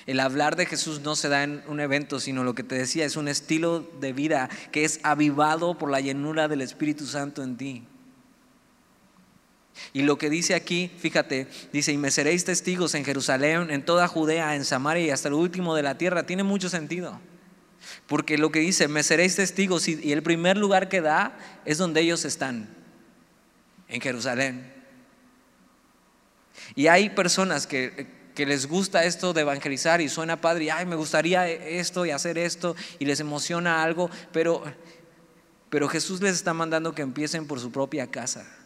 El 0.08 0.20
hablar 0.20 0.56
de 0.56 0.66
Jesús 0.66 1.02
no 1.02 1.16
se 1.16 1.30
da 1.30 1.44
en 1.44 1.64
un 1.68 1.80
evento, 1.82 2.20
sino 2.20 2.44
lo 2.44 2.56
que 2.56 2.64
te 2.64 2.74
decía, 2.74 3.06
es 3.06 3.16
un 3.16 3.28
estilo 3.28 3.82
de 4.00 4.12
vida 4.12 4.50
que 4.72 4.86
es 4.86 5.00
avivado 5.04 5.78
por 5.78 5.92
la 5.92 6.00
llenura 6.00 6.48
del 6.48 6.62
Espíritu 6.62 7.06
Santo 7.06 7.44
en 7.44 7.58
ti. 7.58 7.84
Y 9.94 10.04
lo 10.04 10.18
que 10.18 10.30
dice 10.30 10.56
aquí, 10.56 10.92
fíjate, 10.98 11.48
dice, 11.74 11.92
y 11.92 11.98
me 11.98 12.12
seréis 12.12 12.46
testigos 12.46 12.96
en 12.96 13.06
Jerusalén, 13.06 13.72
en 13.72 13.84
toda 13.84 14.08
Judea, 14.08 14.56
en 14.56 14.66
Samaria 14.66 15.06
y 15.06 15.10
hasta 15.10 15.30
el 15.30 15.34
último 15.34 15.76
de 15.76 15.84
la 15.84 15.98
tierra, 15.98 16.26
tiene 16.26 16.44
mucho 16.44 16.70
sentido. 16.70 17.20
Porque 18.08 18.38
lo 18.38 18.52
que 18.52 18.60
dice, 18.60 18.88
me 18.88 19.04
seréis 19.04 19.36
testigos, 19.36 19.88
y, 19.88 20.12
el 20.12 20.24
primer 20.24 20.58
lugar 20.58 20.90
que 20.90 21.02
da 21.02 21.38
es 21.66 21.78
donde 21.78 22.02
ellos 22.02 22.26
están, 22.26 22.70
en 23.88 24.02
Jerusalén. 24.02 24.74
Y 26.76 26.88
hay 26.88 27.10
personas 27.10 27.68
que, 27.68 28.20
les 28.36 28.68
gusta 28.68 29.04
esto 29.04 29.34
de 29.34 29.42
evangelizar 29.42 30.00
y 30.00 30.08
suena 30.08 30.40
padre, 30.40 30.64
y 30.66 30.70
ay, 30.70 30.86
me 30.86 30.96
gustaría 30.96 31.46
esto 31.50 32.06
y 32.06 32.12
hacer 32.12 32.38
esto 32.38 32.74
y 32.98 33.04
les 33.04 33.20
emociona 33.20 33.84
algo, 33.84 34.10
pero, 34.32 34.64
pero 35.70 35.90
Jesús 35.90 36.22
les 36.22 36.36
está 36.36 36.54
mandando 36.54 36.96
que 36.96 37.02
empiecen 37.02 37.48
por 37.48 37.60
su 37.60 37.70
propia 37.70 38.08
casa. 38.08 38.59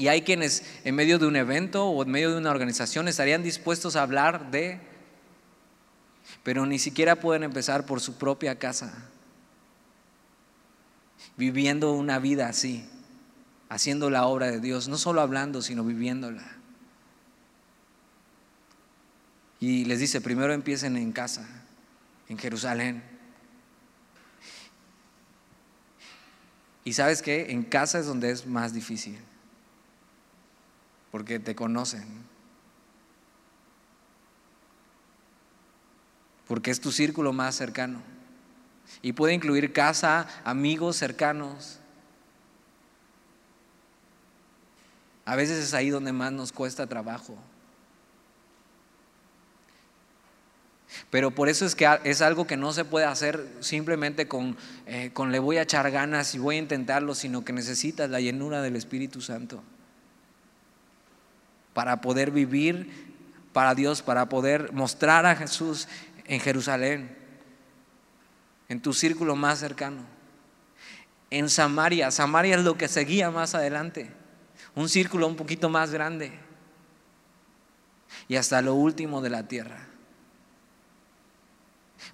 Y 0.00 0.08
hay 0.08 0.22
quienes 0.22 0.62
en 0.84 0.94
medio 0.94 1.18
de 1.18 1.26
un 1.26 1.36
evento 1.36 1.84
o 1.84 2.02
en 2.02 2.10
medio 2.10 2.30
de 2.30 2.38
una 2.38 2.50
organización 2.50 3.06
estarían 3.06 3.42
dispuestos 3.42 3.96
a 3.96 4.02
hablar 4.02 4.50
de, 4.50 4.80
pero 6.42 6.64
ni 6.64 6.78
siquiera 6.78 7.16
pueden 7.16 7.42
empezar 7.42 7.84
por 7.84 8.00
su 8.00 8.16
propia 8.16 8.58
casa, 8.58 8.94
viviendo 11.36 11.92
una 11.92 12.18
vida 12.18 12.48
así, 12.48 12.88
haciendo 13.68 14.08
la 14.08 14.24
obra 14.24 14.50
de 14.50 14.58
Dios, 14.58 14.88
no 14.88 14.96
solo 14.96 15.20
hablando, 15.20 15.60
sino 15.60 15.84
viviéndola. 15.84 16.50
Y 19.60 19.84
les 19.84 19.98
dice, 19.98 20.22
primero 20.22 20.54
empiecen 20.54 20.96
en 20.96 21.12
casa, 21.12 21.46
en 22.30 22.38
Jerusalén. 22.38 23.02
Y 26.84 26.94
sabes 26.94 27.20
que 27.20 27.50
en 27.50 27.64
casa 27.64 27.98
es 27.98 28.06
donde 28.06 28.30
es 28.30 28.46
más 28.46 28.72
difícil 28.72 29.18
porque 31.10 31.38
te 31.38 31.54
conocen. 31.54 32.04
Porque 36.46 36.70
es 36.70 36.80
tu 36.80 36.92
círculo 36.92 37.32
más 37.32 37.54
cercano. 37.54 38.00
Y 39.02 39.12
puede 39.12 39.34
incluir 39.34 39.72
casa, 39.72 40.26
amigos 40.44 40.96
cercanos. 40.96 41.78
A 45.24 45.36
veces 45.36 45.62
es 45.62 45.74
ahí 45.74 45.90
donde 45.90 46.12
más 46.12 46.32
nos 46.32 46.50
cuesta 46.50 46.86
trabajo. 46.88 47.36
Pero 51.08 51.30
por 51.30 51.48
eso 51.48 51.64
es 51.64 51.76
que 51.76 51.88
es 52.02 52.20
algo 52.20 52.48
que 52.48 52.56
no 52.56 52.72
se 52.72 52.84
puede 52.84 53.06
hacer 53.06 53.48
simplemente 53.60 54.26
con, 54.26 54.56
eh, 54.86 55.10
con 55.12 55.30
le 55.30 55.38
voy 55.38 55.58
a 55.58 55.62
echar 55.62 55.88
ganas 55.92 56.34
y 56.34 56.38
voy 56.38 56.56
a 56.56 56.58
intentarlo, 56.58 57.14
sino 57.14 57.44
que 57.44 57.52
necesitas 57.52 58.10
la 58.10 58.20
llenura 58.20 58.60
del 58.60 58.74
Espíritu 58.74 59.20
Santo 59.20 59.62
para 61.72 62.00
poder 62.00 62.30
vivir 62.30 63.10
para 63.52 63.74
Dios, 63.74 64.02
para 64.02 64.28
poder 64.28 64.72
mostrar 64.72 65.26
a 65.26 65.36
Jesús 65.36 65.88
en 66.24 66.40
Jerusalén, 66.40 67.16
en 68.68 68.80
tu 68.80 68.92
círculo 68.92 69.34
más 69.36 69.58
cercano. 69.58 70.02
En 71.30 71.48
Samaria, 71.48 72.10
Samaria 72.10 72.56
es 72.56 72.64
lo 72.64 72.76
que 72.76 72.88
seguía 72.88 73.30
más 73.30 73.54
adelante, 73.54 74.10
un 74.74 74.88
círculo 74.88 75.26
un 75.26 75.36
poquito 75.36 75.68
más 75.68 75.90
grande 75.90 76.32
y 78.28 78.36
hasta 78.36 78.62
lo 78.62 78.74
último 78.74 79.20
de 79.20 79.30
la 79.30 79.46
tierra. 79.46 79.86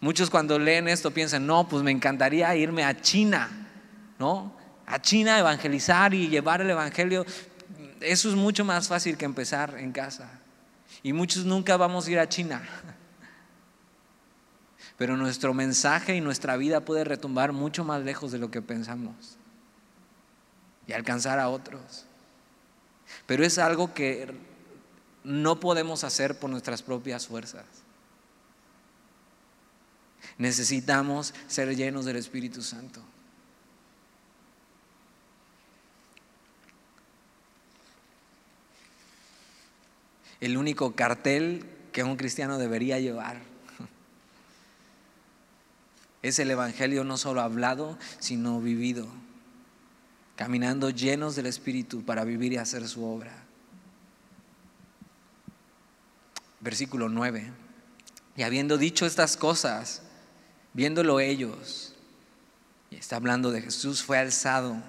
Muchos 0.00 0.30
cuando 0.30 0.58
leen 0.58 0.88
esto 0.88 1.10
piensan, 1.10 1.46
no, 1.46 1.68
pues 1.68 1.82
me 1.82 1.90
encantaría 1.90 2.54
irme 2.56 2.84
a 2.84 3.00
China, 3.00 3.48
¿no? 4.18 4.54
A 4.86 5.00
China 5.00 5.38
evangelizar 5.38 6.12
y 6.12 6.28
llevar 6.28 6.60
el 6.60 6.70
Evangelio 6.70 7.24
eso 8.00 8.28
es 8.28 8.34
mucho 8.34 8.64
más 8.64 8.88
fácil 8.88 9.16
que 9.16 9.24
empezar 9.24 9.78
en 9.78 9.92
casa. 9.92 10.28
Y 11.02 11.12
muchos 11.12 11.44
nunca 11.44 11.76
vamos 11.76 12.06
a 12.06 12.10
ir 12.10 12.18
a 12.18 12.28
China. 12.28 12.62
Pero 14.98 15.16
nuestro 15.16 15.52
mensaje 15.52 16.16
y 16.16 16.20
nuestra 16.20 16.56
vida 16.56 16.80
puede 16.80 17.04
retumbar 17.04 17.52
mucho 17.52 17.84
más 17.84 18.02
lejos 18.02 18.32
de 18.32 18.38
lo 18.38 18.50
que 18.50 18.62
pensamos 18.62 19.36
y 20.86 20.92
alcanzar 20.92 21.38
a 21.38 21.48
otros. 21.48 22.06
Pero 23.26 23.44
es 23.44 23.58
algo 23.58 23.92
que 23.92 24.32
no 25.22 25.60
podemos 25.60 26.04
hacer 26.04 26.38
por 26.38 26.50
nuestras 26.50 26.82
propias 26.82 27.26
fuerzas. 27.26 27.64
Necesitamos 30.38 31.34
ser 31.46 31.74
llenos 31.76 32.04
del 32.04 32.16
Espíritu 32.16 32.62
Santo. 32.62 33.02
El 40.40 40.56
único 40.56 40.94
cartel 40.94 41.64
que 41.92 42.02
un 42.02 42.16
cristiano 42.16 42.58
debería 42.58 42.98
llevar. 42.98 43.40
Es 46.22 46.38
el 46.38 46.50
Evangelio 46.50 47.04
no 47.04 47.16
solo 47.16 47.40
hablado, 47.40 47.98
sino 48.18 48.60
vivido, 48.60 49.06
caminando 50.34 50.90
llenos 50.90 51.36
del 51.36 51.46
Espíritu 51.46 52.04
para 52.04 52.24
vivir 52.24 52.52
y 52.52 52.56
hacer 52.56 52.88
su 52.88 53.04
obra. 53.04 53.44
Versículo 56.60 57.08
9. 57.08 57.52
Y 58.36 58.42
habiendo 58.42 58.76
dicho 58.76 59.06
estas 59.06 59.36
cosas, 59.36 60.02
viéndolo 60.72 61.20
ellos, 61.20 61.94
y 62.90 62.96
está 62.96 63.16
hablando 63.16 63.50
de 63.50 63.62
Jesús, 63.62 64.02
fue 64.02 64.18
alzado 64.18 64.82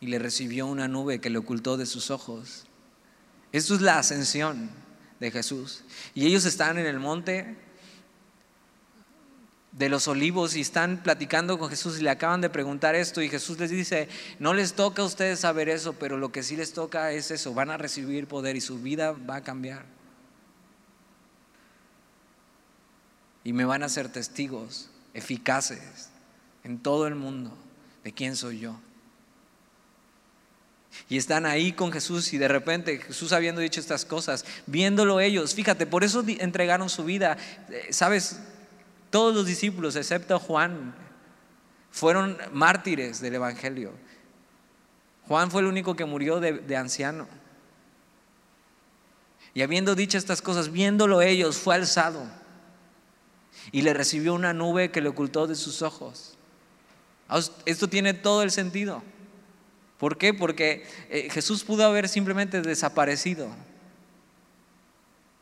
y 0.00 0.06
le 0.06 0.18
recibió 0.18 0.66
una 0.66 0.88
nube 0.88 1.20
que 1.20 1.30
le 1.30 1.38
ocultó 1.38 1.76
de 1.76 1.86
sus 1.86 2.10
ojos. 2.10 2.66
Esto 3.52 3.74
es 3.74 3.80
la 3.80 3.98
ascensión 3.98 4.70
de 5.18 5.30
Jesús. 5.30 5.84
Y 6.14 6.26
ellos 6.26 6.44
están 6.44 6.78
en 6.78 6.86
el 6.86 6.98
monte 6.98 7.56
de 9.72 9.88
los 9.88 10.08
olivos 10.08 10.56
y 10.56 10.60
están 10.60 11.02
platicando 11.02 11.58
con 11.58 11.70
Jesús 11.70 11.98
y 11.98 12.02
le 12.02 12.10
acaban 12.10 12.40
de 12.40 12.50
preguntar 12.50 12.94
esto 12.94 13.22
y 13.22 13.28
Jesús 13.28 13.58
les 13.58 13.70
dice, 13.70 14.08
no 14.38 14.52
les 14.52 14.74
toca 14.74 15.02
a 15.02 15.04
ustedes 15.04 15.40
saber 15.40 15.68
eso, 15.68 15.92
pero 15.92 16.16
lo 16.16 16.32
que 16.32 16.42
sí 16.42 16.56
les 16.56 16.72
toca 16.72 17.12
es 17.12 17.30
eso, 17.30 17.54
van 17.54 17.70
a 17.70 17.76
recibir 17.76 18.26
poder 18.26 18.56
y 18.56 18.60
su 18.60 18.80
vida 18.80 19.12
va 19.12 19.36
a 19.36 19.42
cambiar. 19.42 19.84
Y 23.44 23.52
me 23.52 23.64
van 23.64 23.82
a 23.82 23.88
ser 23.88 24.10
testigos 24.10 24.90
eficaces 25.14 26.10
en 26.64 26.78
todo 26.78 27.06
el 27.06 27.14
mundo 27.14 27.56
de 28.04 28.12
quién 28.12 28.36
soy 28.36 28.60
yo. 28.60 28.78
Y 31.08 31.16
están 31.16 31.46
ahí 31.46 31.72
con 31.72 31.92
Jesús 31.92 32.32
y 32.32 32.38
de 32.38 32.48
repente 32.48 32.98
Jesús 32.98 33.32
habiendo 33.32 33.60
dicho 33.60 33.80
estas 33.80 34.04
cosas, 34.04 34.44
viéndolo 34.66 35.20
ellos, 35.20 35.54
fíjate, 35.54 35.86
por 35.86 36.04
eso 36.04 36.24
entregaron 36.26 36.88
su 36.88 37.04
vida. 37.04 37.36
Eh, 37.70 37.88
Sabes, 37.90 38.40
todos 39.10 39.34
los 39.34 39.46
discípulos, 39.46 39.96
excepto 39.96 40.38
Juan, 40.38 40.94
fueron 41.90 42.38
mártires 42.52 43.20
del 43.20 43.34
Evangelio. 43.34 43.92
Juan 45.26 45.50
fue 45.50 45.62
el 45.62 45.68
único 45.68 45.96
que 45.96 46.04
murió 46.04 46.40
de, 46.40 46.52
de 46.52 46.76
anciano. 46.76 47.26
Y 49.54 49.62
habiendo 49.62 49.94
dicho 49.94 50.16
estas 50.16 50.42
cosas, 50.42 50.70
viéndolo 50.70 51.22
ellos, 51.22 51.56
fue 51.56 51.74
alzado 51.74 52.24
y 53.72 53.82
le 53.82 53.94
recibió 53.94 54.34
una 54.34 54.52
nube 54.52 54.90
que 54.90 55.00
le 55.00 55.08
ocultó 55.08 55.46
de 55.46 55.54
sus 55.54 55.82
ojos. 55.82 56.36
Esto 57.64 57.88
tiene 57.88 58.14
todo 58.14 58.42
el 58.42 58.50
sentido. 58.50 59.02
¿Por 60.00 60.16
qué? 60.16 60.32
Porque 60.32 60.82
eh, 61.10 61.28
Jesús 61.30 61.62
pudo 61.62 61.84
haber 61.84 62.08
simplemente 62.08 62.62
desaparecido, 62.62 63.50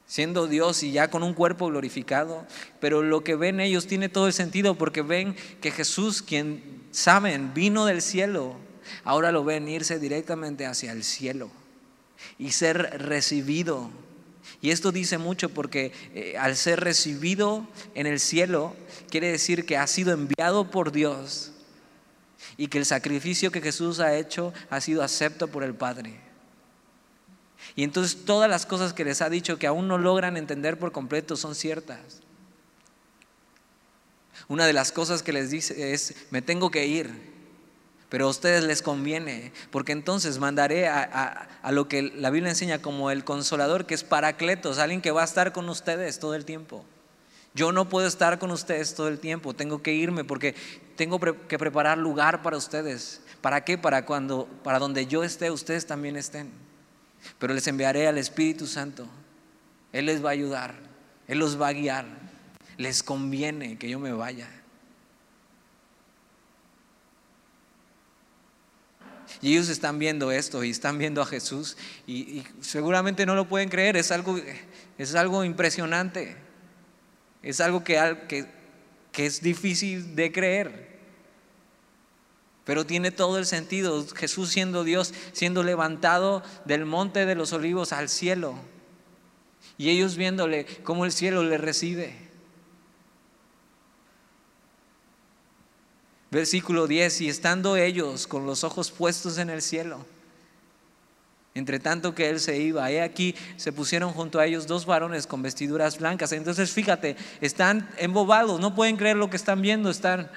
siendo 0.05 0.49
Dios 0.49 0.83
y 0.83 0.91
ya 0.91 1.11
con 1.11 1.23
un 1.23 1.33
cuerpo 1.33 1.69
glorificado, 1.69 2.45
pero 2.81 3.05
lo 3.05 3.23
que 3.23 3.37
ven 3.37 3.61
ellos 3.61 3.87
tiene 3.87 4.09
todo 4.09 4.27
el 4.27 4.33
sentido 4.33 4.75
porque 4.75 5.03
ven 5.03 5.37
que 5.61 5.71
Jesús, 5.71 6.23
quien 6.23 6.83
saben, 6.91 7.55
vino 7.55 7.87
del 7.87 8.03
cielo, 8.03 8.57
ahora 9.05 9.31
lo 9.31 9.45
ven 9.45 9.69
irse 9.69 10.01
directamente 10.01 10.67
hacia 10.67 10.91
el 10.91 11.05
cielo 11.05 11.53
y 12.37 12.51
ser 12.51 12.79
recibido. 13.01 13.91
Y 14.61 14.71
esto 14.71 14.91
dice 14.91 15.19
mucho 15.19 15.51
porque 15.51 15.93
eh, 16.17 16.37
al 16.37 16.57
ser 16.57 16.81
recibido 16.81 17.65
en 17.95 18.09
el 18.09 18.19
cielo, 18.19 18.75
quiere 19.09 19.31
decir 19.31 19.67
que 19.67 19.77
ha 19.77 19.87
sido 19.87 20.13
enviado 20.13 20.69
por 20.69 20.91
Dios 20.91 21.53
y 22.59 22.67
que 22.67 22.77
el 22.77 22.85
sacrificio 22.85 23.51
que 23.51 23.63
Jesús 23.63 24.01
ha 24.01 24.17
hecho 24.17 24.53
ha 24.69 24.83
sido 24.83 25.03
acepto 25.03 25.49
por 25.49 25.63
el 25.63 25.75
Padre. 25.75 26.21
Y 27.77 27.85
entonces 27.85 28.25
todas 28.25 28.51
las 28.51 28.67
cosas 28.67 28.93
que 28.93 29.05
les 29.05 29.23
ha 29.23 29.31
dicho 29.31 29.59
que 29.59 29.69
aún 29.69 29.89
no 29.89 29.97
logran 29.97 30.37
entender 30.37 30.79
por 30.79 30.93
completo 30.93 31.37
son 31.37 31.55
ciertas. 31.55 32.21
Una 34.49 34.67
de 34.67 34.73
las 34.73 34.93
cosas 34.93 35.23
que 35.23 35.33
les 35.33 35.51
dice 35.51 35.93
es, 35.93 36.15
me 36.31 36.43
tengo 36.43 36.71
que 36.71 36.87
ir, 36.87 37.11
pero 38.09 38.27
a 38.27 38.31
ustedes 38.31 38.65
les 38.65 38.83
conviene, 38.83 39.53
porque 39.71 39.93
entonces 39.93 40.39
mandaré 40.39 40.89
a, 40.89 41.49
a, 41.63 41.73
lo 41.73 41.89
que 41.89 42.03
la 42.03 42.31
Biblia 42.31 42.51
enseña 42.51 42.83
como 42.83 43.11
el 43.11 43.25
consolador, 43.25 43.87
que 43.87 43.95
es 43.95 44.03
Paracletos, 44.03 44.79
alguien 44.79 45.03
que 45.03 45.11
va 45.11 45.23
a 45.23 45.27
estar 45.27 45.53
con 45.53 45.69
ustedes 45.69 46.19
todo 46.19 46.35
el 46.35 46.45
tiempo. 46.45 46.85
Yo 47.55 47.73
no 47.73 47.89
puedo 47.89 48.07
estar 48.07 48.39
con 48.39 48.51
ustedes 48.51 48.95
todo 48.95 49.09
el 49.09 49.19
tiempo, 49.19 49.55
tengo 49.55 49.83
que 49.83 49.93
irme 49.93 50.25
porque 50.25 50.55
tengo 50.97 51.19
que 51.21 51.59
preparar 51.59 51.99
lugar 51.99 52.43
para 52.43 52.57
ustedes. 52.57 53.21
¿Para 53.41 53.65
qué? 53.65 53.79
Para 53.79 54.05
cuando 54.05 54.47
para 54.63 54.79
donde 54.79 55.07
yo 55.07 55.25
esté, 55.25 55.51
ustedes 55.51 55.87
también 55.87 56.17
estén. 56.17 56.51
Pero 57.39 57.55
les 57.55 57.67
enviaré 57.67 58.07
al 58.07 58.19
Espíritu 58.19 58.67
Santo. 58.67 59.07
Él 59.93 60.07
les 60.07 60.25
va 60.25 60.31
a 60.31 60.33
ayudar, 60.33 60.75
él 61.27 61.39
los 61.39 61.61
va 61.61 61.69
a 61.69 61.73
guiar. 61.73 62.07
Les 62.77 63.03
conviene 63.03 63.77
que 63.77 63.89
yo 63.89 63.99
me 63.99 64.13
vaya. 64.13 64.49
Y 69.41 69.53
ellos 69.53 69.69
están 69.69 69.99
viendo 69.99 70.33
esto 70.33 70.65
y 70.65 70.71
están 70.71 70.99
viendo 70.99 71.23
a 71.23 71.27
Jesús 71.27 71.77
y, 72.07 72.43
seguramente 72.61 73.27
no 73.27 73.35
lo 73.35 73.49
pueden 73.49 73.69
creer. 73.69 73.97
Es 73.97 74.11
algo, 74.11 74.39
es 74.97 75.15
algo 75.15 75.45
impresionante. 75.45 76.37
Es 77.43 77.61
algo 77.61 77.85
que, 77.85 78.47
es 79.15 79.43
difícil 79.43 80.17
de 80.17 80.33
creer. 80.33 80.89
Pero 82.65 82.85
tiene 82.85 83.11
todo 83.11 83.39
el 83.39 83.47
sentido. 83.47 84.07
Jesús 84.15 84.51
siendo 84.51 84.85
Dios, 84.85 85.15
siendo 85.33 85.63
levantado 85.63 86.43
del 86.65 86.85
monte 86.85 87.25
de 87.27 87.35
los 87.35 87.53
olivos 87.53 87.93
al 87.93 88.09
cielo. 88.09 88.55
Y 89.77 89.91
ellos 89.91 90.17
viéndole 90.17 90.67
cómo 90.83 91.05
el 91.05 91.13
cielo 91.13 91.43
le 91.43 91.57
recibe. 91.57 92.29
Versículo 96.31 96.87
10, 96.87 97.23
y 97.23 97.29
estando 97.29 97.77
ellos 97.77 98.27
con 98.27 98.45
los 98.45 98.63
ojos 98.63 98.91
puestos 98.91 99.39
en 99.39 99.49
el 99.49 99.63
cielo, 99.63 100.05
entre 101.59 101.79
tanto 101.79 102.15
que 102.15 102.31
él 102.31 102.41
se 102.41 102.57
iba, 102.59 102.91
he 102.91 103.03
aquí 103.03 103.35
se 103.57 103.73
pusieron 103.73 104.13
junto 104.13 104.39
a 104.39 104.47
ellos 104.47 104.67
dos 104.67 104.87
varones 104.87 105.27
con 105.27 105.43
vestiduras 105.43 105.99
blancas. 105.99 106.33
Entonces 106.33 106.73
fíjate, 106.73 107.17
están 107.41 107.89
embobados, 107.99 108.61
no 108.61 108.75
pueden 108.75 108.97
creer 108.97 109.17
lo 109.17 109.29
que 109.29 109.37
están 109.37 109.61
viendo, 109.61 109.91
están... 109.91 110.31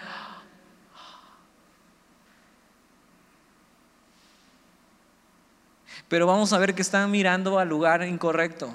Pero 6.09 6.27
vamos 6.27 6.51
a 6.51 6.57
ver 6.57 6.75
que 6.75 6.81
están 6.81 7.09
mirando 7.09 7.57
al 7.57 7.69
lugar 7.69 8.03
incorrecto. 8.03 8.73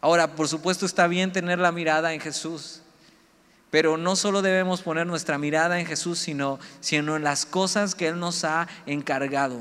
Ahora, 0.00 0.36
por 0.36 0.46
supuesto 0.46 0.86
está 0.86 1.08
bien 1.08 1.32
tener 1.32 1.58
la 1.58 1.72
mirada 1.72 2.12
en 2.12 2.20
Jesús. 2.20 2.83
Pero 3.74 3.96
no 3.96 4.14
solo 4.14 4.40
debemos 4.40 4.82
poner 4.82 5.04
nuestra 5.04 5.36
mirada 5.36 5.80
en 5.80 5.86
Jesús, 5.86 6.20
sino, 6.20 6.60
sino 6.78 7.16
en 7.16 7.24
las 7.24 7.44
cosas 7.44 7.96
que 7.96 8.06
Él 8.06 8.20
nos 8.20 8.44
ha 8.44 8.68
encargado. 8.86 9.60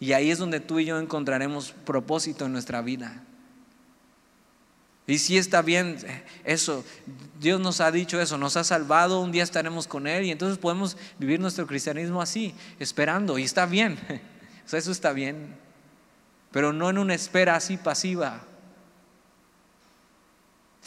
Y 0.00 0.12
ahí 0.12 0.32
es 0.32 0.38
donde 0.38 0.58
tú 0.58 0.80
y 0.80 0.86
yo 0.86 0.98
encontraremos 0.98 1.70
propósito 1.70 2.46
en 2.46 2.52
nuestra 2.52 2.82
vida. 2.82 3.22
Y 5.06 5.18
si 5.18 5.38
está 5.38 5.62
bien 5.62 5.98
eso, 6.42 6.84
Dios 7.38 7.60
nos 7.60 7.80
ha 7.80 7.92
dicho 7.92 8.20
eso, 8.20 8.36
nos 8.36 8.56
ha 8.56 8.64
salvado, 8.64 9.20
un 9.20 9.30
día 9.30 9.44
estaremos 9.44 9.86
con 9.86 10.08
Él 10.08 10.24
y 10.24 10.32
entonces 10.32 10.58
podemos 10.58 10.96
vivir 11.20 11.38
nuestro 11.38 11.68
cristianismo 11.68 12.20
así, 12.20 12.56
esperando, 12.80 13.38
y 13.38 13.44
está 13.44 13.66
bien, 13.66 14.00
eso 14.72 14.90
está 14.90 15.12
bien, 15.12 15.54
pero 16.50 16.72
no 16.72 16.90
en 16.90 16.98
una 16.98 17.14
espera 17.14 17.54
así 17.54 17.76
pasiva, 17.76 18.47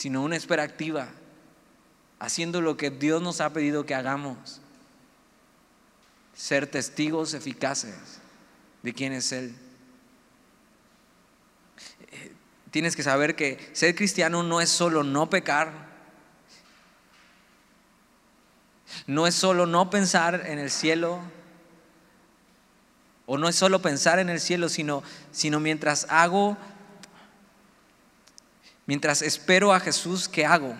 sino 0.01 0.23
una 0.23 0.35
espera 0.35 0.63
activa, 0.63 1.09
haciendo 2.17 2.59
lo 2.59 2.75
que 2.75 2.89
Dios 2.89 3.21
nos 3.21 3.39
ha 3.39 3.53
pedido 3.53 3.85
que 3.85 3.93
hagamos, 3.93 4.59
ser 6.33 6.65
testigos 6.65 7.35
eficaces 7.35 8.19
de 8.81 8.93
quién 8.95 9.13
es 9.13 9.31
Él. 9.31 9.55
Eh, 12.11 12.33
tienes 12.71 12.95
que 12.95 13.03
saber 13.03 13.35
que 13.35 13.69
ser 13.73 13.93
cristiano 13.93 14.41
no 14.41 14.59
es 14.59 14.69
solo 14.69 15.03
no 15.03 15.29
pecar, 15.29 15.71
no 19.05 19.27
es 19.27 19.35
solo 19.35 19.67
no 19.67 19.91
pensar 19.91 20.47
en 20.47 20.57
el 20.57 20.71
cielo, 20.71 21.19
o 23.27 23.37
no 23.37 23.47
es 23.47 23.55
solo 23.55 23.83
pensar 23.83 24.17
en 24.17 24.29
el 24.29 24.39
cielo, 24.39 24.67
sino, 24.67 25.03
sino 25.31 25.59
mientras 25.59 26.07
hago 26.09 26.57
Mientras 28.91 29.21
espero 29.21 29.73
a 29.73 29.79
Jesús, 29.79 30.27
¿qué 30.27 30.45
hago? 30.45 30.75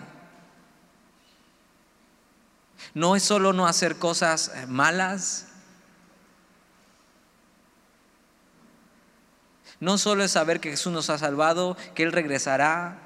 No 2.92 3.16
es 3.16 3.22
solo 3.22 3.54
no 3.54 3.66
hacer 3.66 3.96
cosas 3.96 4.52
eh, 4.54 4.66
malas. 4.66 5.46
No 9.80 9.96
solo 9.96 10.24
es 10.24 10.32
saber 10.32 10.60
que 10.60 10.68
Jesús 10.68 10.92
nos 10.92 11.08
ha 11.08 11.16
salvado, 11.16 11.74
que 11.94 12.02
Él 12.02 12.12
regresará, 12.12 12.98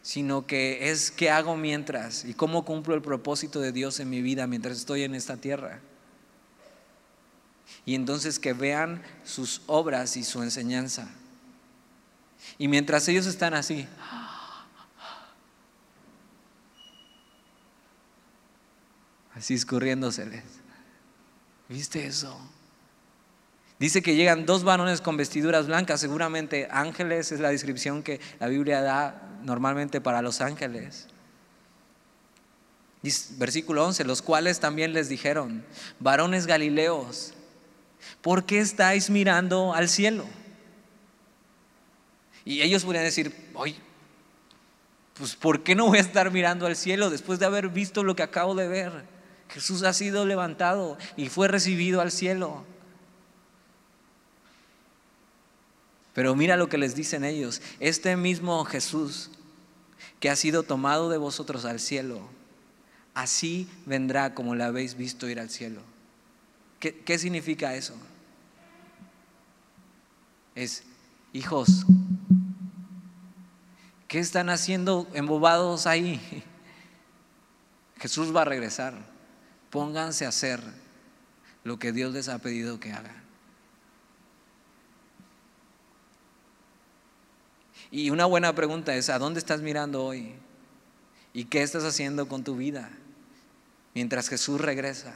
sino 0.00 0.46
que 0.46 0.92
es 0.92 1.10
qué 1.10 1.28
hago 1.28 1.56
mientras 1.56 2.24
y 2.24 2.34
cómo 2.34 2.64
cumplo 2.64 2.94
el 2.94 3.02
propósito 3.02 3.58
de 3.58 3.72
Dios 3.72 3.98
en 3.98 4.10
mi 4.10 4.22
vida 4.22 4.46
mientras 4.46 4.76
estoy 4.76 5.02
en 5.02 5.16
esta 5.16 5.38
tierra. 5.38 5.80
Y 7.84 7.96
entonces 7.96 8.38
que 8.38 8.52
vean 8.52 9.02
sus 9.24 9.62
obras 9.66 10.16
y 10.16 10.22
su 10.22 10.40
enseñanza. 10.44 11.08
Y 12.58 12.68
mientras 12.68 13.06
ellos 13.08 13.26
están 13.26 13.54
así, 13.54 13.86
así 19.34 19.54
escurriéndoseles, 19.54 20.44
¿viste 21.68 22.06
eso? 22.06 22.38
Dice 23.78 24.02
que 24.02 24.16
llegan 24.16 24.44
dos 24.44 24.64
varones 24.64 25.00
con 25.00 25.16
vestiduras 25.16 25.68
blancas, 25.68 26.00
seguramente 26.00 26.66
ángeles 26.70 27.30
es 27.30 27.38
la 27.38 27.50
descripción 27.50 28.02
que 28.02 28.20
la 28.40 28.48
Biblia 28.48 28.82
da 28.82 29.22
normalmente 29.44 30.00
para 30.00 30.20
los 30.20 30.40
ángeles. 30.40 31.06
Versículo 33.38 33.86
11, 33.86 34.04
los 34.04 34.22
cuales 34.22 34.58
también 34.58 34.92
les 34.92 35.08
dijeron, 35.08 35.64
varones 36.00 36.46
galileos, 36.46 37.34
¿por 38.20 38.44
qué 38.44 38.58
estáis 38.58 39.08
mirando 39.08 39.72
al 39.72 39.88
cielo? 39.88 40.24
Y 42.48 42.62
ellos 42.62 42.82
podrían 42.82 43.04
decir, 43.04 43.50
oye, 43.52 43.76
pues 45.12 45.36
¿por 45.36 45.62
qué 45.62 45.74
no 45.74 45.88
voy 45.88 45.98
a 45.98 46.00
estar 46.00 46.30
mirando 46.30 46.64
al 46.64 46.76
cielo 46.76 47.10
después 47.10 47.38
de 47.38 47.44
haber 47.44 47.68
visto 47.68 48.02
lo 48.02 48.16
que 48.16 48.22
acabo 48.22 48.54
de 48.54 48.66
ver? 48.66 49.04
Jesús 49.50 49.82
ha 49.82 49.92
sido 49.92 50.24
levantado 50.24 50.96
y 51.14 51.28
fue 51.28 51.46
recibido 51.46 52.00
al 52.00 52.10
cielo. 52.10 52.64
Pero 56.14 56.34
mira 56.34 56.56
lo 56.56 56.70
que 56.70 56.78
les 56.78 56.94
dicen 56.94 57.22
ellos, 57.22 57.60
este 57.80 58.16
mismo 58.16 58.64
Jesús 58.64 59.30
que 60.18 60.30
ha 60.30 60.36
sido 60.36 60.62
tomado 60.62 61.10
de 61.10 61.18
vosotros 61.18 61.66
al 61.66 61.80
cielo, 61.80 62.30
así 63.12 63.68
vendrá 63.84 64.32
como 64.32 64.54
le 64.54 64.64
habéis 64.64 64.96
visto 64.96 65.28
ir 65.28 65.38
al 65.38 65.50
cielo. 65.50 65.82
¿Qué, 66.80 66.98
qué 67.00 67.18
significa 67.18 67.74
eso? 67.74 67.92
Es, 70.54 70.84
hijos, 71.32 71.86
¿Qué 74.08 74.18
están 74.18 74.48
haciendo 74.48 75.06
embobados 75.12 75.86
ahí? 75.86 76.18
Jesús 77.98 78.34
va 78.34 78.42
a 78.42 78.46
regresar. 78.46 78.94
Pónganse 79.68 80.24
a 80.24 80.30
hacer 80.30 80.60
lo 81.62 81.78
que 81.78 81.92
Dios 81.92 82.14
les 82.14 82.30
ha 82.30 82.38
pedido 82.38 82.80
que 82.80 82.92
hagan. 82.92 83.22
Y 87.90 88.08
una 88.08 88.24
buena 88.24 88.54
pregunta 88.54 88.94
es, 88.94 89.10
¿a 89.10 89.18
dónde 89.18 89.40
estás 89.40 89.60
mirando 89.60 90.02
hoy? 90.02 90.34
¿Y 91.34 91.44
qué 91.44 91.62
estás 91.62 91.84
haciendo 91.84 92.28
con 92.28 92.44
tu 92.44 92.56
vida 92.56 92.90
mientras 93.94 94.30
Jesús 94.30 94.58
regresa? 94.58 95.12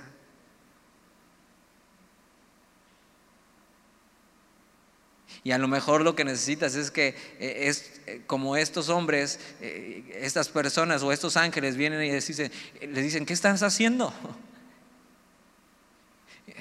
Y 5.44 5.50
a 5.50 5.58
lo 5.58 5.66
mejor 5.66 6.02
lo 6.02 6.14
que 6.14 6.24
necesitas 6.24 6.76
es 6.76 6.90
que 6.92 7.16
eh, 7.40 7.64
es 7.66 8.00
eh, 8.06 8.22
como 8.26 8.56
estos 8.56 8.88
hombres, 8.88 9.40
eh, 9.60 10.20
estas 10.20 10.48
personas 10.48 11.02
o 11.02 11.10
estos 11.10 11.36
ángeles 11.36 11.76
vienen 11.76 12.00
y 12.02 12.12
les 12.12 12.26
dicen, 12.26 12.52
les 12.80 13.02
dicen, 13.02 13.26
¿qué 13.26 13.32
estás 13.32 13.62
haciendo? 13.64 14.14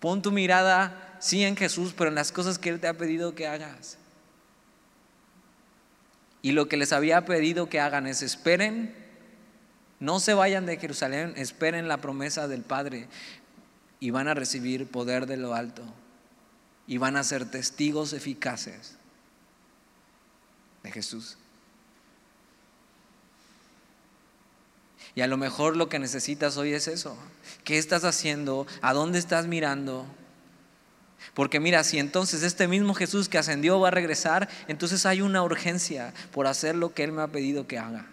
Pon 0.00 0.22
tu 0.22 0.32
mirada, 0.32 1.16
sí 1.20 1.44
en 1.44 1.56
Jesús, 1.56 1.94
pero 1.96 2.08
en 2.08 2.16
las 2.16 2.32
cosas 2.32 2.58
que 2.58 2.70
Él 2.70 2.80
te 2.80 2.88
ha 2.88 2.94
pedido 2.94 3.36
que 3.36 3.46
hagas. 3.46 3.96
Y 6.42 6.50
lo 6.52 6.68
que 6.68 6.76
les 6.76 6.92
había 6.92 7.24
pedido 7.24 7.68
que 7.68 7.78
hagan 7.78 8.08
es 8.08 8.22
esperen, 8.22 8.92
no 10.00 10.18
se 10.18 10.34
vayan 10.34 10.66
de 10.66 10.78
Jerusalén, 10.78 11.32
esperen 11.36 11.86
la 11.86 11.98
promesa 11.98 12.48
del 12.48 12.62
Padre 12.62 13.06
y 14.00 14.10
van 14.10 14.26
a 14.26 14.34
recibir 14.34 14.88
poder 14.88 15.26
de 15.26 15.36
lo 15.36 15.54
alto 15.54 15.84
y 16.86 16.98
van 16.98 17.16
a 17.16 17.24
ser 17.24 17.50
testigos 17.50 18.12
eficaces 18.12 18.96
de 20.82 20.90
Jesús. 20.92 21.38
Y 25.14 25.20
a 25.20 25.26
lo 25.26 25.36
mejor 25.36 25.76
lo 25.76 25.88
que 25.88 25.98
necesitas 25.98 26.56
hoy 26.56 26.72
es 26.72 26.88
eso. 26.88 27.16
¿Qué 27.62 27.78
estás 27.78 28.04
haciendo? 28.04 28.66
¿A 28.82 28.92
dónde 28.92 29.18
estás 29.18 29.46
mirando? 29.46 30.06
Porque 31.32 31.60
mira, 31.60 31.84
si 31.84 31.98
entonces 31.98 32.42
este 32.42 32.68
mismo 32.68 32.94
Jesús 32.94 33.28
que 33.28 33.38
ascendió 33.38 33.80
va 33.80 33.88
a 33.88 33.92
regresar, 33.92 34.48
entonces 34.68 35.06
hay 35.06 35.22
una 35.22 35.42
urgencia 35.42 36.12
por 36.32 36.46
hacer 36.46 36.74
lo 36.74 36.92
que 36.92 37.04
Él 37.04 37.12
me 37.12 37.22
ha 37.22 37.28
pedido 37.28 37.66
que 37.66 37.78
haga. 37.78 38.06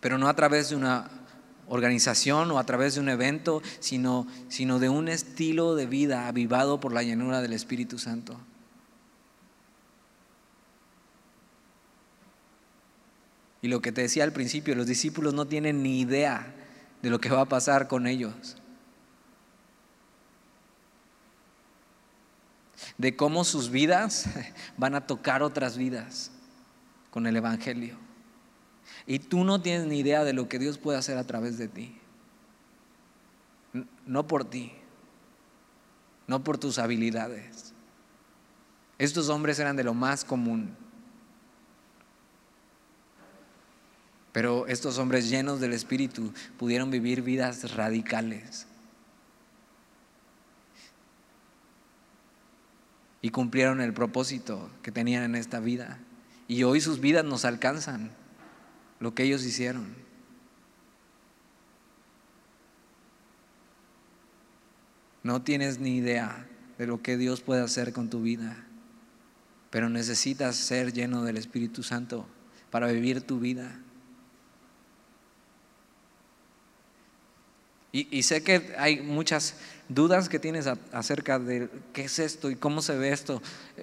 Pero 0.00 0.18
no 0.18 0.28
a 0.28 0.34
través 0.34 0.70
de 0.70 0.76
una 0.76 1.10
organización 1.68 2.50
o 2.50 2.58
a 2.58 2.64
través 2.64 2.94
de 2.94 3.00
un 3.00 3.08
evento, 3.08 3.62
sino, 3.80 4.26
sino 4.48 4.78
de 4.78 4.88
un 4.88 5.08
estilo 5.08 5.74
de 5.74 5.86
vida 5.86 6.28
avivado 6.28 6.80
por 6.80 6.92
la 6.92 7.02
llanura 7.02 7.42
del 7.42 7.52
Espíritu 7.52 7.98
Santo. 7.98 8.38
Y 13.62 13.68
lo 13.68 13.80
que 13.80 13.90
te 13.90 14.02
decía 14.02 14.22
al 14.22 14.32
principio, 14.32 14.74
los 14.76 14.86
discípulos 14.86 15.34
no 15.34 15.46
tienen 15.46 15.82
ni 15.82 16.00
idea 16.00 16.54
de 17.02 17.10
lo 17.10 17.20
que 17.20 17.30
va 17.30 17.40
a 17.40 17.48
pasar 17.48 17.88
con 17.88 18.06
ellos. 18.06 18.56
De 22.96 23.16
cómo 23.16 23.44
sus 23.44 23.70
vidas 23.70 24.26
van 24.76 24.94
a 24.94 25.06
tocar 25.06 25.42
otras 25.42 25.76
vidas 25.76 26.30
con 27.10 27.26
el 27.26 27.36
Evangelio. 27.36 28.05
Y 29.06 29.18
tú 29.18 29.44
no 29.44 29.60
tienes 29.60 29.86
ni 29.86 29.98
idea 29.98 30.24
de 30.24 30.32
lo 30.32 30.48
que 30.48 30.58
Dios 30.58 30.78
puede 30.78 30.98
hacer 30.98 31.18
a 31.18 31.26
través 31.26 31.58
de 31.58 31.68
ti. 31.68 31.96
No 34.06 34.26
por 34.26 34.44
ti, 34.44 34.72
no 36.26 36.42
por 36.42 36.58
tus 36.58 36.78
habilidades. 36.78 37.74
Estos 38.98 39.28
hombres 39.28 39.58
eran 39.58 39.76
de 39.76 39.84
lo 39.84 39.94
más 39.94 40.24
común. 40.24 40.74
Pero 44.32 44.66
estos 44.66 44.98
hombres 44.98 45.30
llenos 45.30 45.60
del 45.60 45.72
Espíritu 45.72 46.32
pudieron 46.58 46.90
vivir 46.90 47.22
vidas 47.22 47.74
radicales. 47.74 48.66
Y 53.22 53.30
cumplieron 53.30 53.80
el 53.80 53.92
propósito 53.92 54.70
que 54.82 54.92
tenían 54.92 55.22
en 55.24 55.36
esta 55.36 55.60
vida. 55.60 55.98
Y 56.48 56.62
hoy 56.64 56.80
sus 56.80 57.00
vidas 57.00 57.24
nos 57.24 57.44
alcanzan 57.44 58.10
lo 59.00 59.14
que 59.14 59.24
ellos 59.24 59.44
hicieron. 59.44 59.94
No 65.22 65.42
tienes 65.42 65.80
ni 65.80 65.96
idea 65.96 66.46
de 66.78 66.86
lo 66.86 67.02
que 67.02 67.16
Dios 67.16 67.40
puede 67.40 67.62
hacer 67.62 67.92
con 67.92 68.10
tu 68.10 68.22
vida, 68.22 68.64
pero 69.70 69.88
necesitas 69.88 70.56
ser 70.56 70.92
lleno 70.92 71.24
del 71.24 71.36
Espíritu 71.36 71.82
Santo 71.82 72.28
para 72.70 72.86
vivir 72.92 73.22
tu 73.22 73.40
vida. 73.40 73.80
Y, 77.92 78.24
sé 78.24 78.42
que 78.42 78.74
hay 78.76 79.00
muchas 79.00 79.56
dudas 79.88 80.28
que 80.28 80.38
tienes 80.38 80.66
acerca 80.92 81.38
de 81.38 81.68
qué 81.92 82.04
es 82.04 82.18
esto 82.18 82.50
y 82.50 82.56
cómo 82.56 82.82
se 82.82 82.96
ve 82.96 83.12
esto. 83.12 83.42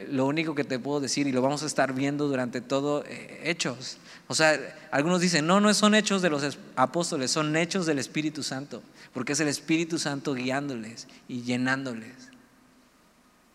Lo 0.10 0.26
único 0.26 0.56
que 0.56 0.64
te 0.64 0.80
puedo 0.80 1.00
decir, 1.00 1.28
y 1.28 1.32
lo 1.32 1.42
vamos 1.42 1.64
a 1.64 1.66
estar 1.66 1.94
viendo 1.94 2.28
durante 2.28 2.62
todo, 2.62 3.04
eh, 3.06 3.42
hechos. 3.44 3.98
O 4.28 4.36
sea, 4.36 4.60
algunos 4.92 5.22
dicen, 5.22 5.48
no, 5.48 5.60
no 5.60 5.74
son 5.74 5.96
hechos 5.96 6.22
de 6.22 6.30
los 6.30 6.58
apóstoles, 6.76 7.32
son 7.32 7.56
hechos 7.56 7.86
del 7.86 8.00
Espíritu 8.00 8.44
Santo, 8.44 8.82
porque 9.14 9.34
es 9.34 9.40
el 9.40 9.48
Espíritu 9.48 10.00
Santo 10.00 10.34
guiándoles 10.34 11.08
y 11.28 11.44
llenándoles 11.44 12.30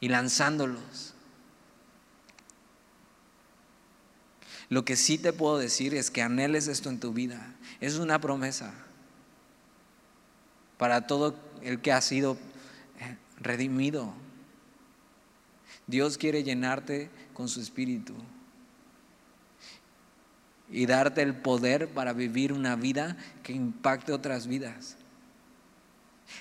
y 0.00 0.08
lanzándolos. 0.08 1.14
Lo 4.70 4.84
que 4.84 4.96
sí 4.96 5.18
te 5.18 5.32
puedo 5.32 5.58
decir 5.58 5.94
es 5.94 6.10
que 6.10 6.22
anheles 6.22 6.68
esto 6.68 6.90
en 6.90 7.00
tu 7.00 7.12
vida. 7.12 7.54
Es 7.80 7.96
una 7.96 8.20
promesa 8.20 8.74
para 10.76 11.06
todo 11.06 11.34
el 11.62 11.80
que 11.80 11.92
ha 11.92 12.00
sido 12.00 12.36
eh, 13.00 13.16
redimido. 13.38 14.12
Dios 15.86 16.18
quiere 16.18 16.44
llenarte 16.44 17.10
con 17.32 17.48
su 17.48 17.60
espíritu 17.60 18.14
y 20.70 20.86
darte 20.86 21.22
el 21.22 21.34
poder 21.34 21.88
para 21.88 22.12
vivir 22.12 22.52
una 22.52 22.76
vida 22.76 23.16
que 23.42 23.52
impacte 23.52 24.12
otras 24.12 24.46
vidas. 24.46 24.96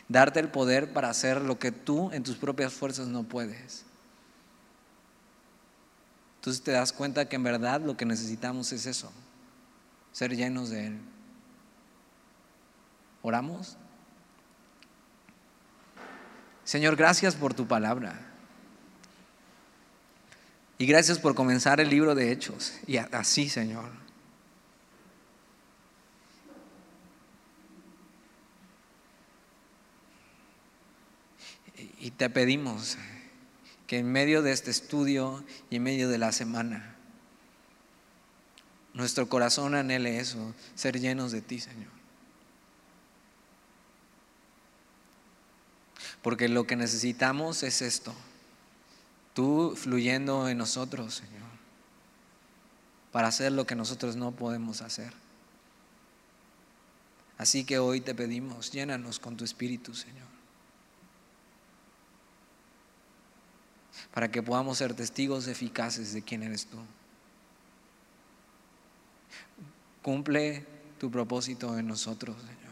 Darte 0.09 0.39
el 0.39 0.49
poder 0.49 0.91
para 0.91 1.09
hacer 1.09 1.41
lo 1.41 1.59
que 1.59 1.71
tú 1.71 2.11
en 2.11 2.23
tus 2.23 2.35
propias 2.35 2.73
fuerzas 2.73 3.07
no 3.07 3.23
puedes. 3.23 3.85
Entonces 6.35 6.61
te 6.61 6.71
das 6.71 6.91
cuenta 6.93 7.27
que 7.27 7.37
en 7.37 7.43
verdad 7.43 7.81
lo 7.81 7.95
que 7.97 8.05
necesitamos 8.05 8.71
es 8.71 8.85
eso, 8.85 9.11
ser 10.11 10.35
llenos 10.35 10.69
de 10.69 10.87
Él. 10.87 10.99
¿Oramos? 13.21 13.77
Señor, 16.67 16.97
gracias 16.97 17.33
por 17.33 17.53
tu 17.53 17.65
palabra. 17.65 18.19
Y 20.77 20.85
gracias 20.85 21.17
por 21.17 21.33
comenzar 21.33 21.79
el 21.79 21.89
libro 21.89 22.13
de 22.13 22.29
Hechos. 22.29 22.73
Y 22.85 22.97
así, 22.97 23.47
Señor. 23.47 23.89
Y 32.01 32.11
te 32.11 32.29
pedimos 32.29 32.97
que 33.87 33.99
en 33.99 34.11
medio 34.11 34.41
de 34.41 34.51
este 34.51 34.69
estudio 34.69 35.45
y 35.69 35.77
en 35.77 35.83
medio 35.83 36.09
de 36.09 36.17
la 36.17 36.33
semana, 36.33 36.97
nuestro 38.93 39.29
corazón 39.29 39.73
anhele 39.73 40.19
eso, 40.19 40.53
ser 40.75 40.99
llenos 40.99 41.31
de 41.31 41.41
ti, 41.41 41.61
Señor. 41.61 41.96
Porque 46.27 46.49
lo 46.49 46.67
que 46.67 46.75
necesitamos 46.75 47.63
es 47.63 47.81
esto. 47.81 48.13
Tú 49.33 49.75
fluyendo 49.77 50.49
en 50.49 50.57
nosotros, 50.57 51.13
Señor. 51.13 51.47
Para 53.13 53.29
hacer 53.29 53.53
lo 53.53 53.65
que 53.65 53.75
nosotros 53.75 54.17
no 54.17 54.33
podemos 54.33 54.81
hacer. 54.81 55.13
Así 57.37 57.63
que 57.63 57.79
hoy 57.79 58.01
te 58.01 58.13
pedimos, 58.13 58.73
llénanos 58.73 59.19
con 59.19 59.37
tu 59.37 59.45
Espíritu, 59.45 59.95
Señor. 59.95 60.27
Para 64.13 64.29
que 64.29 64.43
podamos 64.43 64.79
ser 64.79 64.93
testigos 64.95 65.47
eficaces 65.47 66.11
de 66.11 66.23
quién 66.23 66.43
eres 66.43 66.65
tú. 66.65 66.77
Cumple 70.01 70.65
tu 70.99 71.09
propósito 71.09 71.79
en 71.79 71.87
nosotros, 71.87 72.35
Señor. 72.41 72.66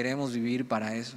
Queremos 0.00 0.32
vivir 0.32 0.66
para 0.66 0.94
eso. 0.94 1.14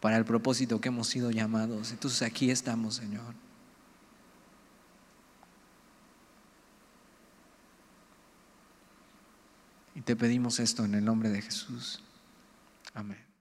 Para 0.00 0.16
el 0.16 0.24
propósito 0.24 0.80
que 0.80 0.88
hemos 0.88 1.06
sido 1.06 1.30
llamados. 1.30 1.92
Entonces 1.92 2.22
aquí 2.22 2.50
estamos, 2.50 2.96
Señor. 2.96 3.36
Y 9.94 10.00
te 10.00 10.16
pedimos 10.16 10.58
esto 10.58 10.84
en 10.84 10.96
el 10.96 11.04
nombre 11.04 11.28
de 11.28 11.40
Jesús. 11.40 12.02
Amén. 12.94 13.31